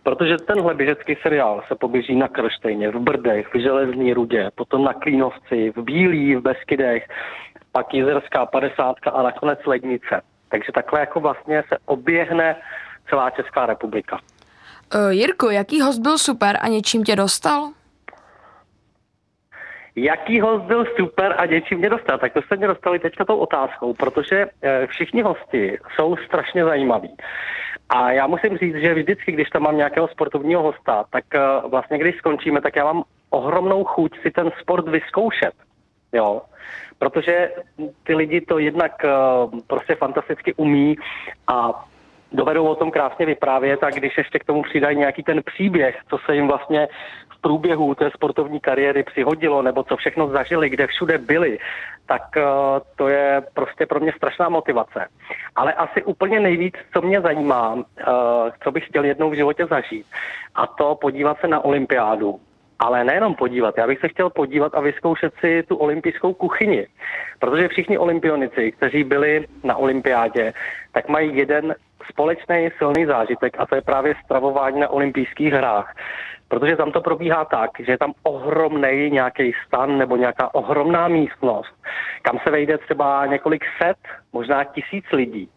Protože 0.08 0.38
tenhle 0.38 0.74
běžecký 0.74 1.16
seriál 1.22 1.64
se 1.68 1.76
poběží 1.76 2.16
na 2.16 2.28
Krštejně, 2.28 2.91
v 2.91 2.99
Brdech, 2.99 3.47
v 3.53 3.60
Železný 3.60 4.14
Rudě, 4.14 4.51
potom 4.55 4.84
na 4.84 4.93
Klínovci, 4.93 5.74
v 5.76 5.82
Bílí, 5.82 6.36
v 6.36 6.41
Beskydech, 6.41 7.08
pak 7.72 7.93
Jizerská 7.93 8.45
50 8.45 8.95
a 9.14 9.24
nakonec 9.24 9.60
Lednice. 9.66 10.22
Takže 10.49 10.72
takhle 10.72 10.99
jako 10.99 11.20
vlastně 11.20 11.64
se 11.70 11.78
oběhne 11.86 12.55
celá 13.10 13.30
Česká 13.30 13.66
republika. 13.66 14.20
Uh, 14.95 15.12
Jirko, 15.12 15.49
jaký 15.49 15.82
host 15.82 16.01
byl 16.01 16.18
super 16.18 16.58
a 16.62 16.68
něčím 16.68 17.03
tě 17.03 17.16
dostal? 17.16 17.70
Jaký 19.95 20.41
host 20.41 20.64
byl 20.64 20.86
super 20.95 21.36
a 21.38 21.45
něčím 21.45 21.78
mě 21.78 21.89
dostal? 21.89 22.18
Tak 22.18 22.34
to 22.34 22.41
jste 22.41 22.55
mě 22.55 22.68
dostali 22.68 22.99
teďka 22.99 23.26
tou 23.26 23.38
otázkou, 23.38 23.93
protože 23.93 24.45
eh, 24.62 24.88
všichni 24.88 25.22
hosti 25.22 25.78
jsou 25.95 26.16
strašně 26.18 26.64
zajímaví. 26.64 27.18
A 27.89 28.11
já 28.11 28.27
musím 28.27 28.57
říct, 28.57 28.75
že 28.75 28.93
vždycky, 28.93 29.31
když 29.31 29.49
tam 29.49 29.63
mám 29.63 29.77
nějakého 29.77 30.07
sportovního 30.07 30.61
hosta, 30.61 31.05
tak 31.09 31.35
eh, 31.35 31.39
vlastně 31.67 31.97
když 31.97 32.15
skončíme, 32.15 32.61
tak 32.61 32.75
já 32.75 32.83
mám 32.83 33.03
ohromnou 33.29 33.83
chuť 33.83 34.21
si 34.21 34.31
ten 34.31 34.51
sport 34.61 34.88
vyzkoušet. 34.88 35.53
Jo. 36.13 36.41
Protože 36.99 37.51
ty 38.03 38.15
lidi 38.15 38.41
to 38.41 38.59
jednak 38.59 39.05
eh, 39.05 39.09
prostě 39.67 39.95
fantasticky 39.95 40.53
umí 40.53 40.95
a 41.47 41.85
dovedou 42.31 42.67
o 42.67 42.75
tom 42.75 42.91
krásně 42.91 43.25
vyprávět 43.25 43.83
a 43.83 43.89
když 43.89 44.17
ještě 44.17 44.39
k 44.39 44.43
tomu 44.43 44.63
přidají 44.63 44.97
nějaký 44.97 45.23
ten 45.23 45.41
příběh, 45.43 45.99
co 46.09 46.17
se 46.25 46.35
jim 46.35 46.47
vlastně 46.47 46.88
průběhu 47.41 47.95
té 47.95 48.09
sportovní 48.09 48.59
kariéry 48.59 49.03
přihodilo, 49.03 49.61
nebo 49.61 49.83
co 49.83 49.97
všechno 49.97 50.27
zažili, 50.27 50.69
kde 50.69 50.88
všude 50.88 51.17
byli, 51.17 51.59
tak 52.05 52.21
uh, 52.38 52.43
to 52.95 53.07
je 53.07 53.41
prostě 53.53 53.85
pro 53.85 53.99
mě 53.99 54.13
strašná 54.17 54.49
motivace. 54.49 55.07
Ale 55.55 55.73
asi 55.73 56.03
úplně 56.03 56.39
nejvíc, 56.39 56.75
co 56.93 57.01
mě 57.01 57.21
zajímá, 57.21 57.73
uh, 57.73 57.83
co 58.63 58.71
bych 58.71 58.88
chtěl 58.88 59.05
jednou 59.05 59.29
v 59.29 59.35
životě 59.35 59.65
zažít, 59.65 60.05
a 60.55 60.67
to 60.67 60.95
podívat 60.95 61.39
se 61.39 61.47
na 61.47 61.65
olympiádu. 61.65 62.39
Ale 62.79 63.03
nejenom 63.03 63.35
podívat, 63.35 63.77
já 63.77 63.88
bych 63.88 63.99
se 63.99 64.07
chtěl 64.07 64.29
podívat 64.29 64.75
a 64.75 64.81
vyzkoušet 64.81 65.33
si 65.39 65.63
tu 65.63 65.75
olympijskou 65.75 66.33
kuchyni. 66.33 66.88
Protože 67.39 67.67
všichni 67.67 67.97
olympionici, 67.97 68.71
kteří 68.71 69.03
byli 69.03 69.47
na 69.63 69.75
olympiádě, 69.75 70.53
tak 70.91 71.09
mají 71.09 71.38
jeden 71.38 71.75
společný 72.09 72.69
silný 72.77 73.05
zážitek 73.05 73.55
a 73.59 73.65
to 73.65 73.75
je 73.75 73.81
právě 73.81 74.15
stravování 74.25 74.79
na 74.79 74.89
olympijských 74.89 75.53
hrách. 75.53 75.95
Protože 76.48 76.76
tam 76.76 76.91
to 76.91 77.02
probíhá 77.02 77.45
tak, 77.45 77.72
že 77.80 77.91
je 77.91 77.98
tam 77.98 78.14
ohromný 78.24 79.10
nějaký 79.12 79.54
stan 79.68 79.98
nebo 79.98 80.16
nějaká 80.16 80.56
ohromná 80.56 81.08
místnost, 81.08 81.76
kam 82.22 82.39
se 82.43 82.52
vejde 82.52 82.78
třeba 82.78 83.26
několik 83.26 83.64
set, 83.82 83.98
možná 84.34 84.64
tisíc 84.64 85.06
lidí. 85.12 85.50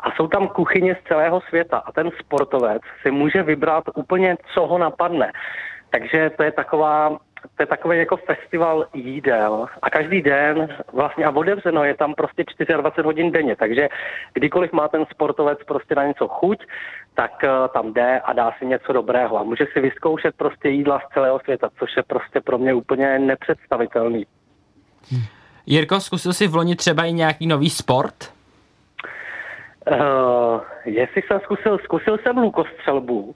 A 0.00 0.10
jsou 0.10 0.28
tam 0.28 0.48
kuchyně 0.48 0.94
z 0.94 1.08
celého 1.08 1.40
světa 1.40 1.78
a 1.78 1.92
ten 1.92 2.10
sportovec 2.18 2.82
si 3.02 3.10
může 3.10 3.42
vybrat 3.42 3.84
úplně, 3.94 4.36
co 4.54 4.66
ho 4.66 4.78
napadne. 4.78 5.32
Takže 5.90 6.30
to 6.36 6.42
je 6.42 6.52
taková 6.52 7.18
to 7.56 7.62
je 7.62 7.66
takový 7.66 7.98
jako 7.98 8.16
festival 8.16 8.86
jídel 8.94 9.66
a 9.82 9.90
každý 9.90 10.22
den 10.22 10.68
vlastně 10.92 11.24
a 11.24 11.30
otevřeno 11.30 11.84
je 11.84 11.94
tam 11.94 12.14
prostě 12.14 12.44
24 12.76 13.06
hodin 13.06 13.32
denně, 13.32 13.56
takže 13.56 13.88
kdykoliv 14.34 14.72
má 14.72 14.88
ten 14.88 15.06
sportovec 15.10 15.58
prostě 15.66 15.94
na 15.94 16.06
něco 16.06 16.28
chuť, 16.28 16.66
tak 17.14 17.32
uh, 17.44 17.68
tam 17.68 17.92
jde 17.92 18.20
a 18.20 18.32
dá 18.32 18.52
si 18.58 18.66
něco 18.66 18.92
dobrého 18.92 19.38
a 19.38 19.42
může 19.42 19.66
si 19.72 19.80
vyzkoušet 19.80 20.34
prostě 20.36 20.68
jídla 20.68 21.00
z 21.00 21.14
celého 21.14 21.40
světa, 21.40 21.68
což 21.78 21.96
je 21.96 22.02
prostě 22.02 22.40
pro 22.40 22.58
mě 22.58 22.74
úplně 22.74 23.18
nepředstavitelný. 23.18 24.26
Hm. 25.12 25.22
Jirko, 25.66 26.00
zkusil 26.00 26.32
jsi 26.32 26.46
v 26.46 26.54
loni 26.54 26.76
třeba 26.76 27.04
i 27.04 27.12
nějaký 27.12 27.46
nový 27.46 27.70
sport? 27.70 28.32
Uh, 29.90 30.60
jestli 30.84 31.22
jsem 31.22 31.40
zkusil, 31.40 31.78
zkusil 31.78 32.18
jsem 32.18 32.38
lukostřelbu 32.38 33.34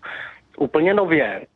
úplně 0.58 0.94
nově, 0.94 1.46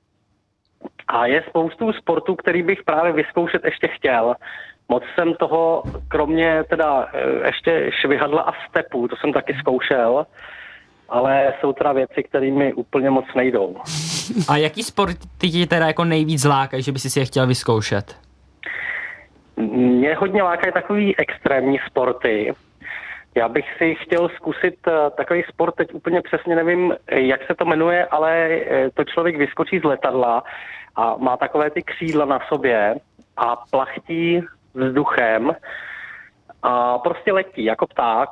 a 1.09 1.27
je 1.27 1.45
spoustu 1.49 1.93
sportů, 1.93 2.37
který 2.37 2.63
bych 2.63 2.83
právě 2.83 3.13
vyzkoušet 3.13 3.65
ještě 3.65 3.89
chtěl. 3.89 4.35
Moc 4.89 5.03
jsem 5.15 5.35
toho, 5.35 5.83
kromě 6.09 6.65
teda 6.71 7.09
eh, 7.13 7.47
ještě 7.47 7.91
švihadla 8.01 8.43
a 8.43 8.53
stepu, 8.69 9.09
to 9.09 9.17
jsem 9.17 9.33
taky 9.33 9.55
zkoušel, 9.55 10.27
ale 11.09 11.55
jsou 11.61 11.73
teda 11.73 11.93
věci, 11.93 12.23
které 12.23 12.51
mi 12.51 12.73
úplně 12.73 13.11
moc 13.11 13.25
nejdou. 13.37 13.77
A 14.49 14.57
jaký 14.57 14.83
sport 14.83 15.17
ty 15.39 15.51
ti 15.51 15.67
teda 15.67 15.87
jako 15.87 16.05
nejvíc 16.05 16.45
lákají, 16.45 16.83
že 16.83 16.93
by 16.93 16.99
si 16.99 17.21
je 17.21 17.27
chtěl 17.27 17.47
vyzkoušet? 17.47 18.17
Mě 19.73 20.15
hodně 20.15 20.43
lákají 20.43 20.73
takový 20.73 21.17
extrémní 21.17 21.79
sporty. 21.87 22.55
Já 23.35 23.49
bych 23.49 23.65
si 23.79 23.95
chtěl 23.95 24.29
zkusit 24.29 24.75
eh, 24.89 25.11
takový 25.17 25.43
sport, 25.49 25.75
teď 25.75 25.95
úplně 25.95 26.23
přesně 26.23 26.57
nevím, 26.57 26.95
jak 27.11 27.47
se 27.47 27.55
to 27.55 27.65
jmenuje, 27.65 28.07
ale 28.07 28.49
eh, 28.49 28.91
to 28.95 29.05
člověk 29.05 29.37
vyskočí 29.37 29.79
z 29.79 29.85
letadla 29.85 30.43
a 30.99 31.17
má 31.19 31.37
takové 31.37 31.71
ty 31.71 31.83
křídla 31.83 32.25
na 32.25 32.39
sobě 32.49 32.95
a 33.37 33.57
plachtí 33.71 34.43
vzduchem 34.75 35.57
a 36.63 36.99
prostě 36.99 37.33
letí 37.33 37.65
jako 37.65 37.87
pták 37.87 38.29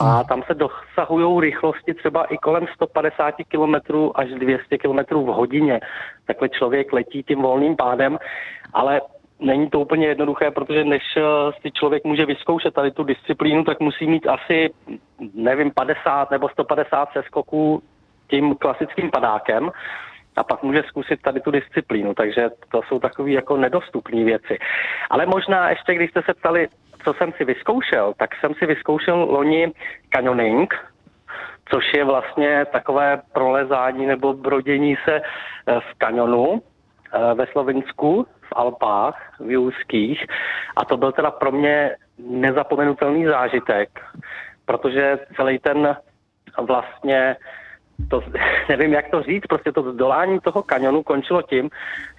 a 0.00 0.04
hmm. 0.04 0.24
tam 0.24 0.42
se 0.42 0.54
dosahují 0.54 1.40
rychlosti 1.40 1.94
třeba 1.94 2.24
i 2.24 2.38
kolem 2.38 2.66
150 2.74 3.34
km 3.48 3.74
až 4.14 4.28
200 4.30 4.78
km 4.78 4.98
v 5.14 5.26
hodině. 5.26 5.80
Takhle 6.26 6.48
člověk 6.48 6.92
letí 6.92 7.22
tím 7.22 7.42
volným 7.42 7.76
pádem, 7.76 8.18
ale 8.72 9.00
není 9.40 9.70
to 9.70 9.80
úplně 9.80 10.06
jednoduché, 10.06 10.50
protože 10.50 10.84
než 10.84 11.02
eh, 11.16 11.22
si 11.62 11.70
člověk 11.70 12.04
může 12.04 12.26
vyzkoušet 12.26 12.74
tady 12.74 12.90
tu 12.90 13.04
disciplínu, 13.04 13.64
tak 13.64 13.80
musí 13.80 14.06
mít 14.06 14.26
asi, 14.26 14.70
nevím, 15.34 15.70
50 15.70 16.30
nebo 16.30 16.48
150 16.48 17.08
seskoků 17.12 17.82
tím 18.30 18.54
klasickým 18.54 19.10
padákem 19.10 19.70
a 20.38 20.42
pak 20.44 20.62
může 20.62 20.82
zkusit 20.82 21.22
tady 21.22 21.40
tu 21.40 21.50
disciplínu, 21.50 22.14
takže 22.14 22.50
to 22.68 22.82
jsou 22.82 22.98
takové 22.98 23.30
jako 23.30 23.56
nedostupné 23.56 24.24
věci. 24.24 24.58
Ale 25.10 25.26
možná 25.26 25.70
ještě, 25.70 25.94
když 25.94 26.10
jste 26.10 26.22
se 26.22 26.34
ptali, 26.34 26.68
co 27.04 27.14
jsem 27.14 27.32
si 27.32 27.44
vyzkoušel, 27.44 28.14
tak 28.16 28.30
jsem 28.40 28.54
si 28.54 28.66
vyzkoušel 28.66 29.16
loni 29.16 29.72
canyoning, 30.10 30.74
což 31.70 31.84
je 31.94 32.04
vlastně 32.04 32.64
takové 32.72 33.22
prolezání 33.32 34.06
nebo 34.06 34.32
brodění 34.32 34.96
se 35.04 35.14
eh, 35.16 35.80
v 35.80 35.98
kanionu 35.98 36.62
eh, 36.62 37.34
ve 37.34 37.46
Slovensku, 37.46 38.26
v 38.42 38.52
Alpách, 38.52 39.34
v 39.40 39.50
Jůzkých. 39.50 40.26
A 40.76 40.84
to 40.84 40.96
byl 40.96 41.12
teda 41.12 41.30
pro 41.30 41.52
mě 41.52 41.96
nezapomenutelný 42.18 43.26
zážitek, 43.26 44.00
protože 44.64 45.18
celý 45.36 45.58
ten 45.58 45.96
vlastně 46.58 47.36
to, 48.10 48.22
nevím, 48.68 48.92
jak 48.92 49.10
to 49.10 49.22
říct, 49.22 49.46
prostě 49.48 49.72
to 49.72 49.92
zdolání 49.92 50.40
toho 50.40 50.62
kanionu 50.62 51.02
končilo 51.02 51.42
tím, 51.42 51.70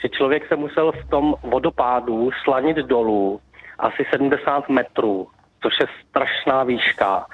že 0.02 0.10
člověk 0.10 0.48
se 0.48 0.56
musel 0.56 0.92
v 0.92 1.10
tom 1.10 1.36
vodopádu 1.44 2.30
slanit 2.44 2.78
dolů 2.78 3.40
asi 3.80 4.06
70 4.12 4.70
metrů, 4.70 5.28
což 5.64 5.74
je 5.80 5.88
strašná 6.10 6.64
výška. 6.64 7.26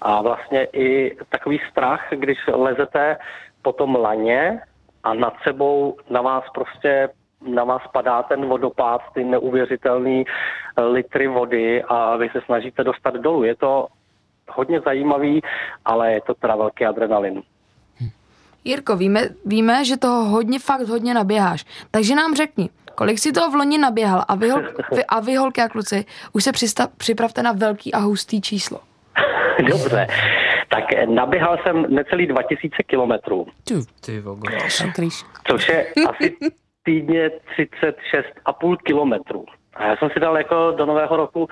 A 0.00 0.22
vlastně 0.22 0.64
i 0.64 1.16
takový 1.28 1.60
strach, 1.70 2.06
když 2.10 2.38
lezete 2.52 3.16
po 3.62 3.72
tom 3.72 3.96
laně 3.96 4.60
a 5.04 5.14
nad 5.14 5.34
sebou 5.42 5.96
na 6.10 6.20
vás 6.20 6.44
prostě 6.54 7.08
na 7.40 7.64
vás 7.64 7.82
padá 7.92 8.22
ten 8.22 8.46
vodopád, 8.46 9.00
ty 9.14 9.24
neuvěřitelné 9.24 10.24
litry 10.88 11.28
vody 11.28 11.82
a 11.82 12.16
vy 12.16 12.28
se 12.28 12.40
snažíte 12.40 12.84
dostat 12.84 13.14
dolů. 13.14 13.44
Je 13.44 13.56
to 13.56 13.86
hodně 14.48 14.80
zajímavý, 14.80 15.40
ale 15.84 16.12
je 16.12 16.20
to 16.20 16.34
teda 16.34 16.56
velký 16.56 16.86
adrenalin. 16.86 17.42
Jirko, 18.66 18.96
víme, 18.96 19.20
víme, 19.44 19.84
že 19.84 19.96
toho 19.96 20.24
hodně, 20.24 20.58
fakt 20.58 20.88
hodně 20.88 21.14
naběháš. 21.14 21.64
Takže 21.90 22.14
nám 22.14 22.34
řekni, 22.34 22.70
kolik 22.94 23.18
si 23.18 23.32
toho 23.32 23.50
v 23.50 23.54
loni 23.54 23.78
naběhal 23.78 24.24
a 24.28 24.34
vy, 24.34 24.48
vy, 24.92 25.04
a 25.04 25.20
vy 25.20 25.34
holky 25.34 25.60
a 25.62 25.68
kluci, 25.68 26.04
už 26.32 26.44
se 26.44 26.52
přistav, 26.52 26.90
připravte 26.96 27.42
na 27.42 27.52
velký 27.52 27.92
a 27.92 27.98
hustý 27.98 28.40
číslo. 28.40 28.80
Dobře. 29.58 30.06
Tak 30.68 30.84
naběhal 31.08 31.58
jsem 31.62 31.86
necelý 31.94 32.26
2000 32.26 32.82
kilometrů. 32.82 33.46
Ty 33.64 34.20
Což 35.46 35.68
je 35.68 35.86
asi 36.08 36.36
týdně 36.82 37.30
36,5 37.58 38.76
kilometrů. 38.76 39.44
A 39.74 39.86
já 39.86 39.96
jsem 39.96 40.10
si 40.10 40.20
dal 40.20 40.36
jako 40.36 40.74
do 40.76 40.86
nového 40.86 41.16
roku 41.16 41.48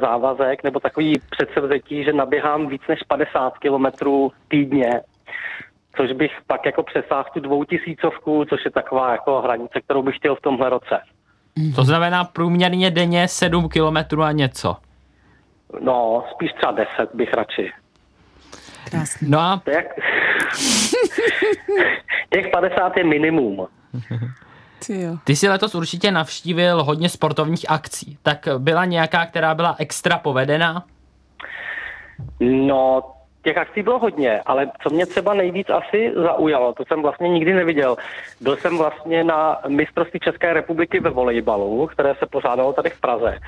závazek 0.00 0.64
nebo 0.64 0.80
takový 0.80 1.20
předsevzetí, 1.30 2.04
že 2.04 2.12
naběhám 2.12 2.66
víc 2.66 2.82
než 2.88 3.02
50 3.08 3.58
kilometrů 3.58 4.32
týdně, 4.48 5.00
což 5.96 6.12
bych 6.12 6.32
pak 6.46 6.66
jako 6.66 6.82
přesáhl 6.82 7.28
tu 7.34 7.40
dvoutisícovku, 7.40 8.44
což 8.44 8.64
je 8.64 8.70
taková 8.70 9.12
jako 9.12 9.40
hranice, 9.40 9.80
kterou 9.80 10.02
bych 10.02 10.16
chtěl 10.16 10.36
v 10.36 10.40
tomhle 10.40 10.70
roce. 10.70 11.00
To 11.74 11.84
znamená 11.84 12.24
průměrně 12.24 12.90
denně 12.90 13.28
7 13.28 13.68
kilometrů 13.68 14.22
a 14.22 14.32
něco. 14.32 14.76
No, 15.80 16.24
spíš 16.30 16.52
třeba 16.52 16.72
10 16.72 16.88
bych 17.14 17.32
radši. 17.34 17.72
Krásný. 18.90 19.30
No 19.30 19.38
a 19.38 19.62
Jak... 19.66 19.86
Těch 22.30 22.50
50 22.52 22.96
je 22.96 23.04
minimum. 23.04 23.66
Ty 24.86 25.00
jo. 25.02 25.16
ty 25.24 25.36
si 25.36 25.48
letos 25.48 25.74
určitě 25.74 26.10
navštívil 26.10 26.84
hodně 26.84 27.08
sportovních 27.08 27.70
akcí. 27.70 28.18
Tak 28.22 28.48
byla 28.58 28.84
nějaká, 28.84 29.26
která 29.26 29.54
byla 29.54 29.76
extra 29.78 30.18
povedená? 30.18 30.84
No, 32.40 33.02
těch 33.46 33.58
akcí 33.58 33.82
bylo 33.82 33.98
hodně, 33.98 34.42
ale 34.46 34.70
co 34.82 34.90
mě 34.90 35.06
třeba 35.06 35.34
nejvíc 35.34 35.70
asi 35.70 36.12
zaujalo, 36.14 36.72
to 36.72 36.84
jsem 36.84 37.02
vlastně 37.02 37.28
nikdy 37.28 37.54
neviděl. 37.54 37.96
Byl 38.40 38.56
jsem 38.56 38.78
vlastně 38.78 39.24
na 39.24 39.58
mistrovství 39.68 40.20
České 40.20 40.52
republiky 40.52 41.00
ve 41.00 41.10
volejbalu, 41.10 41.86
které 41.86 42.14
se 42.18 42.26
pořádalo 42.26 42.72
tady 42.72 42.90
v 42.90 43.00
Praze. 43.00 43.38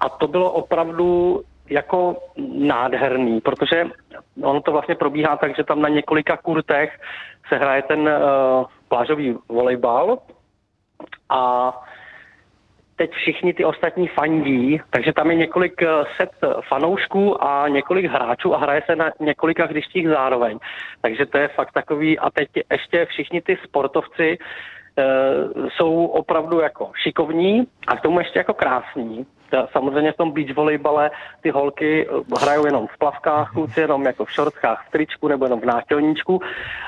A 0.00 0.08
to 0.08 0.28
bylo 0.28 0.52
opravdu 0.52 1.42
jako 1.70 2.16
nádherný, 2.56 3.40
protože 3.40 3.84
ono 4.42 4.60
to 4.60 4.72
vlastně 4.72 4.94
probíhá 4.94 5.36
tak, 5.36 5.56
že 5.56 5.64
tam 5.64 5.80
na 5.80 5.88
několika 5.88 6.36
kurtech 6.36 7.00
se 7.48 7.56
hraje 7.56 7.82
ten 7.82 8.00
uh, 8.00 8.64
plážový 8.88 9.36
volejbal 9.48 10.18
a 11.28 11.72
teď 12.96 13.10
všichni 13.10 13.54
ty 13.54 13.64
ostatní 13.64 14.08
fandí, 14.08 14.80
takže 14.90 15.12
tam 15.12 15.30
je 15.30 15.36
několik 15.36 15.82
eh, 15.82 15.88
set 16.16 16.30
fanoušků 16.68 17.44
a 17.44 17.68
několik 17.68 18.06
hráčů 18.06 18.54
a 18.54 18.58
hraje 18.58 18.82
se 18.86 18.96
na 18.96 19.10
několika 19.20 19.66
hřištích 19.66 20.08
zároveň. 20.08 20.58
Takže 21.00 21.26
to 21.26 21.38
je 21.38 21.48
fakt 21.48 21.72
takový, 21.72 22.18
a 22.18 22.30
teď 22.30 22.48
ještě 22.70 23.06
všichni 23.06 23.42
ty 23.42 23.58
sportovci 23.64 24.38
e, 24.38 25.04
jsou 25.68 26.06
opravdu 26.06 26.60
jako 26.60 26.90
šikovní 27.02 27.66
a 27.86 27.96
k 27.96 28.00
tomu 28.00 28.18
ještě 28.18 28.38
jako 28.38 28.54
krásní. 28.54 29.26
Samozřejmě 29.72 30.12
v 30.12 30.16
tom 30.16 30.32
beach 30.32 30.56
volejbale 30.56 31.10
ty 31.40 31.50
holky 31.50 32.08
eh, 32.08 32.40
hrajou 32.40 32.66
jenom 32.66 32.86
v 32.86 32.98
plavkách, 32.98 33.52
kluci 33.52 33.80
jenom 33.80 34.04
jako 34.04 34.24
v 34.24 34.32
šortkách, 34.32 34.86
v 34.88 34.90
tričku 34.90 35.28
nebo 35.28 35.44
jenom 35.44 35.60
v 35.60 35.64
nátělníčku 35.64 36.40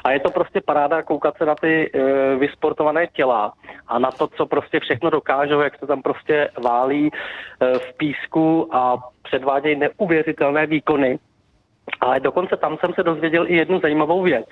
a 0.04 0.10
je 0.10 0.20
to 0.20 0.30
prostě 0.30 0.60
paráda 0.60 1.02
koukat 1.02 1.36
se 1.36 1.44
na 1.46 1.54
ty 1.54 1.90
e, 1.94 2.36
vysportované 2.36 3.06
těla 3.06 3.52
a 3.88 3.98
na 3.98 4.10
to, 4.10 4.26
co 4.26 4.46
prostě 4.46 4.80
všechno 4.80 5.10
dokážou, 5.10 5.60
jak 5.60 5.78
se 5.78 5.86
tam 5.86 6.02
prostě 6.02 6.50
válí 6.62 7.10
e, 7.10 7.78
v 7.78 7.96
písku 7.96 8.68
a 8.76 8.96
předvádějí 9.22 9.76
neuvěřitelné 9.76 10.66
výkony. 10.66 11.18
Ale 12.00 12.20
dokonce 12.20 12.56
tam 12.56 12.76
jsem 12.76 12.94
se 12.94 13.02
dozvěděl 13.02 13.46
i 13.48 13.56
jednu 13.56 13.80
zajímavou 13.80 14.22
věc, 14.22 14.46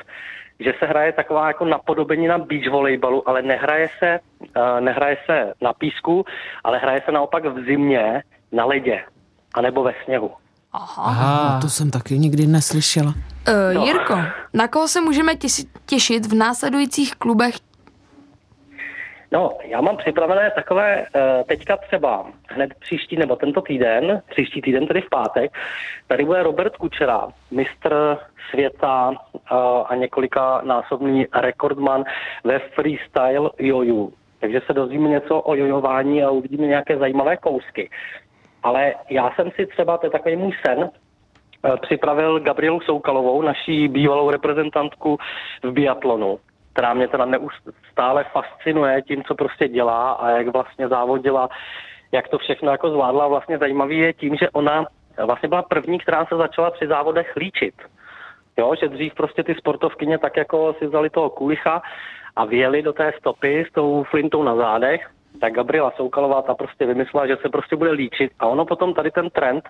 že 0.61 0.75
se 0.79 0.87
hraje 0.87 1.13
taková 1.13 1.49
jako 1.49 1.65
napodobení 1.65 2.27
na 2.27 2.39
beach 2.39 2.71
volejbalu, 2.71 3.29
ale 3.29 3.43
nehraje 3.43 3.89
se, 3.99 4.21
uh, 4.41 4.81
nehraje 4.81 5.17
se 5.27 5.53
na 5.61 5.73
písku, 5.73 6.25
ale 6.65 6.79
hraje 6.79 7.03
se 7.05 7.13
naopak 7.13 7.45
v 7.45 7.65
zimě 7.65 8.23
na 8.53 8.65
ledě, 8.65 9.05
anebo 9.55 9.83
ve 9.83 9.95
sněhu. 10.05 10.31
Aha, 10.73 11.59
to 11.63 11.69
jsem 11.69 11.91
taky 11.91 12.19
nikdy 12.19 12.47
neslyšela. 12.47 13.15
Uh, 13.77 13.87
Jirko, 13.87 14.19
na 14.55 14.69
koho 14.69 14.89
se 14.89 15.01
můžeme 15.01 15.33
těsi- 15.33 15.69
těšit 15.87 16.27
v 16.27 16.35
následujících 16.35 17.15
klubech? 17.15 17.55
No, 19.33 19.59
já 19.65 19.81
mám 19.81 19.97
připravené 19.97 20.51
takové 20.51 21.07
eh, 21.15 21.45
teďka 21.49 21.77
třeba 21.77 22.27
hned 22.49 22.75
příští 22.81 23.17
nebo 23.17 23.37
tento 23.37 23.61
týden, 23.61 24.23
příští 24.31 24.63
týden 24.63 24.87
tedy 24.87 25.01
v 25.01 25.11
pátek, 25.11 25.53
tady 26.07 26.25
bude 26.25 26.43
Robert 26.43 26.77
Kučera, 26.77 27.29
mistr 27.51 28.19
světa 28.51 29.13
a 29.89 29.95
několika 29.95 30.61
násobný 30.65 31.27
rekordman 31.35 32.05
ve 32.45 32.59
freestyle 32.59 33.51
joju. 33.59 34.13
Takže 34.41 34.61
se 34.67 34.73
dozvíme 34.73 35.09
něco 35.09 35.41
o 35.41 35.55
jojování 35.55 36.23
a 36.23 36.31
uvidíme 36.31 36.67
nějaké 36.67 36.99
zajímavé 36.99 37.37
kousky. 37.37 37.91
Ale 38.63 38.95
já 39.11 39.31
jsem 39.31 39.51
si 39.51 39.67
třeba, 39.67 39.99
to 39.99 40.07
je 40.07 40.11
takový 40.11 40.37
můj 40.37 40.53
sen, 40.67 40.91
eh, 41.65 41.77
připravil 41.83 42.41
Gabrielu 42.41 42.81
Soukalovou, 42.81 43.43
naší 43.43 43.89
bývalou 43.89 44.31
reprezentantku 44.31 45.19
v 45.63 45.73
biatlonu, 45.73 46.39
která 46.73 46.95
mě 46.95 47.09
teda 47.09 47.25
neustále 47.25 48.25
fascinuje 48.25 49.03
tím, 49.03 49.25
co 49.25 49.35
prostě 49.35 49.69
dělá 49.69 50.13
a 50.13 50.31
jak 50.31 50.47
vlastně 50.49 50.89
závodila, 50.89 51.49
jak 52.13 52.29
to 52.29 52.39
všechno 52.39 52.71
jako 52.71 52.91
zvládla. 52.91 53.29
Vlastně 53.29 53.59
zajímavý 53.59 53.99
je 53.99 54.13
tím, 54.13 54.37
že 54.37 54.51
ona 54.51 54.87
vlastně 55.25 55.49
byla 55.49 55.63
první, 55.63 55.99
která 55.99 56.27
se 56.27 56.37
začala 56.37 56.71
při 56.71 56.87
závodech 56.87 57.37
líčit. 57.37 57.75
Jo, 58.59 58.75
že 58.81 58.89
dřív 58.89 59.15
prostě 59.15 59.43
ty 59.43 59.55
sportovkyně 59.55 60.19
tak 60.19 60.37
jako 60.37 60.75
si 60.79 60.87
vzali 60.87 61.11
toho 61.11 61.31
kulicha 61.31 61.83
a 62.37 62.45
vyjeli 62.45 62.83
do 62.83 62.93
té 62.93 63.13
stopy 63.19 63.67
s 63.69 63.73
tou 63.73 64.05
flintou 64.11 64.43
na 64.43 64.57
zádech, 64.57 65.11
tak 65.41 65.53
Gabriela 65.53 65.93
Soukalová 65.97 66.43
ta 66.43 66.55
prostě 66.55 66.87
vymyslela, 66.87 67.27
že 67.27 67.37
se 67.43 67.49
prostě 67.49 67.77
bude 67.77 67.91
líčit 67.91 68.33
a 68.39 68.47
ono 68.47 68.65
potom 68.65 68.95
tady 68.95 69.11
ten 69.11 69.31
trend 69.31 69.65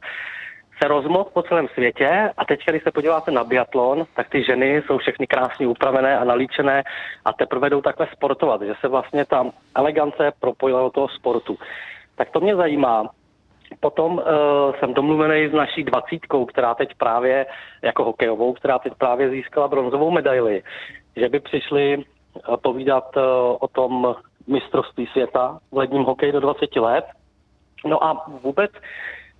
se 0.82 0.88
rozmohl 0.88 1.30
po 1.32 1.42
celém 1.42 1.68
světě 1.68 2.30
a 2.36 2.44
teď, 2.44 2.60
když 2.66 2.82
se 2.82 2.90
podíváte 2.90 3.30
na 3.30 3.44
biatlon, 3.44 4.06
tak 4.16 4.28
ty 4.28 4.44
ženy 4.44 4.82
jsou 4.86 4.98
všechny 4.98 5.26
krásně 5.26 5.66
upravené 5.66 6.18
a 6.18 6.24
nalíčené 6.24 6.84
a 7.24 7.32
teprve 7.32 7.70
jdou 7.70 7.80
takhle 7.80 8.08
sportovat, 8.12 8.62
že 8.62 8.74
se 8.80 8.88
vlastně 8.88 9.24
ta 9.24 9.46
elegance 9.74 10.32
propojila 10.40 10.80
do 10.80 10.90
toho 10.90 11.08
sportu. 11.08 11.58
Tak 12.16 12.30
to 12.30 12.40
mě 12.40 12.56
zajímá. 12.56 13.10
Potom 13.80 14.12
uh, 14.12 14.24
jsem 14.78 14.94
domluvený 14.94 15.48
s 15.48 15.52
naší 15.52 15.84
dvacítkou, 15.84 16.44
která 16.44 16.74
teď 16.74 16.94
právě, 16.94 17.46
jako 17.82 18.04
hokejovou, 18.04 18.52
která 18.52 18.78
teď 18.78 18.92
právě 18.98 19.30
získala 19.30 19.68
bronzovou 19.68 20.10
medaili, 20.10 20.62
že 21.16 21.28
by 21.28 21.40
přišli 21.40 21.96
uh, 21.96 22.56
povídat 22.56 23.16
uh, 23.16 23.22
o 23.60 23.68
tom 23.68 24.14
mistrovství 24.46 25.06
světa 25.06 25.58
v 25.72 25.76
ledním 25.76 26.02
hokeji 26.02 26.32
do 26.32 26.40
20 26.40 26.76
let. 26.76 27.04
No 27.86 28.04
a 28.04 28.24
vůbec 28.42 28.70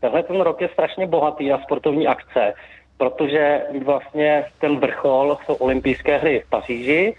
tenhle 0.01 0.23
ten 0.23 0.41
rok 0.41 0.61
je 0.61 0.69
strašně 0.69 1.07
bohatý 1.07 1.49
na 1.49 1.59
sportovní 1.59 2.07
akce, 2.07 2.55
protože 2.99 3.63
vlastně 3.85 4.45
ten 4.59 4.79
vrchol 4.79 5.39
jsou 5.47 5.55
olympijské 5.55 6.17
hry 6.17 6.43
v 6.47 6.51
Paříži, 6.51 7.17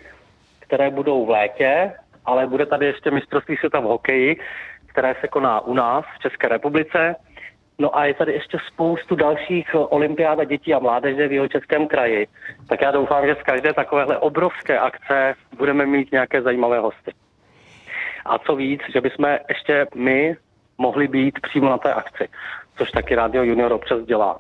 které 0.59 0.89
budou 0.89 1.25
v 1.25 1.29
létě, 1.29 1.93
ale 2.25 2.47
bude 2.47 2.65
tady 2.65 2.85
ještě 2.85 3.11
mistrovství 3.11 3.57
světa 3.57 3.79
v 3.79 3.83
hokeji, 3.83 4.39
které 4.97 5.15
se 5.21 5.27
koná 5.27 5.59
u 5.59 5.73
nás 5.73 6.05
v 6.15 6.19
České 6.19 6.47
republice. 6.47 7.15
No 7.79 7.97
a 7.97 8.05
je 8.05 8.13
tady 8.13 8.33
ještě 8.33 8.57
spoustu 8.67 9.15
dalších 9.15 9.67
olympiáda 9.73 10.43
dětí 10.43 10.73
a 10.73 10.79
mládeže 10.79 11.27
v 11.27 11.31
jeho 11.31 11.47
českém 11.47 11.87
kraji. 11.87 12.27
Tak 12.69 12.81
já 12.81 12.91
doufám, 12.91 13.25
že 13.25 13.35
z 13.35 13.43
každé 13.43 13.73
takovéhle 13.73 14.17
obrovské 14.17 14.79
akce 14.79 15.35
budeme 15.57 15.85
mít 15.85 16.11
nějaké 16.11 16.41
zajímavé 16.41 16.79
hosty. 16.79 17.11
A 18.25 18.39
co 18.39 18.55
víc, 18.55 18.81
že 18.93 19.01
bychom 19.01 19.37
ještě 19.49 19.87
my 19.95 20.35
mohli 20.77 21.07
být 21.07 21.39
přímo 21.41 21.69
na 21.69 21.77
té 21.77 21.93
akci, 21.93 22.29
což 22.77 22.91
taky 22.91 23.15
Radio 23.15 23.43
Junior 23.43 23.73
občas 23.73 24.01
dělá. 24.01 24.39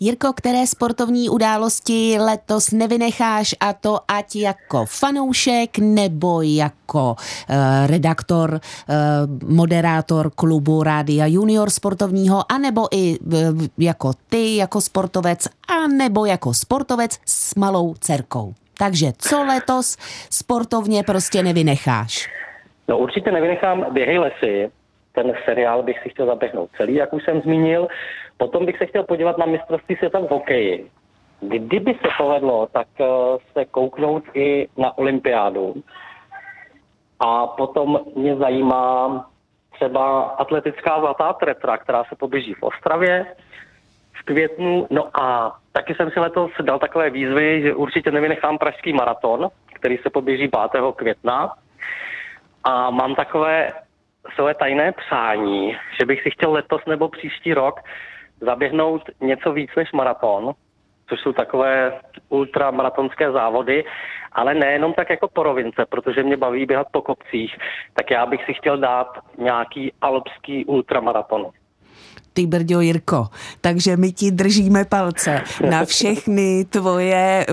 Jirko, 0.00 0.32
které 0.32 0.66
sportovní 0.66 1.28
události 1.28 2.16
letos 2.18 2.70
nevynecháš 2.70 3.54
a 3.60 3.72
to 3.72 3.98
ať 4.08 4.36
jako 4.36 4.86
fanoušek 4.86 5.78
nebo 5.78 6.42
jako 6.42 7.16
uh, 7.16 7.86
redaktor, 7.86 8.50
uh, 8.54 9.50
moderátor 9.54 10.30
klubu 10.30 10.82
Rádia 10.82 11.26
Junior 11.26 11.70
sportovního, 11.70 12.52
anebo 12.52 12.88
i 12.92 13.18
uh, 13.18 13.34
jako 13.78 14.10
ty, 14.28 14.56
jako 14.56 14.80
sportovec, 14.80 15.46
a 15.68 15.86
nebo 15.86 16.26
jako 16.26 16.54
sportovec 16.54 17.18
s 17.26 17.54
malou 17.54 17.94
dcerkou. 17.94 18.54
Takže 18.78 19.12
co 19.18 19.44
letos 19.44 19.96
sportovně 20.30 21.02
prostě 21.02 21.42
nevynecháš? 21.42 22.28
No 22.88 22.98
určitě 22.98 23.32
nevynechám 23.32 23.86
Běhej 23.92 24.18
lesy, 24.18 24.70
ten 25.14 25.32
seriál 25.44 25.82
bych 25.82 25.96
si 26.02 26.08
chtěl 26.08 26.26
zaběhnout 26.26 26.70
celý, 26.76 26.94
jak 26.94 27.12
už 27.12 27.24
jsem 27.24 27.40
zmínil. 27.40 27.88
Potom 28.36 28.66
bych 28.66 28.78
se 28.78 28.86
chtěl 28.86 29.04
podívat 29.04 29.38
na 29.38 29.46
mistrovství 29.46 29.96
světa 29.96 30.18
v 30.18 30.30
hokeji. 30.30 30.90
Kdyby 31.40 31.94
se 31.94 32.08
povedlo, 32.18 32.68
tak 32.72 32.86
uh, 32.98 33.06
se 33.52 33.64
kouknout 33.64 34.24
i 34.34 34.68
na 34.76 34.98
olympiádu. 34.98 35.74
A 37.20 37.46
potom 37.46 38.00
mě 38.16 38.36
zajímá 38.36 39.26
třeba 39.72 40.22
atletická 40.22 41.00
zlatá 41.00 41.32
tretra, 41.32 41.76
která 41.76 42.04
se 42.04 42.16
poběží 42.16 42.54
v 42.54 42.62
Ostravě 42.62 43.26
v 44.12 44.22
květnu. 44.24 44.86
No 44.90 45.20
a 45.22 45.56
taky 45.72 45.94
jsem 45.94 46.10
si 46.10 46.20
letos 46.20 46.50
dal 46.62 46.78
takové 46.78 47.10
výzvy, 47.10 47.62
že 47.62 47.74
určitě 47.74 48.10
nevynechám 48.10 48.58
pražský 48.58 48.92
maraton, 48.92 49.48
který 49.74 49.98
se 49.98 50.10
poběží 50.10 50.48
5. 50.72 50.84
května. 50.96 51.52
A 52.64 52.90
mám 52.90 53.14
takové 53.14 53.72
své 54.34 54.54
tajné 54.54 54.92
přání, 54.92 55.76
že 56.00 56.06
bych 56.06 56.22
si 56.22 56.30
chtěl 56.30 56.52
letos 56.52 56.80
nebo 56.86 57.08
příští 57.08 57.54
rok 57.54 57.80
zaběhnout 58.40 59.02
něco 59.20 59.52
víc 59.52 59.70
než 59.76 59.92
maraton, 59.92 60.52
což 61.08 61.20
jsou 61.20 61.32
takové 61.32 62.00
ultramaratonské 62.28 63.32
závody, 63.32 63.84
ale 64.32 64.54
nejenom 64.54 64.92
tak 64.92 65.10
jako 65.10 65.28
po 65.28 65.42
rovince, 65.42 65.86
protože 65.88 66.22
mě 66.22 66.36
baví 66.36 66.66
běhat 66.66 66.86
po 66.90 67.02
kopcích, 67.02 67.56
tak 67.94 68.10
já 68.10 68.26
bych 68.26 68.44
si 68.44 68.54
chtěl 68.54 68.78
dát 68.78 69.18
nějaký 69.38 69.92
alpský 70.00 70.64
ultramaraton. 70.64 71.50
Ty 72.34 72.46
brďo 72.46 72.80
Jirko. 72.80 73.26
Takže 73.60 73.96
my 73.96 74.12
ti 74.12 74.30
držíme 74.30 74.84
palce 74.84 75.42
na 75.70 75.84
všechny 75.84 76.66
tvoje 76.70 77.46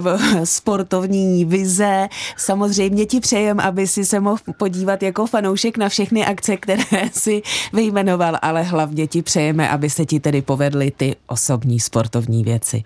sportovní 0.43 1.45
vize. 1.45 2.07
Samozřejmě 2.37 3.05
ti 3.05 3.19
přejem, 3.19 3.59
aby 3.59 3.87
si 3.87 4.05
se 4.05 4.19
mohl 4.19 4.37
podívat 4.57 5.03
jako 5.03 5.25
fanoušek 5.25 5.77
na 5.77 5.89
všechny 5.89 6.25
akce, 6.25 6.57
které 6.57 6.83
si 7.11 7.41
vyjmenoval, 7.73 8.37
ale 8.41 8.63
hlavně 8.63 9.07
ti 9.07 9.21
přejeme, 9.21 9.69
aby 9.69 9.89
se 9.89 10.05
ti 10.05 10.19
tedy 10.19 10.41
povedly 10.41 10.91
ty 10.91 11.15
osobní 11.27 11.79
sportovní 11.79 12.43
věci. 12.43 12.83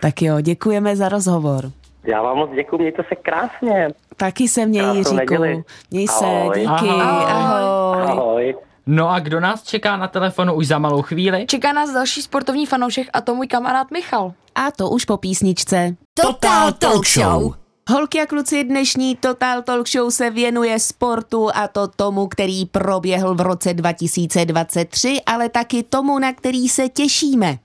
Tak 0.00 0.22
jo, 0.22 0.40
děkujeme 0.40 0.96
za 0.96 1.08
rozhovor. 1.08 1.70
Já 2.04 2.22
vám 2.22 2.36
moc 2.36 2.50
děkuji, 2.54 2.78
mějte 2.78 3.02
se 3.08 3.14
krásně. 3.14 3.88
Taky 4.16 4.48
se 4.48 4.66
měj, 4.66 4.96
Jiříku. 4.96 5.64
Měj 5.90 6.08
se, 6.08 6.24
Ahoj. 6.24 6.58
díky, 6.58 6.88
ahoj. 6.88 7.00
ahoj. 7.28 8.02
Ahoj. 8.02 8.67
No 8.90 9.10
a 9.10 9.18
kdo 9.18 9.40
nás 9.40 9.62
čeká 9.62 9.96
na 9.96 10.08
telefonu 10.08 10.54
už 10.54 10.66
za 10.66 10.78
malou 10.78 11.02
chvíli? 11.02 11.46
Čeká 11.46 11.72
nás 11.72 11.92
další 11.92 12.22
sportovní 12.22 12.66
fanoušek 12.66 13.10
a 13.12 13.20
to 13.20 13.34
můj 13.34 13.46
kamarád 13.46 13.90
Michal. 13.90 14.32
A 14.54 14.70
to 14.70 14.88
už 14.88 15.04
po 15.04 15.16
písničce. 15.16 15.96
Total 16.14 16.72
Talk 16.72 17.06
Show. 17.06 17.54
Holky 17.90 18.20
a 18.20 18.26
kluci, 18.26 18.64
dnešní 18.64 19.16
Total 19.16 19.62
Talk 19.62 19.88
Show 19.88 20.10
se 20.10 20.30
věnuje 20.30 20.78
sportu 20.78 21.48
a 21.54 21.68
to 21.68 21.88
tomu, 21.88 22.26
který 22.26 22.66
proběhl 22.66 23.34
v 23.34 23.40
roce 23.40 23.74
2023, 23.74 25.20
ale 25.26 25.48
taky 25.48 25.82
tomu, 25.82 26.18
na 26.18 26.32
který 26.32 26.68
se 26.68 26.88
těšíme. 26.88 27.58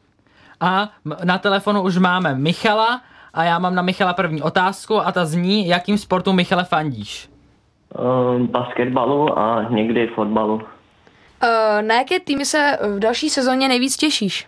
A 0.59 0.89
na 1.23 1.37
telefonu 1.37 1.81
už 1.81 1.97
máme 1.97 2.35
Michala 2.35 3.01
a 3.33 3.43
já 3.43 3.59
mám 3.59 3.75
na 3.75 3.81
Michala 3.81 4.13
první 4.13 4.41
otázku 4.41 4.99
a 4.99 5.11
ta 5.11 5.25
zní, 5.25 5.67
jakým 5.67 5.97
sportu 5.97 6.33
Michale 6.33 6.63
fandíš? 6.63 7.29
Um, 7.99 8.47
basketbalu 8.47 9.39
a 9.39 9.69
někdy 9.69 10.07
fotbalu. 10.07 10.61
Uh, 11.43 11.81
na 11.81 11.95
jaké 11.95 12.19
týmy 12.19 12.45
se 12.45 12.77
v 12.95 12.99
další 12.99 13.29
sezóně 13.29 13.67
nejvíc 13.67 13.97
těšíš? 13.97 14.47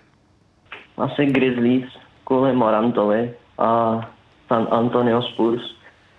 Asi 0.98 1.26
Grizzlies 1.26 1.90
kvůli 2.24 2.54
Morantovi 2.54 3.34
a 3.58 4.00
San 4.48 4.68
Antonio 4.72 5.22
Spurs 5.22 5.62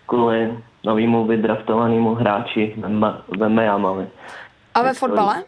kvůli 0.07 0.59
novému 0.85 1.27
vydraftovanému 1.27 2.15
hráči 2.15 2.75
Vemba- 2.79 3.21
Vembejamovi. 3.39 4.07
A 4.75 4.83
ve 4.83 4.95
fotbale? 4.95 5.45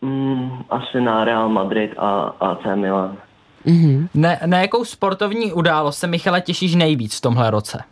Mm, 0.00 0.64
asi 0.70 1.00
na 1.00 1.24
Real 1.24 1.48
Madrid 1.48 1.94
a 1.98 2.20
AC 2.40 2.64
Milan. 2.74 3.16
Ne, 4.14 4.40
na 4.46 4.58
jakou 4.60 4.84
sportovní 4.84 5.52
událost 5.52 5.98
se 5.98 6.06
Michale 6.06 6.40
těšíš 6.40 6.74
nejvíc 6.74 7.18
v 7.18 7.20
tomhle 7.20 7.50
roce? 7.50 7.84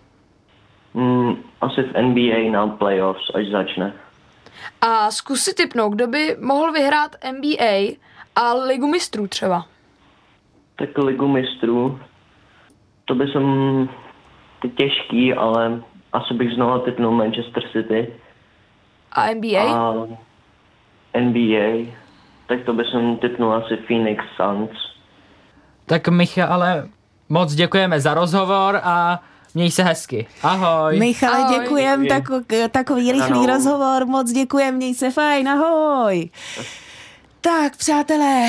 Mm, 0.94 1.34
asi 1.60 1.82
v 1.82 2.02
NBA 2.02 2.50
na 2.50 2.66
playoffs, 2.66 3.30
až 3.34 3.46
začne. 3.46 3.92
A 4.80 5.10
zkus 5.10 5.42
si 5.42 5.54
typnout, 5.54 5.92
kdo 5.92 6.06
by 6.06 6.36
mohl 6.40 6.72
vyhrát 6.72 7.16
NBA 7.32 7.96
a 8.36 8.54
Ligu 8.54 8.86
mistrů 8.86 9.26
třeba. 9.26 9.66
Tak 10.76 10.98
ligu 10.98 11.28
mistrů, 11.28 12.00
to 13.04 13.14
by 13.14 13.26
som 13.26 13.88
to 14.62 14.68
těžký, 14.68 15.34
ale 15.34 15.82
asi 16.12 16.34
bych 16.34 16.52
znovu 16.54 16.78
typnul 16.78 17.12
Manchester 17.12 17.62
City 17.72 18.12
A 19.12 19.34
NBA? 19.34 19.60
a 19.60 20.06
NBA, 21.20 21.90
tak 22.46 22.64
to 22.64 22.72
by 22.72 22.84
som 22.84 23.16
typnul 23.16 23.54
asi 23.54 23.76
Phoenix 23.76 24.24
Suns. 24.36 24.70
Tak 25.86 26.08
Michale, 26.08 26.88
moc 27.28 27.54
děkujeme 27.54 28.00
za 28.00 28.14
rozhovor 28.14 28.80
a 28.82 29.22
měj 29.54 29.70
se 29.70 29.82
hezky. 29.82 30.26
Ahoj. 30.42 30.98
Michale, 30.98 31.38
Ahoj. 31.44 31.58
děkujem, 31.60 32.02
Děkuji. 32.02 32.20
tako, 32.20 32.68
takový 32.70 33.12
rychlý 33.12 33.30
Ano. 33.38 33.46
rozhovor, 33.46 34.06
moc 34.06 34.32
děkujem, 34.32 34.74
měj 34.74 34.94
se 34.94 35.10
fajn, 35.10 35.48
ahoj. 35.48 36.30
Tak, 37.42 37.76
přátelé, 37.76 38.46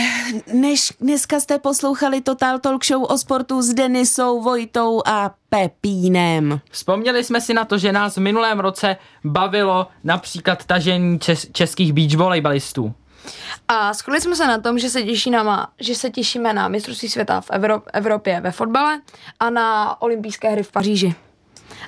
než 0.54 0.94
dneska 1.02 1.40
jste 1.40 1.60
poslouchali 1.60 2.22
Total 2.22 2.60
Talk 2.60 2.86
Show 2.86 3.04
o 3.04 3.18
sportu 3.18 3.62
s 3.62 3.74
Denisou, 3.74 4.42
Vojtou 4.42 5.02
a 5.06 5.32
Pepínem. 5.50 6.60
Vzpomněli 6.72 7.24
jsme 7.24 7.42
si 7.42 7.54
na 7.54 7.66
to, 7.66 7.78
že 7.78 7.92
nás 7.92 8.18
v 8.18 8.20
minulém 8.22 8.60
roce 8.60 8.98
bavilo 9.24 9.88
například 10.04 10.66
tažení 10.66 11.20
čes- 11.20 11.52
českých 11.52 11.94
beach 11.94 12.16
volejbalistů. 12.16 12.94
A 13.68 13.94
shodli 13.94 14.22
jsme 14.22 14.36
se 14.36 14.48
na 14.48 14.58
tom, 14.58 14.80
že 14.80 14.90
se, 14.90 15.04
těší 15.04 15.32
na, 15.32 15.68
že 15.80 15.96
se 15.96 16.10
těšíme 16.10 16.54
na 16.54 16.68
mistrovství 16.68 17.10
světa 17.10 17.42
v 17.42 17.50
Evro- 17.50 17.82
Evropě 17.94 18.42
ve 18.42 18.52
fotbale 18.52 19.02
a 19.40 19.50
na 19.50 20.02
olympijské 20.02 20.50
hry 20.50 20.64
v 20.64 20.72
Paříži. 20.72 21.16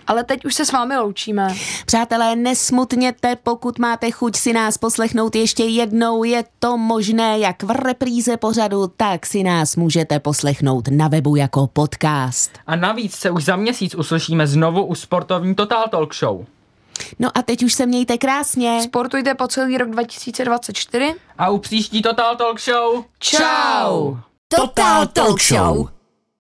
Ale 0.07 0.23
teď 0.23 0.45
už 0.45 0.53
se 0.55 0.65
s 0.65 0.71
vámi 0.71 0.97
loučíme. 0.97 1.55
Přátelé, 1.85 2.35
nesmutněte, 2.35 3.35
pokud 3.35 3.79
máte 3.79 4.11
chuť 4.11 4.35
si 4.35 4.53
nás 4.53 4.77
poslechnout 4.77 5.35
ještě 5.35 5.63
jednou, 5.63 6.23
je 6.23 6.43
to 6.59 6.77
možné 6.77 7.39
jak 7.39 7.63
v 7.63 7.71
repríze 7.71 8.37
pořadu, 8.37 8.87
tak 8.97 9.25
si 9.25 9.43
nás 9.43 9.75
můžete 9.75 10.19
poslechnout 10.19 10.87
na 10.91 11.07
webu 11.07 11.35
jako 11.35 11.67
podcast. 11.67 12.51
A 12.67 12.75
navíc 12.75 13.15
se 13.15 13.31
už 13.31 13.45
za 13.45 13.55
měsíc 13.55 13.95
uslyšíme 13.95 14.47
znovu 14.47 14.85
u 14.85 14.95
sportovní 14.95 15.55
Total 15.55 15.87
Talk 15.91 16.15
Show. 16.15 16.45
No 17.19 17.29
a 17.33 17.41
teď 17.41 17.63
už 17.63 17.73
se 17.73 17.85
mějte 17.85 18.17
krásně. 18.17 18.81
Sportujte 18.83 19.33
po 19.35 19.47
celý 19.47 19.77
rok 19.77 19.89
2024. 19.89 21.15
A 21.37 21.49
u 21.49 21.57
příští 21.57 22.01
Total 22.01 22.35
Talk 22.35 22.59
Show 22.61 23.03
Čau! 23.19 24.15
Total 24.47 25.07
Talk 25.07 25.41
Show. 25.41 25.87